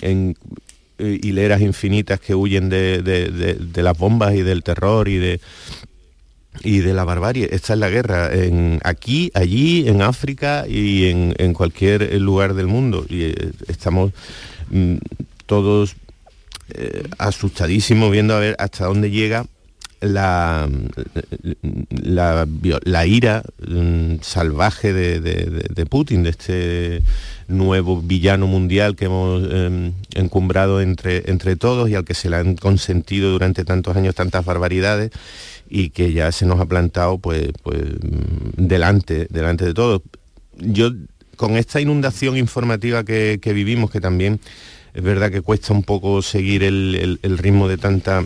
eh, 0.99 1.19
hileras 1.23 1.61
infinitas 1.61 2.21
que 2.21 2.35
huyen 2.35 2.69
de- 2.69 3.03
de 3.03 3.83
las 3.83 3.99
bombas 3.99 4.35
y 4.35 4.43
del 4.43 4.63
terror 4.63 5.09
y 5.09 5.17
de 5.17 5.41
y 6.63 6.79
de 6.81 6.95
la 6.95 7.05
barbarie. 7.05 7.49
Esta 7.53 7.73
es 7.75 7.79
la 7.79 7.89
guerra 7.91 8.33
en, 8.35 8.81
aquí, 8.85 9.31
allí, 9.35 9.89
en 9.89 10.03
África 10.03 10.67
y 10.69 11.07
en, 11.09 11.35
en 11.39 11.53
cualquier 11.55 12.21
lugar 12.21 12.55
del 12.55 12.67
mundo. 12.67 13.05
Y 13.09 13.23
eh, 13.25 13.35
estamos 13.69 14.13
mm, 14.71 14.97
todos 15.47 15.97
eh, 16.75 17.09
asustadísimos 17.19 18.11
viendo 18.13 18.35
a 18.35 18.41
ver 18.41 18.57
hasta 18.59 18.85
dónde 18.87 19.11
llega 19.11 19.47
la, 20.01 20.69
vio- 22.47 22.81
la 22.85 23.07
ira 23.07 23.43
mm, 23.67 24.15
salvaje 24.23 24.93
de, 24.93 25.21
de- 25.21 25.87
Putin, 25.87 26.23
de 26.23 26.31
este 26.31 27.03
nuevo 27.49 28.01
villano 28.01 28.47
mundial 28.47 28.95
que 28.97 29.07
hemos 29.07 29.43
eh, 29.51 29.93
encumbrado 30.15 30.81
entre, 30.81 31.29
entre 31.31 31.57
todos 31.57 31.91
y 31.91 31.97
al 31.97 32.05
que 32.05 32.15
se 32.15 32.31
le 32.31 32.37
han 32.37 32.55
consentido 32.55 33.33
durante 33.33 33.65
tantos 33.65 33.97
años 33.97 34.15
tantas 34.15 34.45
barbaridades 34.45 35.11
y 35.71 35.91
que 35.91 36.12
ya 36.12 36.33
se 36.33 36.45
nos 36.47 36.61
ha 36.61 36.66
plantado 36.66 37.18
pues, 37.18 37.49
pues 37.62 37.81
delante, 38.57 39.27
delante 39.31 39.64
de 39.64 39.73
todos. 39.75 40.03
Yo 40.59 40.91
con 41.37 41.57
esta 41.57 41.81
inundación 41.81 42.37
informativa 42.37 43.05
que, 43.05 43.39
que 43.41 43.53
vivimos, 43.53 43.91
que 43.91 44.01
también 44.01 44.41
es 44.93 45.03
verdad 45.03 45.31
que 45.31 45.41
cuesta 45.41 45.73
un 45.73 45.85
poco 45.85 46.21
seguir 46.23 46.64
el, 46.64 46.97
el- 46.97 47.18
el 47.23 47.39
ritmo 47.39 47.68
de 47.68 47.79
tanta 47.79 48.25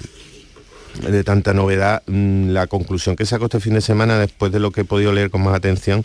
de 1.10 1.24
tanta 1.24 1.52
novedad, 1.52 2.02
mm, 2.06 2.50
la 2.50 2.68
conclusión 2.68 3.16
que 3.16 3.26
saco 3.26 3.46
este 3.46 3.58
fin 3.58 3.74
de 3.74 3.80
semana, 3.80 4.16
después 4.18 4.52
de 4.52 4.60
lo 4.60 4.70
que 4.70 4.82
he 4.82 4.84
podido 4.84 5.12
leer 5.12 5.28
con 5.28 5.42
más 5.42 5.54
atención, 5.54 6.04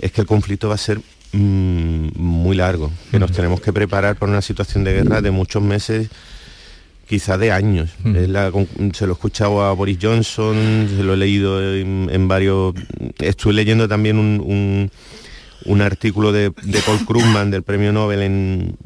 es 0.00 0.12
que 0.12 0.22
el 0.22 0.26
conflicto 0.26 0.68
va 0.70 0.76
a 0.76 0.78
ser 0.78 0.98
mm, 1.32 2.08
muy 2.18 2.56
largo, 2.56 2.90
que 3.10 3.18
nos 3.18 3.32
tenemos 3.32 3.60
que 3.60 3.70
preparar 3.72 4.16
para 4.16 4.32
una 4.32 4.40
situación 4.40 4.82
de 4.82 4.94
guerra 4.94 5.20
de 5.20 5.30
muchos 5.30 5.62
meses, 5.62 6.08
quizá 7.10 7.36
de 7.36 7.50
años. 7.52 7.90
La 8.04 8.50
con- 8.52 8.68
se 8.94 9.04
lo 9.06 9.12
he 9.12 9.14
escuchado 9.14 9.62
a 9.62 9.72
Boris 9.74 9.98
Johnson, 10.00 10.88
se 10.96 11.02
lo 11.02 11.12
he 11.14 11.16
leído 11.16 11.74
en, 11.74 12.08
en 12.10 12.28
varios... 12.28 12.72
Estuve 13.18 13.52
leyendo 13.52 13.86
también 13.88 14.16
un, 14.16 14.40
un- 14.40 14.90
un 15.66 15.82
artículo 15.82 16.30
de, 16.32 16.52
de 16.62 16.78
Paul 16.86 17.04
Krugman 17.06 17.50
del 17.50 17.64
premio 17.64 17.92
Nobel 17.92 18.22
en, 18.22 18.76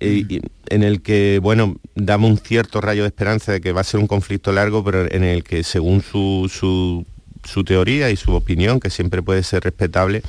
eh, 0.00 0.40
en 0.68 0.82
el 0.82 1.00
que, 1.02 1.38
bueno, 1.40 1.76
damos 1.94 2.30
un 2.32 2.38
cierto 2.38 2.80
rayo 2.80 3.02
de 3.04 3.08
esperanza 3.08 3.52
de 3.52 3.60
que 3.60 3.72
va 3.72 3.80
a 3.82 3.84
ser 3.84 4.00
un 4.00 4.06
conflicto 4.08 4.52
largo, 4.52 4.82
pero 4.84 5.10
en 5.10 5.22
el 5.24 5.44
que 5.44 5.62
según 5.62 6.02
su, 6.02 6.50
su, 6.52 7.06
su 7.44 7.62
teoría 7.64 8.10
y 8.10 8.16
su 8.16 8.32
opinión, 8.34 8.80
que 8.80 8.90
siempre 8.90 9.22
puede 9.22 9.42
ser 9.44 9.62
respetable, 9.62 10.22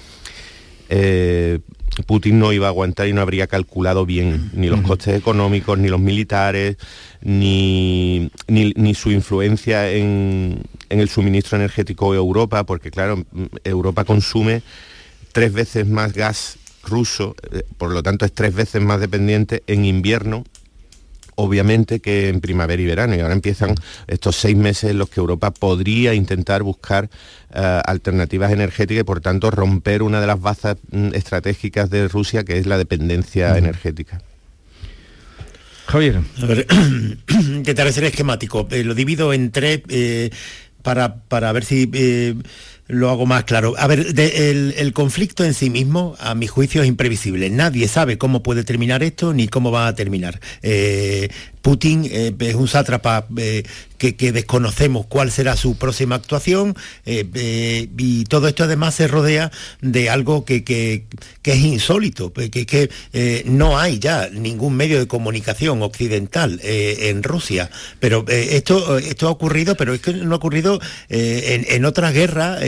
eh, 0.89 1.59
Putin 2.05 2.39
no 2.39 2.51
iba 2.53 2.67
a 2.67 2.69
aguantar 2.69 3.07
y 3.07 3.13
no 3.13 3.21
habría 3.21 3.47
calculado 3.47 4.05
bien 4.05 4.49
ni 4.53 4.67
los 4.69 4.81
costes 4.81 5.15
económicos, 5.17 5.77
ni 5.77 5.87
los 5.89 5.99
militares, 5.99 6.77
ni, 7.21 8.31
ni- 8.47 8.73
ni 8.75 8.93
su 8.95 9.11
influencia 9.11 9.91
en, 9.91 10.61
en 10.89 10.99
el 10.99 11.09
suministro 11.09 11.57
energético 11.57 12.11
de 12.11 12.17
Europa, 12.17 12.63
porque 12.65 12.91
claro, 12.91 13.23
Europa 13.63 14.03
consume 14.05 14.61
tres 15.31 15.53
veces 15.53 15.87
más 15.87 16.13
gas 16.13 16.57
ruso, 16.83 17.35
eh, 17.51 17.63
por 17.77 17.91
lo 17.91 18.01
tanto 18.01 18.25
es 18.25 18.33
tres 18.33 18.53
veces 18.55 18.81
más 18.81 18.99
dependiente 18.99 19.63
en 19.67 19.85
invierno 19.85 20.43
obviamente 21.39 22.01
que 22.01 22.27
en 22.27 22.41
primavera 22.41 22.81
y 22.81 22.85
verano 22.85 23.15
y 23.15 23.21
ahora 23.21 23.33
empiezan 23.33 23.75
estos 24.07 24.35
seis 24.35 24.57
meses 24.57 24.91
en 24.91 24.97
los 24.97 25.09
que 25.09 25.21
Europa 25.21 25.51
podría 25.51 26.13
intentar 26.13 26.63
buscar 26.63 27.09
eh, 27.53 27.81
alternativas 27.85 28.51
energéticas 28.51 29.01
y 29.01 29.05
por 29.05 29.21
tanto 29.21 29.49
romper 29.49 30.03
una 30.03 30.19
de 30.19 30.27
las 30.27 30.41
bazas 30.41 30.77
mm, 30.91 31.13
estratégicas 31.13 31.89
de 31.89 32.09
Rusia 32.09 32.43
que 32.43 32.57
es 32.57 32.65
la 32.65 32.77
dependencia 32.77 33.57
energética. 33.57 34.21
Javier. 35.85 36.19
A 36.41 36.45
ver, 36.45 36.67
intentaré 37.29 37.91
ser 37.93 38.03
esquemático. 38.03 38.67
Eh, 38.69 38.83
lo 38.83 38.93
divido 38.93 39.33
en 39.33 39.51
tres 39.51 39.81
eh, 39.87 40.29
para, 40.83 41.15
para 41.15 41.51
ver 41.51 41.63
si 41.65 41.89
eh, 41.93 42.35
lo 42.89 43.11
hago 43.11 43.27
más 43.27 43.43
claro. 43.43 43.75
A 43.77 43.85
ver, 43.87 44.13
el 44.17 44.93
conflicto 44.93 45.45
en 45.45 45.53
sí 45.53 45.69
mismo, 45.69 46.15
a 46.19 46.33
mi 46.33 46.47
juicio, 46.47 46.81
es 46.81 46.87
imprevisible. 46.87 47.49
Nadie 47.51 47.87
sabe 47.87 48.17
cómo 48.17 48.41
puede 48.41 48.63
terminar 48.63 49.03
esto 49.03 49.31
ni 49.31 49.47
cómo 49.47 49.71
va 49.71 49.87
a 49.87 49.95
terminar. 49.95 50.39
Eh, 50.63 51.29
Putin 51.61 52.07
eh, 52.09 52.33
es 52.39 52.55
un 52.55 52.67
sátrapa 52.67 53.27
eh, 53.37 53.63
que, 53.97 54.13
desconocemos 54.31 55.05
cuál 55.07 55.29
será 55.29 55.57
su 55.57 55.75
próxima 55.75 56.15
actuación 56.15 56.73
eh, 57.05 57.89
y 57.97 58.23
todo 58.25 58.47
esto 58.47 58.63
además 58.63 58.95
se 58.95 59.07
rodea 59.09 59.51
de 59.81 60.09
algo 60.09 60.45
que, 60.45 60.63
que- 60.63 61.05
que 61.41 61.51
es 61.53 61.59
insólito, 61.59 62.31
pues, 62.31 62.49
que, 62.49 62.65
que 62.65 62.89
no 63.45 63.77
hay 63.79 63.97
ya 63.99 64.29
ningún 64.29 64.75
medio 64.75 64.99
de 64.99 65.07
comunicación 65.07 65.81
occidental 65.81 66.59
en 66.63 67.23
Rusia. 67.23 67.69
Pero 67.99 68.25
esto, 68.27 68.97
esto 68.99 69.27
ha 69.27 69.31
ocurrido, 69.31 69.75
pero 69.75 69.93
es 69.93 70.01
que 70.01 70.13
no 70.13 70.33
ha 70.35 70.37
ocurrido 70.37 70.79
en, 71.09 71.65
en 71.69 71.85
otras 71.85 72.13
guerras. 72.13 72.61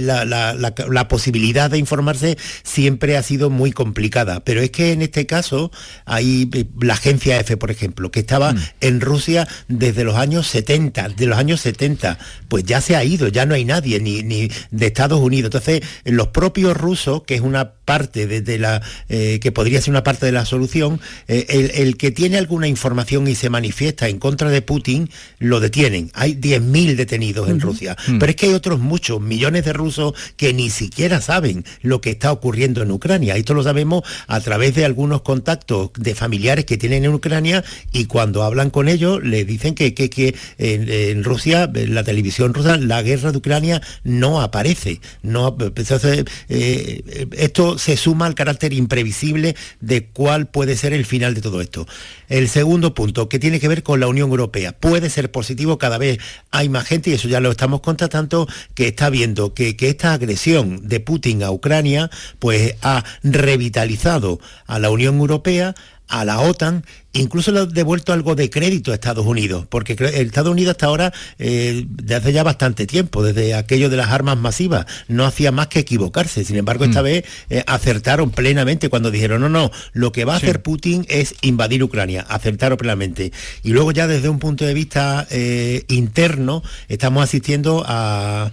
la, 0.00 0.24
la- 0.24 0.54
la- 0.54 1.08
posibilidad 1.08 1.70
de 1.70 1.78
informarse 1.78 2.36
siempre 2.62 3.16
ha 3.16 3.22
sido 3.22 3.50
muy 3.50 3.72
complicada. 3.72 4.40
Pero 4.44 4.60
es 4.62 4.70
que 4.70 4.92
en 4.92 5.02
este 5.02 5.26
caso 5.26 5.70
hay 6.04 6.48
la 6.80 6.94
agencia 6.94 7.38
EFE, 7.40 7.56
por 7.56 7.70
ejemplo, 7.70 8.10
que 8.14 8.20
estaba 8.20 8.54
en 8.80 9.00
Rusia 9.00 9.48
desde 9.66 10.04
los 10.04 10.14
años 10.14 10.46
70, 10.46 11.08
de 11.08 11.26
los 11.26 11.36
años 11.36 11.60
70, 11.62 12.16
pues 12.46 12.62
ya 12.62 12.80
se 12.80 12.94
ha 12.94 13.02
ido, 13.02 13.26
ya 13.26 13.44
no 13.44 13.56
hay 13.56 13.64
nadie, 13.64 13.98
ni, 13.98 14.22
ni 14.22 14.48
de 14.70 14.86
Estados 14.86 15.18
Unidos. 15.18 15.48
Entonces, 15.48 15.82
los 16.04 16.28
propios 16.28 16.76
rusos, 16.76 17.24
que 17.24 17.34
es 17.34 17.40
una 17.40 17.72
parte 17.84 18.26
de, 18.26 18.40
de 18.40 18.58
la 18.58 18.82
eh, 19.08 19.38
que 19.40 19.52
podría 19.52 19.80
ser 19.80 19.90
una 19.90 20.02
parte 20.02 20.26
de 20.26 20.32
la 20.32 20.44
solución, 20.44 21.00
eh, 21.28 21.46
el, 21.48 21.70
el 21.74 21.96
que 21.96 22.10
tiene 22.10 22.38
alguna 22.38 22.68
información 22.68 23.26
y 23.28 23.34
se 23.34 23.50
manifiesta 23.50 24.08
en 24.08 24.18
contra 24.18 24.50
de 24.50 24.62
Putin, 24.62 25.10
lo 25.38 25.60
detienen. 25.60 26.10
Hay 26.14 26.34
10.000 26.34 26.96
detenidos 26.96 27.48
en 27.48 27.60
Rusia. 27.60 27.96
Pero 28.18 28.26
es 28.30 28.36
que 28.36 28.46
hay 28.46 28.54
otros 28.54 28.80
muchos, 28.80 29.20
millones 29.20 29.64
de 29.64 29.72
rusos 29.72 30.14
que 30.36 30.52
ni 30.52 30.70
siquiera 30.70 31.20
saben 31.20 31.64
lo 31.82 32.00
que 32.00 32.10
está 32.10 32.32
ocurriendo 32.32 32.82
en 32.82 32.90
Ucrania. 32.90 33.36
Esto 33.36 33.54
lo 33.54 33.62
sabemos 33.62 34.02
a 34.26 34.40
través 34.40 34.74
de 34.74 34.84
algunos 34.84 35.22
contactos 35.22 35.90
de 35.98 36.14
familiares 36.14 36.64
que 36.64 36.76
tienen 36.76 37.04
en 37.04 37.12
Ucrania 37.14 37.64
y 37.92 38.06
cuando 38.06 38.42
hablan 38.42 38.70
con 38.70 38.88
ellos 38.88 39.22
le 39.22 39.44
dicen 39.44 39.74
que, 39.74 39.94
que- 39.94 40.10
que 40.10 40.34
en, 40.58 40.88
en 40.90 41.24
Rusia, 41.24 41.70
en 41.74 41.94
la 41.94 42.04
televisión 42.04 42.54
rusa, 42.54 42.76
la 42.76 43.02
guerra 43.02 43.32
de 43.32 43.38
Ucrania 43.38 43.80
no 44.04 44.40
aparece. 44.40 45.00
No, 45.22 45.56
entonces, 45.76 46.24
eh, 46.48 47.26
esto 47.32 47.73
se 47.78 47.96
suma 47.96 48.26
al 48.26 48.34
carácter 48.34 48.72
imprevisible 48.72 49.56
de 49.80 50.06
cuál 50.06 50.46
puede 50.46 50.76
ser 50.76 50.92
el 50.92 51.06
final 51.06 51.34
de 51.34 51.40
todo 51.40 51.60
esto. 51.60 51.86
El 52.28 52.48
segundo 52.48 52.94
punto, 52.94 53.28
que 53.28 53.38
tiene 53.38 53.60
que 53.60 53.68
ver 53.68 53.82
con 53.82 54.00
la 54.00 54.06
Unión 54.06 54.30
Europea. 54.30 54.72
Puede 54.72 55.10
ser 55.10 55.30
positivo, 55.30 55.78
cada 55.78 55.98
vez 55.98 56.18
hay 56.50 56.68
más 56.68 56.86
gente, 56.86 57.10
y 57.10 57.14
eso 57.14 57.28
ya 57.28 57.40
lo 57.40 57.50
estamos 57.50 57.80
constatando, 57.80 58.48
que 58.74 58.88
está 58.88 59.10
viendo 59.10 59.54
que, 59.54 59.76
que 59.76 59.88
esta 59.88 60.12
agresión 60.12 60.88
de 60.88 61.00
Putin 61.00 61.42
a 61.42 61.50
Ucrania, 61.50 62.10
pues 62.38 62.74
ha 62.82 63.04
revitalizado 63.22 64.40
a 64.66 64.78
la 64.78 64.90
Unión 64.90 65.18
Europea, 65.18 65.74
a 66.20 66.24
la 66.24 66.40
OTAN, 66.40 66.84
incluso 67.12 67.50
le 67.52 67.60
ha 67.60 67.66
devuelto 67.66 68.12
algo 68.12 68.34
de 68.34 68.48
crédito 68.50 68.90
a 68.92 68.94
Estados 68.94 69.26
Unidos, 69.26 69.66
porque 69.68 69.92
Estados 69.98 70.52
Unidos 70.52 70.72
hasta 70.72 70.86
ahora, 70.86 71.12
eh, 71.38 71.84
desde 71.88 72.14
hace 72.14 72.32
ya 72.32 72.42
bastante 72.42 72.86
tiempo, 72.86 73.22
desde 73.22 73.54
aquello 73.54 73.90
de 73.90 73.96
las 73.96 74.08
armas 74.10 74.36
masivas, 74.36 74.86
no 75.08 75.24
hacía 75.26 75.50
más 75.52 75.66
que 75.68 75.80
equivocarse. 75.80 76.44
Sin 76.44 76.56
embargo, 76.56 76.84
esta 76.84 77.02
vez 77.02 77.24
eh, 77.50 77.64
acertaron 77.66 78.30
plenamente 78.30 78.88
cuando 78.88 79.10
dijeron, 79.10 79.40
no, 79.40 79.48
no, 79.48 79.70
lo 79.92 80.12
que 80.12 80.24
va 80.24 80.36
a 80.36 80.40
Sí. 80.40 80.46
hacer 80.46 80.62
Putin 80.62 81.04
es 81.08 81.34
invadir 81.42 81.82
Ucrania, 81.82 82.24
acertaron 82.28 82.78
plenamente. 82.78 83.32
Y 83.62 83.70
luego 83.70 83.92
ya 83.92 84.06
desde 84.06 84.28
un 84.28 84.38
punto 84.38 84.64
de 84.64 84.74
vista 84.74 85.26
eh, 85.30 85.84
interno, 85.88 86.62
estamos 86.88 87.24
asistiendo 87.24 87.84
a 87.86 88.50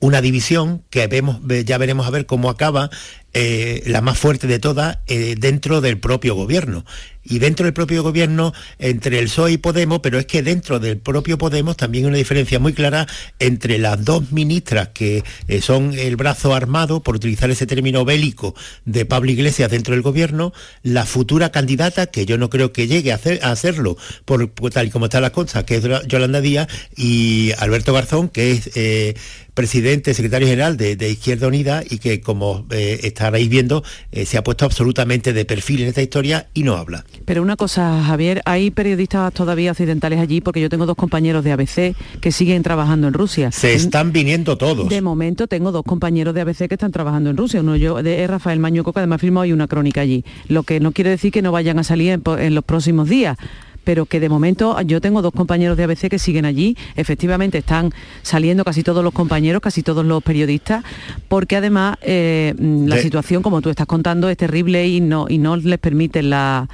una 0.00 0.20
división 0.20 0.82
que 0.90 1.06
vemos, 1.06 1.38
ve- 1.42 1.64
ya 1.64 1.78
veremos 1.78 2.06
a 2.06 2.10
ver 2.10 2.26
cómo 2.26 2.50
acaba, 2.50 2.90
eh, 3.34 3.82
la 3.86 4.00
más 4.00 4.18
fuerte 4.18 4.46
de 4.46 4.58
todas, 4.58 4.98
eh, 5.06 5.34
dentro 5.38 5.80
del 5.80 5.98
propio 5.98 6.34
gobierno. 6.34 6.84
Y 7.24 7.38
dentro 7.38 7.64
del 7.64 7.72
propio 7.72 8.02
gobierno, 8.02 8.52
entre 8.78 9.18
el 9.18 9.26
PSOE 9.26 9.52
y 9.52 9.56
Podemos, 9.58 10.00
pero 10.00 10.18
es 10.18 10.26
que 10.26 10.42
dentro 10.42 10.78
del 10.78 10.98
propio 10.98 11.38
Podemos 11.38 11.76
también 11.76 12.04
hay 12.04 12.08
una 12.10 12.18
diferencia 12.18 12.58
muy 12.58 12.72
clara 12.72 13.06
entre 13.38 13.78
las 13.78 14.04
dos 14.04 14.30
ministras 14.32 14.88
que 14.88 15.24
eh, 15.48 15.60
son 15.60 15.94
el 15.98 16.16
brazo 16.16 16.54
armado, 16.54 17.02
por 17.02 17.16
utilizar 17.16 17.50
ese 17.50 17.66
término 17.66 18.04
bélico, 18.04 18.54
de 18.84 19.06
Pablo 19.06 19.30
Iglesias 19.30 19.70
dentro 19.70 19.94
del 19.94 20.02
gobierno, 20.02 20.52
la 20.82 21.06
futura 21.06 21.50
candidata, 21.50 22.06
que 22.06 22.26
yo 22.26 22.36
no 22.38 22.50
creo 22.50 22.72
que 22.72 22.86
llegue 22.86 23.12
a, 23.12 23.16
hacer- 23.16 23.40
hacerlo, 23.42 23.96
por, 24.24 24.48
tal 24.70 24.86
y 24.86 24.90
como 24.90 25.06
están 25.06 25.22
las 25.22 25.30
cosas, 25.30 25.64
que 25.64 25.76
es 25.76 25.84
Yolanda 26.06 26.40
Díaz, 26.40 26.68
y 26.96 27.52
Alberto 27.58 27.92
Garzón, 27.92 28.28
que 28.28 28.52
es 28.52 28.70
eh, 28.74 29.14
presidente, 29.54 30.14
secretario 30.14 30.48
general 30.48 30.76
de, 30.76 30.96
de 30.96 31.10
Izquierda 31.10 31.46
Unida 31.48 31.82
y 31.88 31.98
que, 31.98 32.20
como 32.20 32.66
eh, 32.70 33.00
estaréis 33.04 33.48
viendo, 33.48 33.82
eh, 34.12 34.26
se 34.26 34.36
ha 34.36 34.44
puesto 34.44 34.64
absolutamente 34.64 35.32
de 35.32 35.44
perfil 35.44 35.82
en 35.82 35.88
esta 35.88 36.02
historia 36.02 36.48
y 36.54 36.64
no 36.64 36.76
habla. 36.76 37.04
Pero 37.24 37.42
una 37.42 37.56
cosa, 37.56 38.02
Javier, 38.04 38.42
hay 38.44 38.70
periodistas 38.70 39.32
todavía 39.32 39.72
occidentales 39.72 40.18
allí 40.20 40.40
porque 40.40 40.60
yo 40.60 40.68
tengo 40.68 40.86
dos 40.86 40.96
compañeros 40.96 41.44
de 41.44 41.52
ABC 41.52 41.94
que 42.20 42.32
siguen 42.32 42.62
trabajando 42.62 43.08
en 43.08 43.14
Rusia. 43.14 43.50
Se 43.50 43.74
están 43.74 44.12
viniendo 44.12 44.56
todos. 44.56 44.88
De 44.88 45.00
momento 45.00 45.46
tengo 45.46 45.72
dos 45.72 45.84
compañeros 45.84 46.34
de 46.34 46.42
ABC 46.42 46.68
que 46.68 46.74
están 46.74 46.92
trabajando 46.92 47.30
en 47.30 47.36
Rusia. 47.36 47.60
Uno 47.60 47.76
yo 47.76 48.02
de 48.02 48.24
es 48.24 48.30
Rafael 48.30 48.58
Mañuco, 48.58 48.92
que 48.92 49.00
además 49.00 49.20
firmó 49.20 49.40
hoy 49.40 49.52
una 49.52 49.68
crónica 49.68 50.00
allí. 50.00 50.24
Lo 50.48 50.62
que 50.62 50.80
no 50.80 50.92
quiere 50.92 51.10
decir 51.10 51.32
que 51.32 51.42
no 51.42 51.52
vayan 51.52 51.78
a 51.78 51.84
salir 51.84 52.20
en 52.38 52.54
los 52.54 52.64
próximos 52.64 53.08
días. 53.08 53.36
Pero 53.84 54.06
que 54.06 54.20
de 54.20 54.28
momento 54.28 54.80
yo 54.82 55.00
tengo 55.00 55.22
dos 55.22 55.32
compañeros 55.32 55.76
de 55.76 55.84
ABC 55.84 56.08
que 56.08 56.18
siguen 56.18 56.44
allí. 56.44 56.76
Efectivamente 56.96 57.58
están 57.58 57.92
saliendo 58.22 58.64
casi 58.64 58.82
todos 58.82 59.04
los 59.04 59.12
compañeros, 59.12 59.62
casi 59.62 59.82
todos 59.82 60.04
los 60.04 60.22
periodistas, 60.22 60.84
porque 61.28 61.56
además 61.56 61.96
eh, 62.02 62.54
mm, 62.58 62.86
la 62.86 62.98
situación, 62.98 63.42
como 63.42 63.60
tú 63.60 63.70
estás 63.70 63.86
contando, 63.86 64.28
es 64.28 64.36
terrible 64.36 64.86
y 64.86 65.00
no, 65.00 65.26
y 65.28 65.38
no 65.38 65.56
les 65.56 65.78
permite 65.78 66.22
la, 66.22 66.68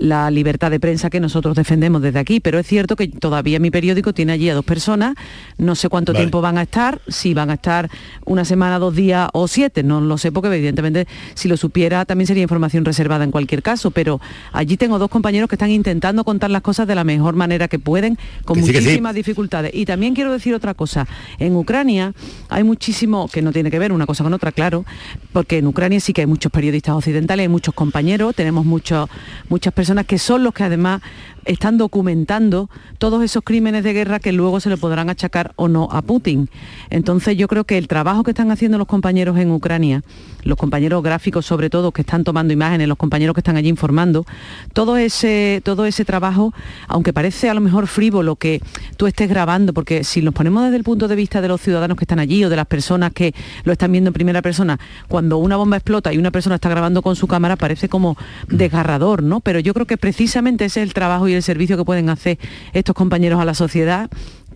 la 0.00 0.30
libertad 0.30 0.70
de 0.70 0.80
prensa 0.80 1.10
que 1.10 1.20
nosotros 1.20 1.54
defendemos 1.54 2.00
desde 2.02 2.18
aquí. 2.18 2.40
Pero 2.40 2.58
es 2.58 2.66
cierto 2.66 2.96
que 2.96 3.06
todavía 3.08 3.60
mi 3.60 3.70
periódico 3.70 4.12
tiene 4.12 4.32
allí 4.32 4.48
a 4.48 4.54
dos 4.54 4.64
personas. 4.64 5.14
No 5.58 5.74
sé 5.74 5.88
cuánto 5.88 6.12
Vale. 6.12 6.24
tiempo 6.24 6.40
van 6.40 6.58
a 6.58 6.62
estar, 6.62 7.00
si 7.06 7.34
van 7.34 7.50
a 7.50 7.54
estar 7.54 7.90
una 8.24 8.44
semana, 8.44 8.78
dos 8.78 8.96
días 8.96 9.28
o 9.34 9.46
siete, 9.46 9.82
no 9.82 10.00
lo 10.00 10.16
sé 10.16 10.32
porque 10.32 10.48
evidentemente 10.48 11.06
si 11.34 11.48
lo 11.48 11.56
supiera 11.56 12.04
también 12.06 12.26
sería 12.26 12.42
información 12.42 12.84
reservada 12.84 13.24
en 13.24 13.30
cualquier 13.30 13.62
caso, 13.62 13.90
pero 13.90 14.20
allí 14.52 14.78
tengo 14.78 14.98
dos 14.98 15.10
compañeros 15.10 15.48
que 15.48 15.56
están 15.56 15.70
intentando 15.70 16.24
contar 16.24 16.50
las 16.50 16.62
cosas 16.62 16.88
de 16.88 16.94
la 16.94 17.04
mejor 17.04 17.34
manera 17.34 17.68
que 17.68 17.78
pueden, 17.78 18.18
con 18.46 18.56
Que 18.56 18.62
sí, 18.62 18.72
que 18.72 18.78
sí. 18.78 18.84
muchísimas 18.84 19.14
dificultades. 19.14 19.72
Y 19.74 19.84
también 19.84 20.14
quiero 20.14 20.32
decir 20.32 20.54
otra 20.54 20.72
cosa, 20.72 21.06
en 21.38 21.54
Ucrania 21.56 22.14
hay 22.48 22.64
muchísimo, 22.64 23.28
que 23.28 23.42
no 23.42 23.52
tiene 23.52 23.70
que 23.70 23.78
ver 23.78 23.92
una 23.92 24.06
cosa 24.06 24.24
con 24.24 24.32
otra, 24.32 24.50
claro, 24.50 24.86
porque 25.34 25.58
en 25.58 25.66
Ucrania 25.66 26.00
sí 26.00 26.14
que 26.14 26.22
hay 26.22 26.26
muchos 26.26 26.50
periodistas 26.50 26.94
occidentales, 26.94 27.44
hay 27.44 27.48
muchos 27.48 27.74
compañeros, 27.74 28.34
tenemos 28.34 28.64
muchos, 28.64 29.10
muchas 29.50 29.74
personas 29.74 29.89
que 30.06 30.18
son 30.18 30.44
los 30.44 30.54
que 30.54 30.64
además 30.64 31.02
están 31.44 31.78
documentando 31.78 32.68
todos 32.98 33.22
esos 33.22 33.42
crímenes 33.42 33.82
de 33.82 33.92
guerra 33.92 34.20
que 34.20 34.32
luego 34.32 34.60
se 34.60 34.68
le 34.68 34.76
podrán 34.76 35.10
achacar 35.10 35.52
o 35.56 35.68
no 35.68 35.88
a 35.90 36.02
Putin. 36.02 36.48
Entonces 36.90 37.36
yo 37.36 37.48
creo 37.48 37.64
que 37.64 37.78
el 37.78 37.88
trabajo 37.88 38.22
que 38.22 38.30
están 38.30 38.50
haciendo 38.50 38.78
los 38.78 38.86
compañeros 38.86 39.38
en 39.38 39.50
Ucrania, 39.50 40.02
los 40.42 40.56
compañeros 40.56 41.02
gráficos 41.02 41.46
sobre 41.46 41.70
todo 41.70 41.92
que 41.92 42.02
están 42.02 42.24
tomando 42.24 42.52
imágenes, 42.52 42.88
los 42.88 42.98
compañeros 42.98 43.34
que 43.34 43.40
están 43.40 43.56
allí 43.56 43.68
informando, 43.68 44.26
todo 44.72 44.96
ese, 44.96 45.60
todo 45.64 45.86
ese 45.86 46.04
trabajo, 46.04 46.52
aunque 46.88 47.12
parece 47.12 47.48
a 47.48 47.54
lo 47.54 47.60
mejor 47.60 47.86
frívolo 47.86 48.36
que 48.36 48.60
tú 48.96 49.06
estés 49.06 49.28
grabando, 49.28 49.72
porque 49.72 50.04
si 50.04 50.22
nos 50.22 50.34
ponemos 50.34 50.64
desde 50.64 50.76
el 50.76 50.84
punto 50.84 51.08
de 51.08 51.16
vista 51.16 51.40
de 51.40 51.48
los 51.48 51.60
ciudadanos 51.60 51.96
que 51.96 52.04
están 52.04 52.18
allí 52.18 52.44
o 52.44 52.50
de 52.50 52.56
las 52.56 52.66
personas 52.66 53.12
que 53.12 53.34
lo 53.64 53.72
están 53.72 53.92
viendo 53.92 54.08
en 54.08 54.14
primera 54.14 54.42
persona, 54.42 54.78
cuando 55.08 55.38
una 55.38 55.56
bomba 55.56 55.76
explota 55.76 56.12
y 56.12 56.18
una 56.18 56.30
persona 56.30 56.56
está 56.56 56.68
grabando 56.68 57.02
con 57.02 57.16
su 57.16 57.26
cámara 57.26 57.56
parece 57.56 57.88
como 57.88 58.16
desgarrador, 58.48 59.22
¿no? 59.22 59.40
Pero 59.40 59.60
yo 59.60 59.74
creo 59.74 59.79
que 59.86 59.96
precisamente 59.96 60.64
ese 60.64 60.80
es 60.80 60.88
el 60.88 60.94
trabajo 60.94 61.28
y 61.28 61.34
el 61.34 61.42
servicio 61.42 61.76
que 61.76 61.84
pueden 61.84 62.08
hacer 62.08 62.38
estos 62.72 62.94
compañeros 62.94 63.40
a 63.40 63.44
la 63.44 63.54
sociedad 63.54 64.10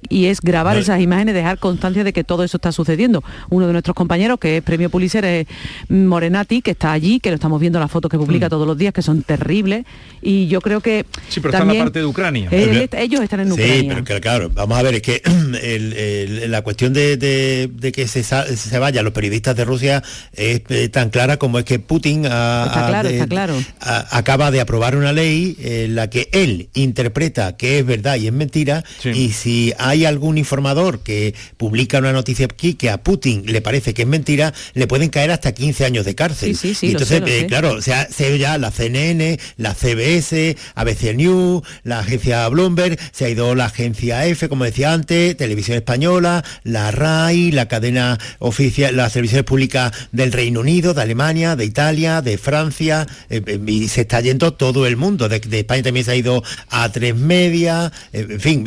y 0.08 0.26
es 0.26 0.40
grabar 0.40 0.76
esas 0.76 1.00
imágenes, 1.00 1.34
dejar 1.34 1.58
constancia 1.58 2.04
de 2.04 2.12
que 2.12 2.24
todo 2.24 2.44
eso 2.44 2.56
está 2.58 2.72
sucediendo. 2.72 3.22
Uno 3.50 3.66
de 3.66 3.72
nuestros 3.72 3.94
compañeros, 3.94 4.38
que 4.38 4.58
es 4.58 4.62
premio 4.62 4.90
Pulitzer, 4.90 5.24
es 5.24 5.46
Morenati, 5.88 6.62
que 6.62 6.72
está 6.72 6.92
allí, 6.92 7.20
que 7.20 7.30
lo 7.30 7.36
estamos 7.36 7.60
viendo 7.60 7.78
las 7.80 7.90
fotos 7.90 8.10
que 8.10 8.18
publica 8.18 8.48
todos 8.48 8.66
los 8.66 8.76
días, 8.76 8.92
que 8.92 9.02
son 9.02 9.22
terribles, 9.22 9.84
y 10.22 10.46
yo 10.48 10.60
creo 10.60 10.80
que 10.80 11.04
Sí, 11.28 11.40
pero 11.40 11.48
está 11.48 11.48
en 11.48 11.52
la 11.52 11.58
también 11.58 11.84
parte 11.84 11.98
de 12.00 12.04
Ucrania. 12.06 12.48
él 12.50 12.76
está- 12.82 13.00
ellos 13.00 13.20
están 13.22 13.40
en 13.40 13.46
Sí, 13.48 13.52
Ucrania. 13.52 13.84
pero 13.88 14.04
que, 14.04 14.20
claro, 14.20 14.50
vamos 14.54 14.78
a 14.78 14.82
ver, 14.82 14.94
es 14.94 15.02
que 15.02 15.22
el- 15.62 15.92
el- 15.92 16.50
la 16.50 16.62
cuestión 16.62 16.92
de, 16.92 17.16
de- 17.16 17.70
de 17.72 17.92
que 17.92 18.08
se, 18.08 18.22
se 18.24 18.78
vayan 18.78 19.04
los 19.04 19.12
periodistas 19.14 19.54
de 19.56 19.64
Rusia 19.64 20.02
es 20.32 20.62
eh, 20.68 20.88
tan 20.88 21.10
clara 21.10 21.36
como 21.36 21.58
es 21.58 21.64
que 21.64 21.78
Putin 21.78 22.26
ha- 22.26 22.64
Está 22.66 22.86
ha 22.86 22.88
claro, 22.88 23.08
de- 23.08 23.14
está 23.14 23.26
claro. 23.26 23.54
a- 23.80 24.16
acaba 24.18 24.50
de 24.50 24.60
aprobar 24.60 24.96
una 24.96 25.12
ley 25.12 25.56
en 25.60 25.94
la 25.94 26.10
que 26.10 26.28
él 26.32 26.68
interpreta 26.74 27.56
que 27.56 27.78
es 27.78 27.86
verdad 27.86 28.16
y 28.16 28.26
es 28.26 28.32
mentira 28.32 28.82
y 29.04 29.30
si 29.30 29.72
hay 29.78 29.93
hay 29.94 30.04
algún 30.04 30.38
informador 30.38 31.00
que 31.00 31.34
publica 31.56 31.98
una 31.98 32.12
noticia 32.12 32.46
aquí 32.46 32.74
que 32.74 32.90
a 32.90 32.98
Putin 32.98 33.44
le 33.46 33.60
parece 33.60 33.94
que 33.94 34.02
es 34.02 34.08
mentira, 34.08 34.52
le 34.74 34.86
pueden 34.86 35.08
caer 35.08 35.30
hasta 35.30 35.52
15 35.52 35.84
años 35.84 36.04
de 36.04 36.14
cárcel. 36.14 36.56
Sí, 36.56 36.68
sí, 36.68 36.74
sí, 36.74 36.86
Y 36.86 36.92
lo 36.92 36.98
entonces, 36.98 37.18
sé, 37.18 37.20
lo 37.20 37.44
eh, 37.44 37.46
claro, 37.46 37.80
se 37.80 37.94
ha, 37.94 38.08
se 38.08 38.38
ya 38.38 38.58
la 38.58 38.70
CNN, 38.70 39.38
la 39.56 39.74
CBS, 39.74 40.56
ABC 40.74 41.14
News, 41.14 41.62
la 41.84 42.00
agencia 42.00 42.48
Bloomberg, 42.48 42.98
se 43.12 43.26
ha 43.26 43.28
ido 43.28 43.54
la 43.54 43.66
agencia 43.66 44.26
F, 44.26 44.48
como 44.48 44.64
decía 44.64 44.92
antes, 44.92 45.36
Televisión 45.36 45.76
Española, 45.76 46.44
la 46.64 46.90
RAI, 46.90 47.52
la 47.52 47.68
cadena 47.68 48.18
oficial, 48.40 48.96
las 48.96 49.12
televisiones 49.12 49.44
públicas 49.44 49.92
del 50.12 50.32
Reino 50.32 50.60
Unido, 50.60 50.94
de 50.94 51.02
Alemania, 51.02 51.54
de 51.56 51.64
Italia, 51.64 52.20
de 52.20 52.36
Francia, 52.36 53.06
eh, 53.30 53.42
eh, 53.46 53.60
y 53.66 53.88
se 53.88 54.02
está 54.02 54.20
yendo 54.20 54.54
todo 54.54 54.86
el 54.86 54.96
mundo. 54.96 55.28
De, 55.28 55.38
de 55.38 55.60
España 55.60 55.84
también 55.84 56.04
se 56.04 56.12
ha 56.12 56.16
ido 56.16 56.42
a 56.68 56.90
tres 56.90 57.14
media, 57.14 57.92
en 58.12 58.40
fin. 58.40 58.64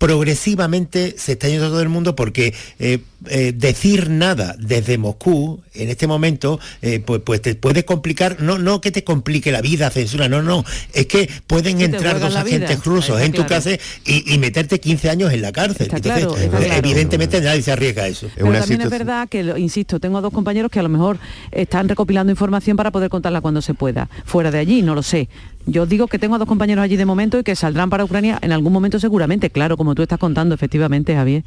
Progresivamente 0.00 1.14
se 1.18 1.32
está 1.32 1.48
yendo 1.48 1.68
todo 1.68 1.82
el 1.82 1.90
mundo 1.90 2.16
porque 2.16 2.54
eh, 2.78 3.00
eh, 3.26 3.52
decir 3.54 4.08
nada 4.10 4.56
desde 4.58 4.96
Moscú 4.98 5.60
en 5.74 5.88
este 5.90 6.06
momento 6.06 6.58
eh, 6.82 7.00
pues, 7.00 7.20
pues 7.24 7.42
te 7.42 7.54
puede 7.54 7.84
complicar, 7.84 8.40
no, 8.40 8.58
no 8.58 8.80
que 8.80 8.90
te 8.90 9.04
complique 9.04 9.52
la 9.52 9.60
vida, 9.60 9.90
censura, 9.90 10.28
no, 10.28 10.42
no, 10.42 10.64
es 10.94 11.06
que 11.06 11.28
pueden 11.46 11.78
Que 11.78 11.84
entrar 11.84 12.18
dos 12.20 12.30
vida. 12.30 12.40
agentes 12.40 12.84
rusos 12.84 13.20
en 13.20 13.32
tu 13.32 13.44
claro. 13.44 13.48
casa 13.64 13.70
y, 14.06 14.34
y 14.34 14.38
meterte 14.38 14.80
15 14.80 15.10
años 15.10 15.32
en 15.32 15.42
la 15.42 15.52
cárcel. 15.52 15.82
Está 15.86 15.96
Entonces, 15.96 16.24
claro, 16.26 16.36
está 16.40 16.58
eh, 16.58 16.66
claro. 16.66 16.78
evidentemente 16.78 17.40
nadie 17.40 17.62
se 17.62 17.72
arriesga 17.72 18.04
a 18.04 18.08
eso. 18.08 18.28
Pero 18.34 18.52
también 18.52 18.80
es 18.80 18.90
verdad 18.90 19.28
que, 19.28 19.42
lo- 19.42 19.56
insisto, 19.58 20.00
tengo 20.00 20.20
dos 20.20 20.32
compañeros 20.32 20.70
que 20.70 20.78
a 20.80 20.82
lo 20.82 20.88
mejor 20.88 21.18
están 21.52 21.88
recopilando 21.88 22.30
información 22.30 22.76
para 22.76 22.90
poder 22.90 23.10
contarla 23.10 23.40
cuando 23.40 23.60
se 23.62 23.74
pueda. 23.74 24.08
Fuera 24.24 24.50
de 24.50 24.58
allí, 24.58 24.82
no 24.82 24.94
lo 24.94 25.02
sé. 25.02 25.28
Yo 25.66 25.84
digo 25.86 26.06
que 26.08 26.18
tengo 26.18 26.36
a 26.36 26.38
dos 26.38 26.48
compañeros 26.48 26.82
allí 26.82 26.96
de 26.96 27.04
momento 27.04 27.38
y 27.38 27.42
que 27.42 27.54
saldrán 27.54 27.90
para 27.90 28.04
Ucrania 28.04 28.38
en 28.40 28.52
algún 28.52 28.72
momento 28.72 28.98
seguramente, 28.98 29.50
claro, 29.50 29.76
como 29.76 29.94
tú 29.94 30.02
estás 30.02 30.18
contando, 30.18 30.54
efectivamente, 30.54 31.14
Javier. 31.14 31.44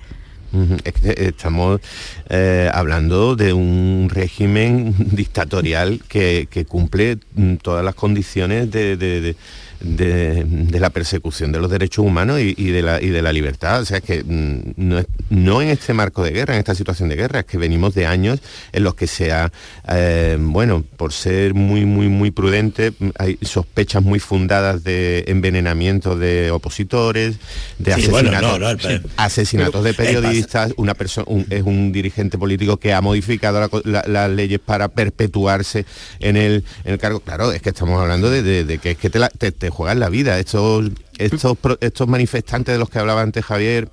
Que 0.53 1.25
estamos 1.29 1.81
eh, 2.29 2.69
hablando 2.71 3.35
de 3.35 3.53
un 3.53 4.07
régimen 4.11 4.93
dictatorial 5.11 5.99
que, 6.07 6.47
cumple 6.67 7.17
mm, 7.35 7.55
todas 7.55 7.83
las 7.83 7.95
condiciones 7.95 8.69
de- 8.71 9.35
de- 9.79 10.43
de 10.45 10.79
la 10.79 10.89
persecución 10.89 11.51
de 11.51 11.59
los 11.59 11.69
derechos 11.69 12.05
humanos 12.05 12.39
y, 12.39 12.53
y 12.57 12.71
de, 12.71 12.81
la, 12.81 13.01
y 13.01 13.09
de 13.09 13.21
la 13.21 13.33
libertad. 13.33 13.81
O 13.81 13.85
sea, 13.85 13.97
es 13.97 14.03
que 14.03 14.23
mm, 14.23 14.73
no, 14.77 14.99
es- 14.99 15.07
no 15.29 15.61
en 15.61 15.69
este 15.69 15.93
marco 15.93 16.23
de 16.23 16.31
guerra, 16.31 16.53
en 16.53 16.59
esta 16.59 16.75
situación 16.75 17.09
de 17.09 17.15
guerra, 17.15 17.39
es 17.41 17.45
que 17.45 17.57
venimos 17.57 17.93
de 17.95 18.05
años 18.05 18.39
en 18.71 18.83
los 18.83 18.95
que 18.95 19.07
se 19.07 19.31
ha, 19.31 19.51
eh, 19.89 20.37
bueno, 20.39 20.83
por 20.97 21.13
ser 21.13 21.53
muy, 21.53 21.85
muy, 21.85 22.07
muy 22.07 22.31
prudente, 22.31 22.91
mm, 22.97 23.09
hay 23.19 23.37
sospechas 23.41 24.01
muy 24.03 24.19
fundadas 24.19 24.83
de 24.83 25.23
envenenamiento 25.27 26.17
de 26.17 26.51
opositores, 26.51 27.35
de 27.79 27.93
Sí, 27.95 28.07
bueno, 28.07 28.29
asesinatos, 28.29 28.59
no, 28.59 28.73
no, 28.73 28.79
sí, 28.79 28.87
pero- 28.87 29.09
asesinatos 29.17 29.83
de 29.83 29.93
periodistas, 29.93 30.73
una 30.77 30.93
persona 30.93 31.25
es 31.49 31.63
un 31.63 31.91
dirigente 31.91 32.37
político 32.37 32.77
que 32.77 32.93
ha 32.93 33.01
modificado 33.01 33.59
la 33.59 33.67
co- 33.69 33.81
la- 33.85 34.03
las 34.07 34.29
leyes 34.29 34.59
para 34.59 34.87
perpetuarse 34.89 35.85
en 36.19 36.37
el, 36.37 36.63
en 36.85 36.93
el 36.93 36.99
cargo. 36.99 37.19
Claro, 37.19 37.51
es 37.51 37.61
que 37.61 37.69
estamos 37.69 37.99
hablando 38.01 38.29
de, 38.29 38.41
de- 38.43 38.63
de 38.63 38.77
que 38.77 38.91
es 38.91 38.97
que 38.97 39.09
te, 39.09 39.19
la- 39.19 39.29
te, 39.29 39.51
te 39.51 39.69
juegan 39.73 39.99
la 39.99 40.09
vida. 40.09 40.39
Estos, 40.39 40.91
estos, 41.17 41.57
estos 41.81 42.07
manifestantes 42.07 42.73
de 42.73 42.79
los 42.79 42.89
que 42.89 42.99
hablaba 42.99 43.21
antes 43.21 43.43
Javier, 43.43 43.89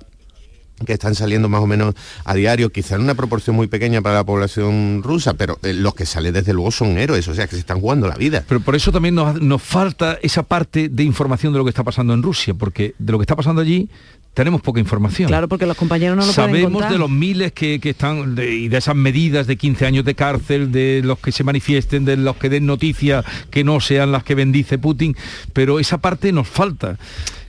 que 0.85 0.93
están 0.93 1.15
saliendo 1.15 1.49
más 1.49 1.61
o 1.61 1.67
menos 1.67 1.95
a 2.25 2.33
diario, 2.33 2.71
quizá 2.71 2.95
en 2.95 3.01
una 3.01 3.15
proporción 3.15 3.55
muy 3.55 3.67
pequeña 3.67 4.01
para 4.01 4.15
la 4.15 4.23
población 4.23 5.01
rusa, 5.03 5.33
pero 5.33 5.59
eh, 5.63 5.73
los 5.73 5.93
que 5.93 6.05
salen 6.05 6.33
desde 6.33 6.53
luego 6.53 6.71
son 6.71 6.97
héroes, 6.97 7.27
o 7.27 7.35
sea, 7.35 7.47
que 7.47 7.55
se 7.55 7.59
están 7.59 7.79
jugando 7.79 8.07
la 8.07 8.15
vida. 8.15 8.43
Pero 8.47 8.61
por 8.61 8.75
eso 8.75 8.91
también 8.91 9.15
nos, 9.15 9.41
nos 9.41 9.61
falta 9.61 10.17
esa 10.21 10.43
parte 10.43 10.89
de 10.89 11.03
información 11.03 11.53
de 11.53 11.59
lo 11.59 11.65
que 11.65 11.69
está 11.69 11.83
pasando 11.83 12.13
en 12.13 12.23
Rusia, 12.23 12.53
porque 12.53 12.95
de 12.97 13.11
lo 13.11 13.19
que 13.19 13.23
está 13.23 13.35
pasando 13.35 13.61
allí 13.61 13.89
tenemos 14.33 14.61
poca 14.61 14.79
información. 14.79 15.27
Claro, 15.27 15.47
porque 15.49 15.65
los 15.65 15.75
compañeros 15.75 16.17
no 16.17 16.25
lo 16.25 16.31
Sabemos 16.31 16.89
de 16.89 16.97
los 16.97 17.09
miles 17.09 17.51
que, 17.51 17.79
que 17.79 17.89
están 17.91 18.35
de- 18.35 18.55
y 18.55 18.67
de 18.69 18.77
esas 18.77 18.95
medidas 18.95 19.45
de 19.47 19.57
15 19.57 19.85
años 19.85 20.05
de 20.05 20.15
cárcel, 20.15 20.71
de 20.71 21.01
los 21.03 21.19
que 21.19 21.31
se 21.31 21.43
manifiesten, 21.43 22.05
de 22.05 22.15
los 22.17 22.37
que 22.37 22.49
den 22.49 22.65
noticias 22.65 23.25
que 23.49 23.63
no 23.63 23.79
sean 23.81 24.11
las 24.11 24.23
que 24.23 24.35
bendice 24.35 24.77
Putin, 24.77 25.15
pero 25.53 25.79
esa 25.79 25.97
parte 25.99 26.31
nos 26.31 26.47
falta. 26.47 26.97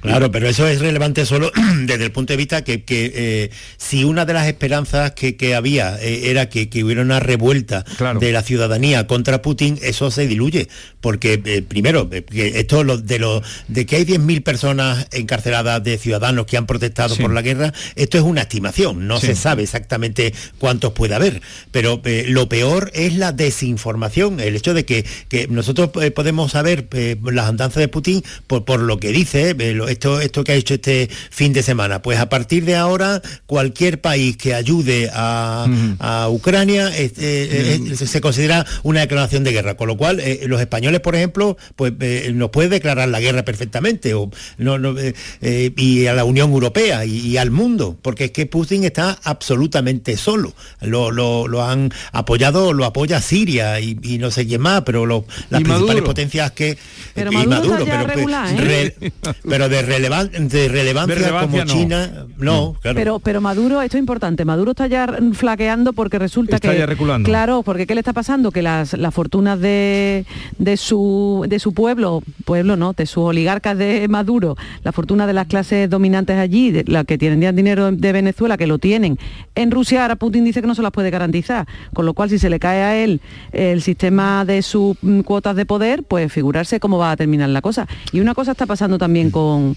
Claro, 0.02 0.30
pero 0.32 0.48
eso 0.48 0.66
es 0.66 0.80
relevante 0.80 1.24
solo 1.24 1.50
desde 1.86 2.04
el 2.04 2.12
punto 2.12 2.32
de 2.32 2.36
vista 2.36 2.62
que, 2.64 2.82
que, 2.82 3.12
eh, 3.14 3.50
si 3.76 4.04
una 4.04 4.24
de 4.24 4.32
las 4.32 4.46
esperanzas 4.48 5.12
que, 5.12 5.36
que 5.36 5.54
había 5.54 5.96
eh, 6.02 6.30
era 6.30 6.48
que, 6.48 6.68
que 6.68 6.82
hubiera 6.84 7.02
una 7.02 7.20
revuelta 7.20 7.84
de 8.20 8.32
la 8.32 8.42
ciudadanía 8.42 9.06
contra 9.06 9.42
Putin, 9.42 9.78
eso 9.80 10.10
se 10.10 10.26
diluye. 10.26 10.68
Porque, 11.00 11.40
eh, 11.44 11.62
primero, 11.62 12.08
esto 12.32 12.84
lo- 12.84 12.98
de, 12.98 13.18
lo, 13.18 13.42
de 13.68 13.86
que 13.86 13.96
hay 13.96 14.04
10.000 14.04 14.42
personas 14.42 15.06
encarceladas 15.12 15.82
de 15.82 15.98
ciudadanos 15.98 16.46
que 16.46 16.56
han 16.56 16.66
protestado 16.66 17.14
Sí. 17.14 17.22
por 17.22 17.32
la 17.32 17.42
guerra, 17.42 17.72
esto 17.96 18.18
es 18.18 18.24
una 18.24 18.42
estimación, 18.42 19.06
no 19.08 19.18
Sí. 19.20 19.28
se 19.28 19.34
sabe 19.36 19.62
exactamente 19.62 20.32
cuántos 20.58 20.92
puede 20.92 21.14
haber. 21.14 21.42
Pero 21.70 22.00
lo 22.28 22.48
peor 22.48 22.90
es 22.94 23.14
la 23.16 23.32
desinformación, 23.32 24.40
el 24.40 24.56
hecho 24.56 24.74
de 24.74 24.84
que, 24.84 25.04
que 25.28 25.46
nosotros 25.48 25.90
podemos 26.14 26.52
saber 26.52 26.88
las 27.24 27.48
andanzas 27.48 27.80
de 27.80 27.88
Putin 27.88 28.22
por, 28.46 28.64
por 28.64 28.80
lo 28.80 28.98
que 28.98 29.12
dice, 29.12 29.54
lo- 29.74 29.91
esto, 29.92 30.20
esto 30.20 30.44
que 30.44 30.52
ha 30.52 30.54
hecho 30.56 30.74
este 30.74 31.08
fin 31.30 31.52
de 31.52 31.62
semana. 31.62 32.02
Pues 32.02 32.18
a 32.18 32.28
partir 32.28 32.64
de 32.64 32.76
ahora, 32.76 33.22
cualquier 33.46 34.00
país 34.00 34.36
que 34.36 34.54
ayude 34.54 35.10
a, 35.12 35.66
a 35.98 36.28
Ucrania 36.28 36.90
eh, 36.96 37.12
eh, 37.16 37.80
se- 37.96 38.06
se 38.06 38.20
considera 38.20 38.66
una 38.82 39.00
declaración 39.00 39.44
de 39.44 39.52
guerra. 39.52 39.76
Con 39.76 39.88
lo 39.88 39.96
cual, 39.96 40.20
eh, 40.20 40.40
los 40.46 40.60
españoles, 40.60 41.00
por 41.00 41.14
ejemplo, 41.14 41.56
pues 41.76 41.92
eh, 42.00 42.32
nos 42.34 42.50
puede 42.50 42.68
declarar 42.68 43.08
la 43.08 43.20
guerra 43.20 43.44
perfectamente, 43.44 44.14
o, 44.14 44.30
no, 44.58 44.78
no, 44.78 44.98
eh, 44.98 45.14
eh, 45.40 45.72
y 45.76 46.06
a 46.06 46.14
la 46.14 46.24
Unión 46.24 46.50
Europea 46.52 47.04
y, 47.04 47.18
y 47.18 47.36
al 47.36 47.50
mundo, 47.50 47.96
porque 48.02 48.24
es 48.24 48.30
que 48.32 48.46
Putin 48.46 48.84
está 48.84 49.18
absolutamente 49.24 50.16
solo. 50.16 50.54
Lo, 50.80 51.10
lo- 51.10 51.46
lo 51.48 51.64
han 51.64 51.92
apoyado, 52.12 52.72
lo 52.72 52.84
apoya 52.84 53.20
Siria 53.20 53.80
y, 53.80 53.96
y 54.02 54.18
no 54.18 54.30
sé 54.30 54.46
quién 54.46 54.60
más, 54.60 54.82
pero 54.82 55.06
lo- 55.06 55.24
las 55.50 55.60
Y 55.60 55.64
principales 55.64 55.86
Maduro. 56.02 56.04
potencias 56.04 56.50
que... 56.52 56.76
Pero 57.14 57.32
y 57.32 57.46
Maduro 57.46 57.84
pero, 57.84 58.06
regular, 58.06 58.54
¿eh? 58.54 58.94
re- 59.00 59.12
pero 59.48 59.68
de, 59.68 59.81
relevan- 59.86 60.30
de 60.30 60.68
relevancia, 60.68 61.14
De 61.14 61.20
relevancia 61.20 61.50
como 61.50 61.64
no. 61.64 61.72
China, 61.80 62.26
no, 62.38 62.76
claro. 62.80 62.96
Pero, 62.96 63.18
pero 63.18 63.40
Maduro, 63.40 63.82
esto 63.82 63.96
es 63.96 64.00
importante, 64.00 64.44
Maduro 64.44 64.72
está 64.72 64.86
ya 64.86 65.06
flaqueando 65.32 65.92
porque 65.92 66.18
resulta 66.18 66.56
Está 66.56 66.72
que... 66.72 66.78
ya 66.78 66.86
reculando. 66.86 67.28
Claro, 67.28 67.62
porque 67.62 67.86
¿qué 67.86 67.94
le 67.94 68.00
está 68.00 68.12
pasando? 68.12 68.50
Que 68.50 68.62
las, 68.62 68.92
las 68.94 69.14
fortunas 69.14 69.60
de, 69.60 70.24
de, 70.58 70.76
su, 70.76 71.44
de 71.48 71.58
su 71.58 71.72
pueblo, 71.74 72.22
pueblo 72.44 72.76
no, 72.76 72.92
de 72.92 73.06
sus 73.06 73.24
oligarcas 73.24 73.76
de 73.78 74.06
Maduro, 74.08 74.56
la 74.84 74.92
fortuna 74.92 75.26
de 75.26 75.32
las 75.32 75.46
clases 75.46 75.88
dominantes 75.88 76.36
allí, 76.38 76.70
de, 76.70 76.84
la 76.86 77.04
que 77.04 77.18
tienen 77.18 77.40
ya 77.40 77.52
dinero 77.52 77.90
de 77.92 78.12
Venezuela, 78.12 78.56
que 78.56 78.66
lo 78.66 78.78
tienen, 78.78 79.18
en 79.54 79.70
Rusia 79.70 80.02
ahora 80.02 80.16
Putin 80.16 80.44
dice 80.44 80.60
que 80.60 80.66
no 80.66 80.74
se 80.74 80.82
las 80.82 80.92
puede 80.92 81.10
garantizar, 81.10 81.66
con 81.94 82.06
lo 82.06 82.14
cual 82.14 82.30
si 82.30 82.38
se 82.38 82.50
le 82.50 82.58
cae 82.58 82.82
a 82.82 82.96
él 82.96 83.20
el 83.52 83.82
sistema 83.82 84.44
de 84.44 84.62
sus 84.62 84.96
mm, 85.02 85.20
cuotas 85.20 85.56
de 85.56 85.66
poder, 85.66 86.02
pues 86.02 86.32
figurarse 86.32 86.80
cómo 86.80 86.98
va 86.98 87.10
a 87.12 87.16
terminar 87.16 87.48
la 87.50 87.60
cosa. 87.62 87.86
Y 88.12 88.20
una 88.20 88.34
cosa 88.34 88.52
está 88.52 88.66
pasando 88.66 88.98
también 88.98 89.30
con 89.30 89.71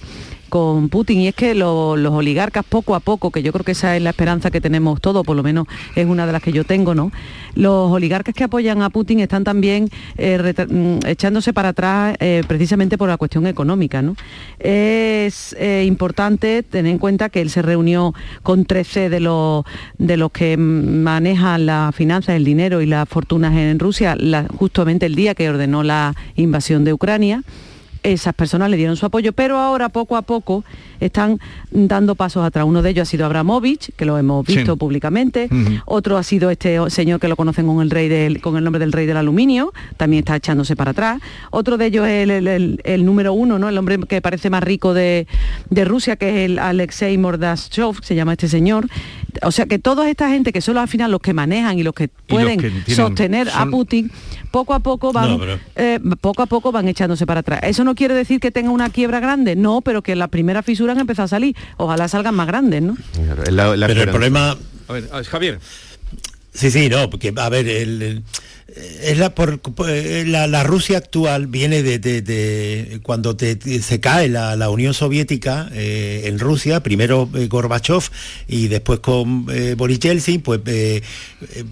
con 0.49 0.89
Putin 0.89 1.19
y 1.21 1.27
es 1.27 1.35
que 1.35 1.53
lo- 1.55 1.97
los 1.97 2.13
oligarcas 2.13 2.63
poco 2.63 2.95
a 2.95 2.99
poco, 2.99 3.31
que 3.31 3.41
yo 3.43 3.51
creo 3.51 3.65
que 3.65 3.71
esa 3.73 3.97
es 3.97 4.01
la 4.01 4.11
esperanza 4.11 4.51
que 4.51 4.61
tenemos 4.61 5.01
todos, 5.01 5.25
por 5.25 5.35
lo 5.35 5.43
menos 5.43 5.67
es 5.95 6.05
una 6.05 6.25
de 6.25 6.31
las 6.31 6.41
que 6.41 6.53
yo 6.53 6.63
tengo, 6.63 6.93
¿no? 6.95 7.11
Los 7.55 7.91
oligarcas 7.91 8.33
que 8.35 8.43
apoyan 8.45 8.81
a 8.81 8.89
Putin 8.89 9.19
están 9.19 9.43
también 9.43 9.89
eh, 10.17 10.53
mm, 10.69 11.05
echándose 11.07 11.51
para 11.51 11.69
atrás 11.69 12.15
eh, 12.19 12.43
precisamente 12.47 12.97
por 12.97 13.09
la 13.09 13.17
cuestión 13.17 13.47
económica, 13.47 14.01
¿no? 14.01 14.15
Es 14.59 15.55
eh, 15.59 15.83
importante 15.87 16.63
tener 16.63 16.91
en 16.91 16.99
cuenta 16.99 17.29
que 17.29 17.41
él 17.41 17.49
se 17.49 17.61
reunió 17.61 18.13
con 18.43 18.65
13 18.65 19.09
de 19.09 19.19
los 19.19 19.65
de 19.97 20.15
los 20.15 20.31
que 20.31 20.57
manejan 20.57 21.65
las 21.65 21.93
finanzas, 21.95 22.35
el 22.35 22.45
dinero 22.45 22.81
y 22.81 22.85
las 22.85 23.09
fortunas 23.09 23.53
en 23.55 23.79
Rusia, 23.79 24.15
justamente 24.57 25.05
el 25.05 25.15
día 25.15 25.35
que 25.35 25.49
ordenó 25.49 25.83
la 25.83 26.13
invasión 26.35 26.83
de 26.83 26.93
Ucrania 26.93 27.43
esas 28.13 28.33
personas 28.33 28.69
le 28.69 28.77
dieron 28.77 28.95
su 28.95 29.05
apoyo, 29.05 29.33
pero 29.33 29.57
ahora 29.59 29.89
poco 29.89 30.15
a 30.17 30.21
poco 30.21 30.63
están 30.99 31.39
dando 31.71 32.15
pasos 32.15 32.43
atrás. 32.45 32.65
Uno 32.65 32.81
de 32.81 32.91
ellos 32.91 33.07
ha 33.07 33.11
sido 33.11 33.25
Abramovich, 33.25 33.91
que 33.95 34.05
lo 34.05 34.17
hemos 34.17 34.45
visto 34.45 34.73
Sí. 34.73 34.77
públicamente. 34.79 35.49
Otro 35.85 36.17
ha 36.17 36.23
sido 36.23 36.49
este 36.49 36.77
señor 36.89 37.19
que 37.19 37.27
lo 37.27 37.35
conocen 37.35 37.65
con 37.67 37.81
el 37.81 37.89
rey 37.89 38.07
del, 38.07 38.41
con 38.41 38.57
el 38.57 38.63
nombre 38.63 38.79
del 38.79 38.91
rey 38.91 39.05
del 39.05 39.17
aluminio, 39.17 39.73
también 39.97 40.19
está 40.19 40.35
echándose 40.35 40.75
para 40.75 40.91
atrás. 40.91 41.21
Otro 41.51 41.77
de 41.77 41.87
ellos 41.87 42.07
es 42.07 42.23
el, 42.23 42.31
el- 42.31 42.47
el- 42.47 42.81
el 42.83 43.05
número 43.05 43.33
uno, 43.33 43.59
¿no? 43.59 43.67
El 43.69 43.77
hombre 43.77 43.99
que 44.07 44.21
parece 44.21 44.49
más 44.49 44.63
rico 44.63 44.93
de, 44.93 45.27
de 45.69 45.85
Rusia, 45.85 46.15
que 46.15 46.29
es 46.29 46.49
el 46.51 46.59
Alexei 46.59 47.17
Mordashov, 47.17 48.03
se 48.03 48.15
llama 48.15 48.33
este 48.33 48.47
señor. 48.47 48.87
O 49.43 49.51
sea 49.51 49.65
que 49.65 49.79
toda 49.79 50.09
esta 50.09 50.29
gente 50.29 50.51
que 50.53 50.61
son 50.61 50.77
al 50.77 50.87
final 50.87 51.11
los 51.11 51.21
que 51.21 51.33
manejan 51.33 51.77
y 51.79 51.83
los 51.83 51.93
que 51.93 52.07
pueden 52.07 52.59
que 52.59 52.69
tienen- 52.69 52.95
sostener 52.95 53.49
a 53.53 53.65
Putin, 53.65 54.11
poco 54.51 54.73
a 54.73 54.79
poco 54.79 55.11
van 55.11 55.29
No, 55.31 55.39
pero- 55.39 55.59
eh, 55.75 55.99
poco 56.21 56.43
a 56.43 56.45
poco 56.45 56.71
van 56.71 56.87
echándose 56.87 57.25
para 57.25 57.41
atrás. 57.41 57.59
Eso 57.63 57.83
no 57.83 57.95
quiere 57.95 58.13
decir 58.13 58.39
que 58.39 58.51
tenga 58.51 58.69
una 58.69 58.89
quiebra 58.89 59.19
grande, 59.19 59.55
no, 59.55 59.81
pero 59.81 60.01
que 60.01 60.15
las 60.15 60.29
primeras 60.29 60.65
fisuras 60.65 60.95
han 60.95 61.01
empezado 61.01 61.25
a 61.25 61.29
salir. 61.29 61.55
Ojalá 61.77 62.07
salgan 62.07 62.35
más 62.35 62.47
grandes, 62.47 62.81
¿no? 62.81 62.95
Pero 63.13 63.73
el 63.73 64.09
problema 64.09 64.57
A 64.87 64.93
ver, 64.93 65.09
a 65.11 65.15
ver, 65.17 65.25
Javier. 65.25 65.59
Sí, 66.53 66.71
sí, 66.71 66.87
no, 66.89 67.09
porque 67.09 67.33
a 67.35 67.49
ver, 67.49 67.67
el, 67.67 68.01
el- 68.01 68.23
es 68.67 69.17
la, 69.17 69.33
por, 69.35 69.59
por- 69.59 69.87
la, 69.89 70.47
la 70.47 70.63
Rusia 70.63 70.97
actual 70.97 71.47
viene 71.47 71.83
de, 71.83 71.99
de- 71.99 72.99
cuando 73.03 73.37
se 73.39 73.99
cae 73.99 74.27
la, 74.27 74.55
la 74.55 74.69
Unión 74.69 74.93
Soviética 74.93 75.69
eh, 75.73 76.23
en 76.25 76.39
Rusia, 76.39 76.81
primero 76.81 77.29
eh, 77.35 77.47
Gorbachev 77.47 78.01
y 78.47 78.67
después 78.67 78.99
con 79.01 79.45
eh, 79.51 79.75
Boris 79.77 79.99
Yeltsin, 79.99 80.41
pues 80.41 80.61
eh, 80.65 81.01
eh, 81.53 81.63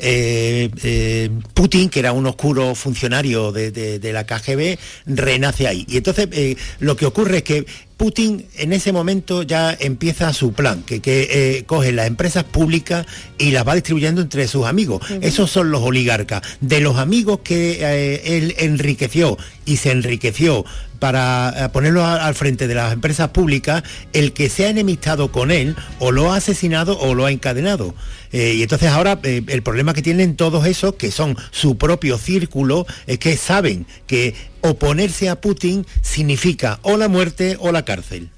eh, 0.00 0.70
eh, 0.84 1.30
Putin, 1.54 1.88
que 1.88 1.98
era 1.98 2.12
un 2.12 2.26
oscuro 2.26 2.74
funcionario 2.76 3.50
de, 3.50 3.72
de- 3.72 4.12
la 4.12 4.24
KGB, 4.24 4.78
renace 5.06 5.66
ahí. 5.66 5.84
Y 5.88 5.96
entonces 5.96 6.28
eh, 6.32 6.56
lo 6.78 6.96
que 6.96 7.06
ocurre 7.06 7.38
es 7.38 7.42
que 7.42 7.66
Putin 7.98 8.46
en 8.54 8.72
ese 8.72 8.92
momento 8.92 9.42
ya 9.42 9.76
empieza 9.78 10.32
su 10.32 10.52
plan, 10.52 10.84
que, 10.84 11.00
que, 11.00 11.28
eh, 11.58 11.64
coge 11.64 11.90
las 11.90 12.06
empresas 12.06 12.44
públicas 12.44 13.04
y 13.38 13.50
las 13.50 13.66
va 13.66 13.74
distribuyendo 13.74 14.22
entre 14.22 14.46
sus 14.46 14.66
amigos. 14.66 15.02
Esos 15.20 15.50
son 15.50 15.72
los 15.72 15.82
oligarcas. 15.82 16.42
De 16.60 16.80
los 16.80 16.96
amigos 16.96 17.40
que 17.42 17.78
eh, 17.80 18.38
él 18.38 18.54
enriqueció 18.58 19.36
y 19.64 19.78
se 19.78 19.90
enriqueció 19.90 20.64
para 20.98 21.54
eh, 21.56 21.68
ponerlo 21.70 22.04
al 22.04 22.34
frente 22.34 22.66
de 22.66 22.74
las 22.74 22.92
empresas 22.92 23.28
públicas, 23.28 23.82
el 24.12 24.32
que 24.32 24.48
se 24.48 24.66
ha 24.66 24.70
enemistado 24.70 25.30
con 25.32 25.50
él 25.50 25.76
o 25.98 26.12
lo 26.12 26.32
ha 26.32 26.36
asesinado 26.36 26.98
o 26.98 27.14
lo 27.14 27.26
ha 27.26 27.30
encadenado. 27.30 27.94
Eh, 28.32 28.54
y 28.56 28.62
entonces 28.62 28.90
ahora 28.90 29.18
eh, 29.22 29.42
el 29.46 29.62
problema 29.62 29.94
que 29.94 30.02
tienen 30.02 30.36
todos 30.36 30.66
esos, 30.66 30.94
que 30.94 31.10
son 31.10 31.36
su 31.50 31.78
propio 31.78 32.18
círculo, 32.18 32.86
es 33.06 33.18
que 33.18 33.36
saben 33.36 33.86
que 34.06 34.34
oponerse 34.60 35.28
a 35.28 35.40
Putin 35.40 35.86
significa 36.02 36.78
o 36.82 36.96
la 36.96 37.08
muerte 37.08 37.56
o 37.60 37.72
la 37.72 37.84
cárcel. 37.84 38.28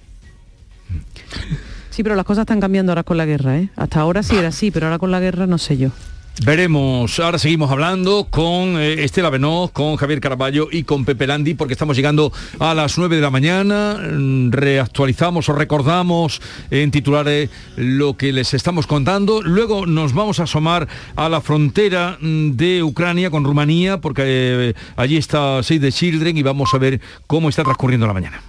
Sí, 1.90 2.02
pero 2.02 2.14
las 2.14 2.24
cosas 2.24 2.42
están 2.42 2.60
cambiando 2.60 2.92
ahora 2.92 3.02
con 3.02 3.16
la 3.16 3.26
guerra, 3.26 3.58
¿eh? 3.58 3.68
Hasta 3.76 4.00
ahora 4.00 4.22
sí 4.22 4.36
era 4.36 4.48
así, 4.48 4.70
pero 4.70 4.86
ahora 4.86 4.98
con 4.98 5.10
la 5.10 5.20
guerra 5.20 5.46
no 5.46 5.58
sé 5.58 5.76
yo. 5.76 5.90
Veremos, 6.44 7.20
ahora 7.20 7.38
seguimos 7.38 7.70
hablando 7.70 8.26
con 8.30 8.80
eh, 8.80 9.04
Estela 9.04 9.28
Benoz, 9.28 9.72
con 9.72 9.96
Javier 9.96 10.20
Caraballo 10.20 10.68
y 10.72 10.84
con 10.84 11.04
Pepe 11.04 11.26
Landi, 11.26 11.52
porque 11.52 11.74
estamos 11.74 11.96
llegando 11.96 12.32
a 12.58 12.72
las 12.72 12.96
9 12.96 13.16
de 13.16 13.22
la 13.22 13.30
mañana, 13.30 13.98
mm, 13.98 14.50
reactualizamos 14.50 15.50
o 15.50 15.52
recordamos 15.52 16.40
en 16.70 16.90
titulares 16.90 17.50
lo 17.76 18.16
que 18.16 18.32
les 18.32 18.54
estamos 18.54 18.86
contando, 18.86 19.42
luego 19.42 19.84
nos 19.84 20.14
vamos 20.14 20.40
a 20.40 20.44
asomar 20.44 20.88
a 21.14 21.28
la 21.28 21.42
frontera 21.42 22.16
mm, 22.18 22.52
de 22.52 22.82
Ucrania 22.82 23.30
con 23.30 23.44
Rumanía, 23.44 24.00
porque 24.00 24.22
eh, 24.24 24.74
allí 24.96 25.18
está 25.18 25.62
Save 25.62 25.80
the 25.80 25.92
Children 25.92 26.38
y 26.38 26.42
vamos 26.42 26.72
a 26.72 26.78
ver 26.78 27.02
cómo 27.26 27.50
está 27.50 27.64
transcurriendo 27.64 28.06
la 28.06 28.14
mañana. 28.14 28.40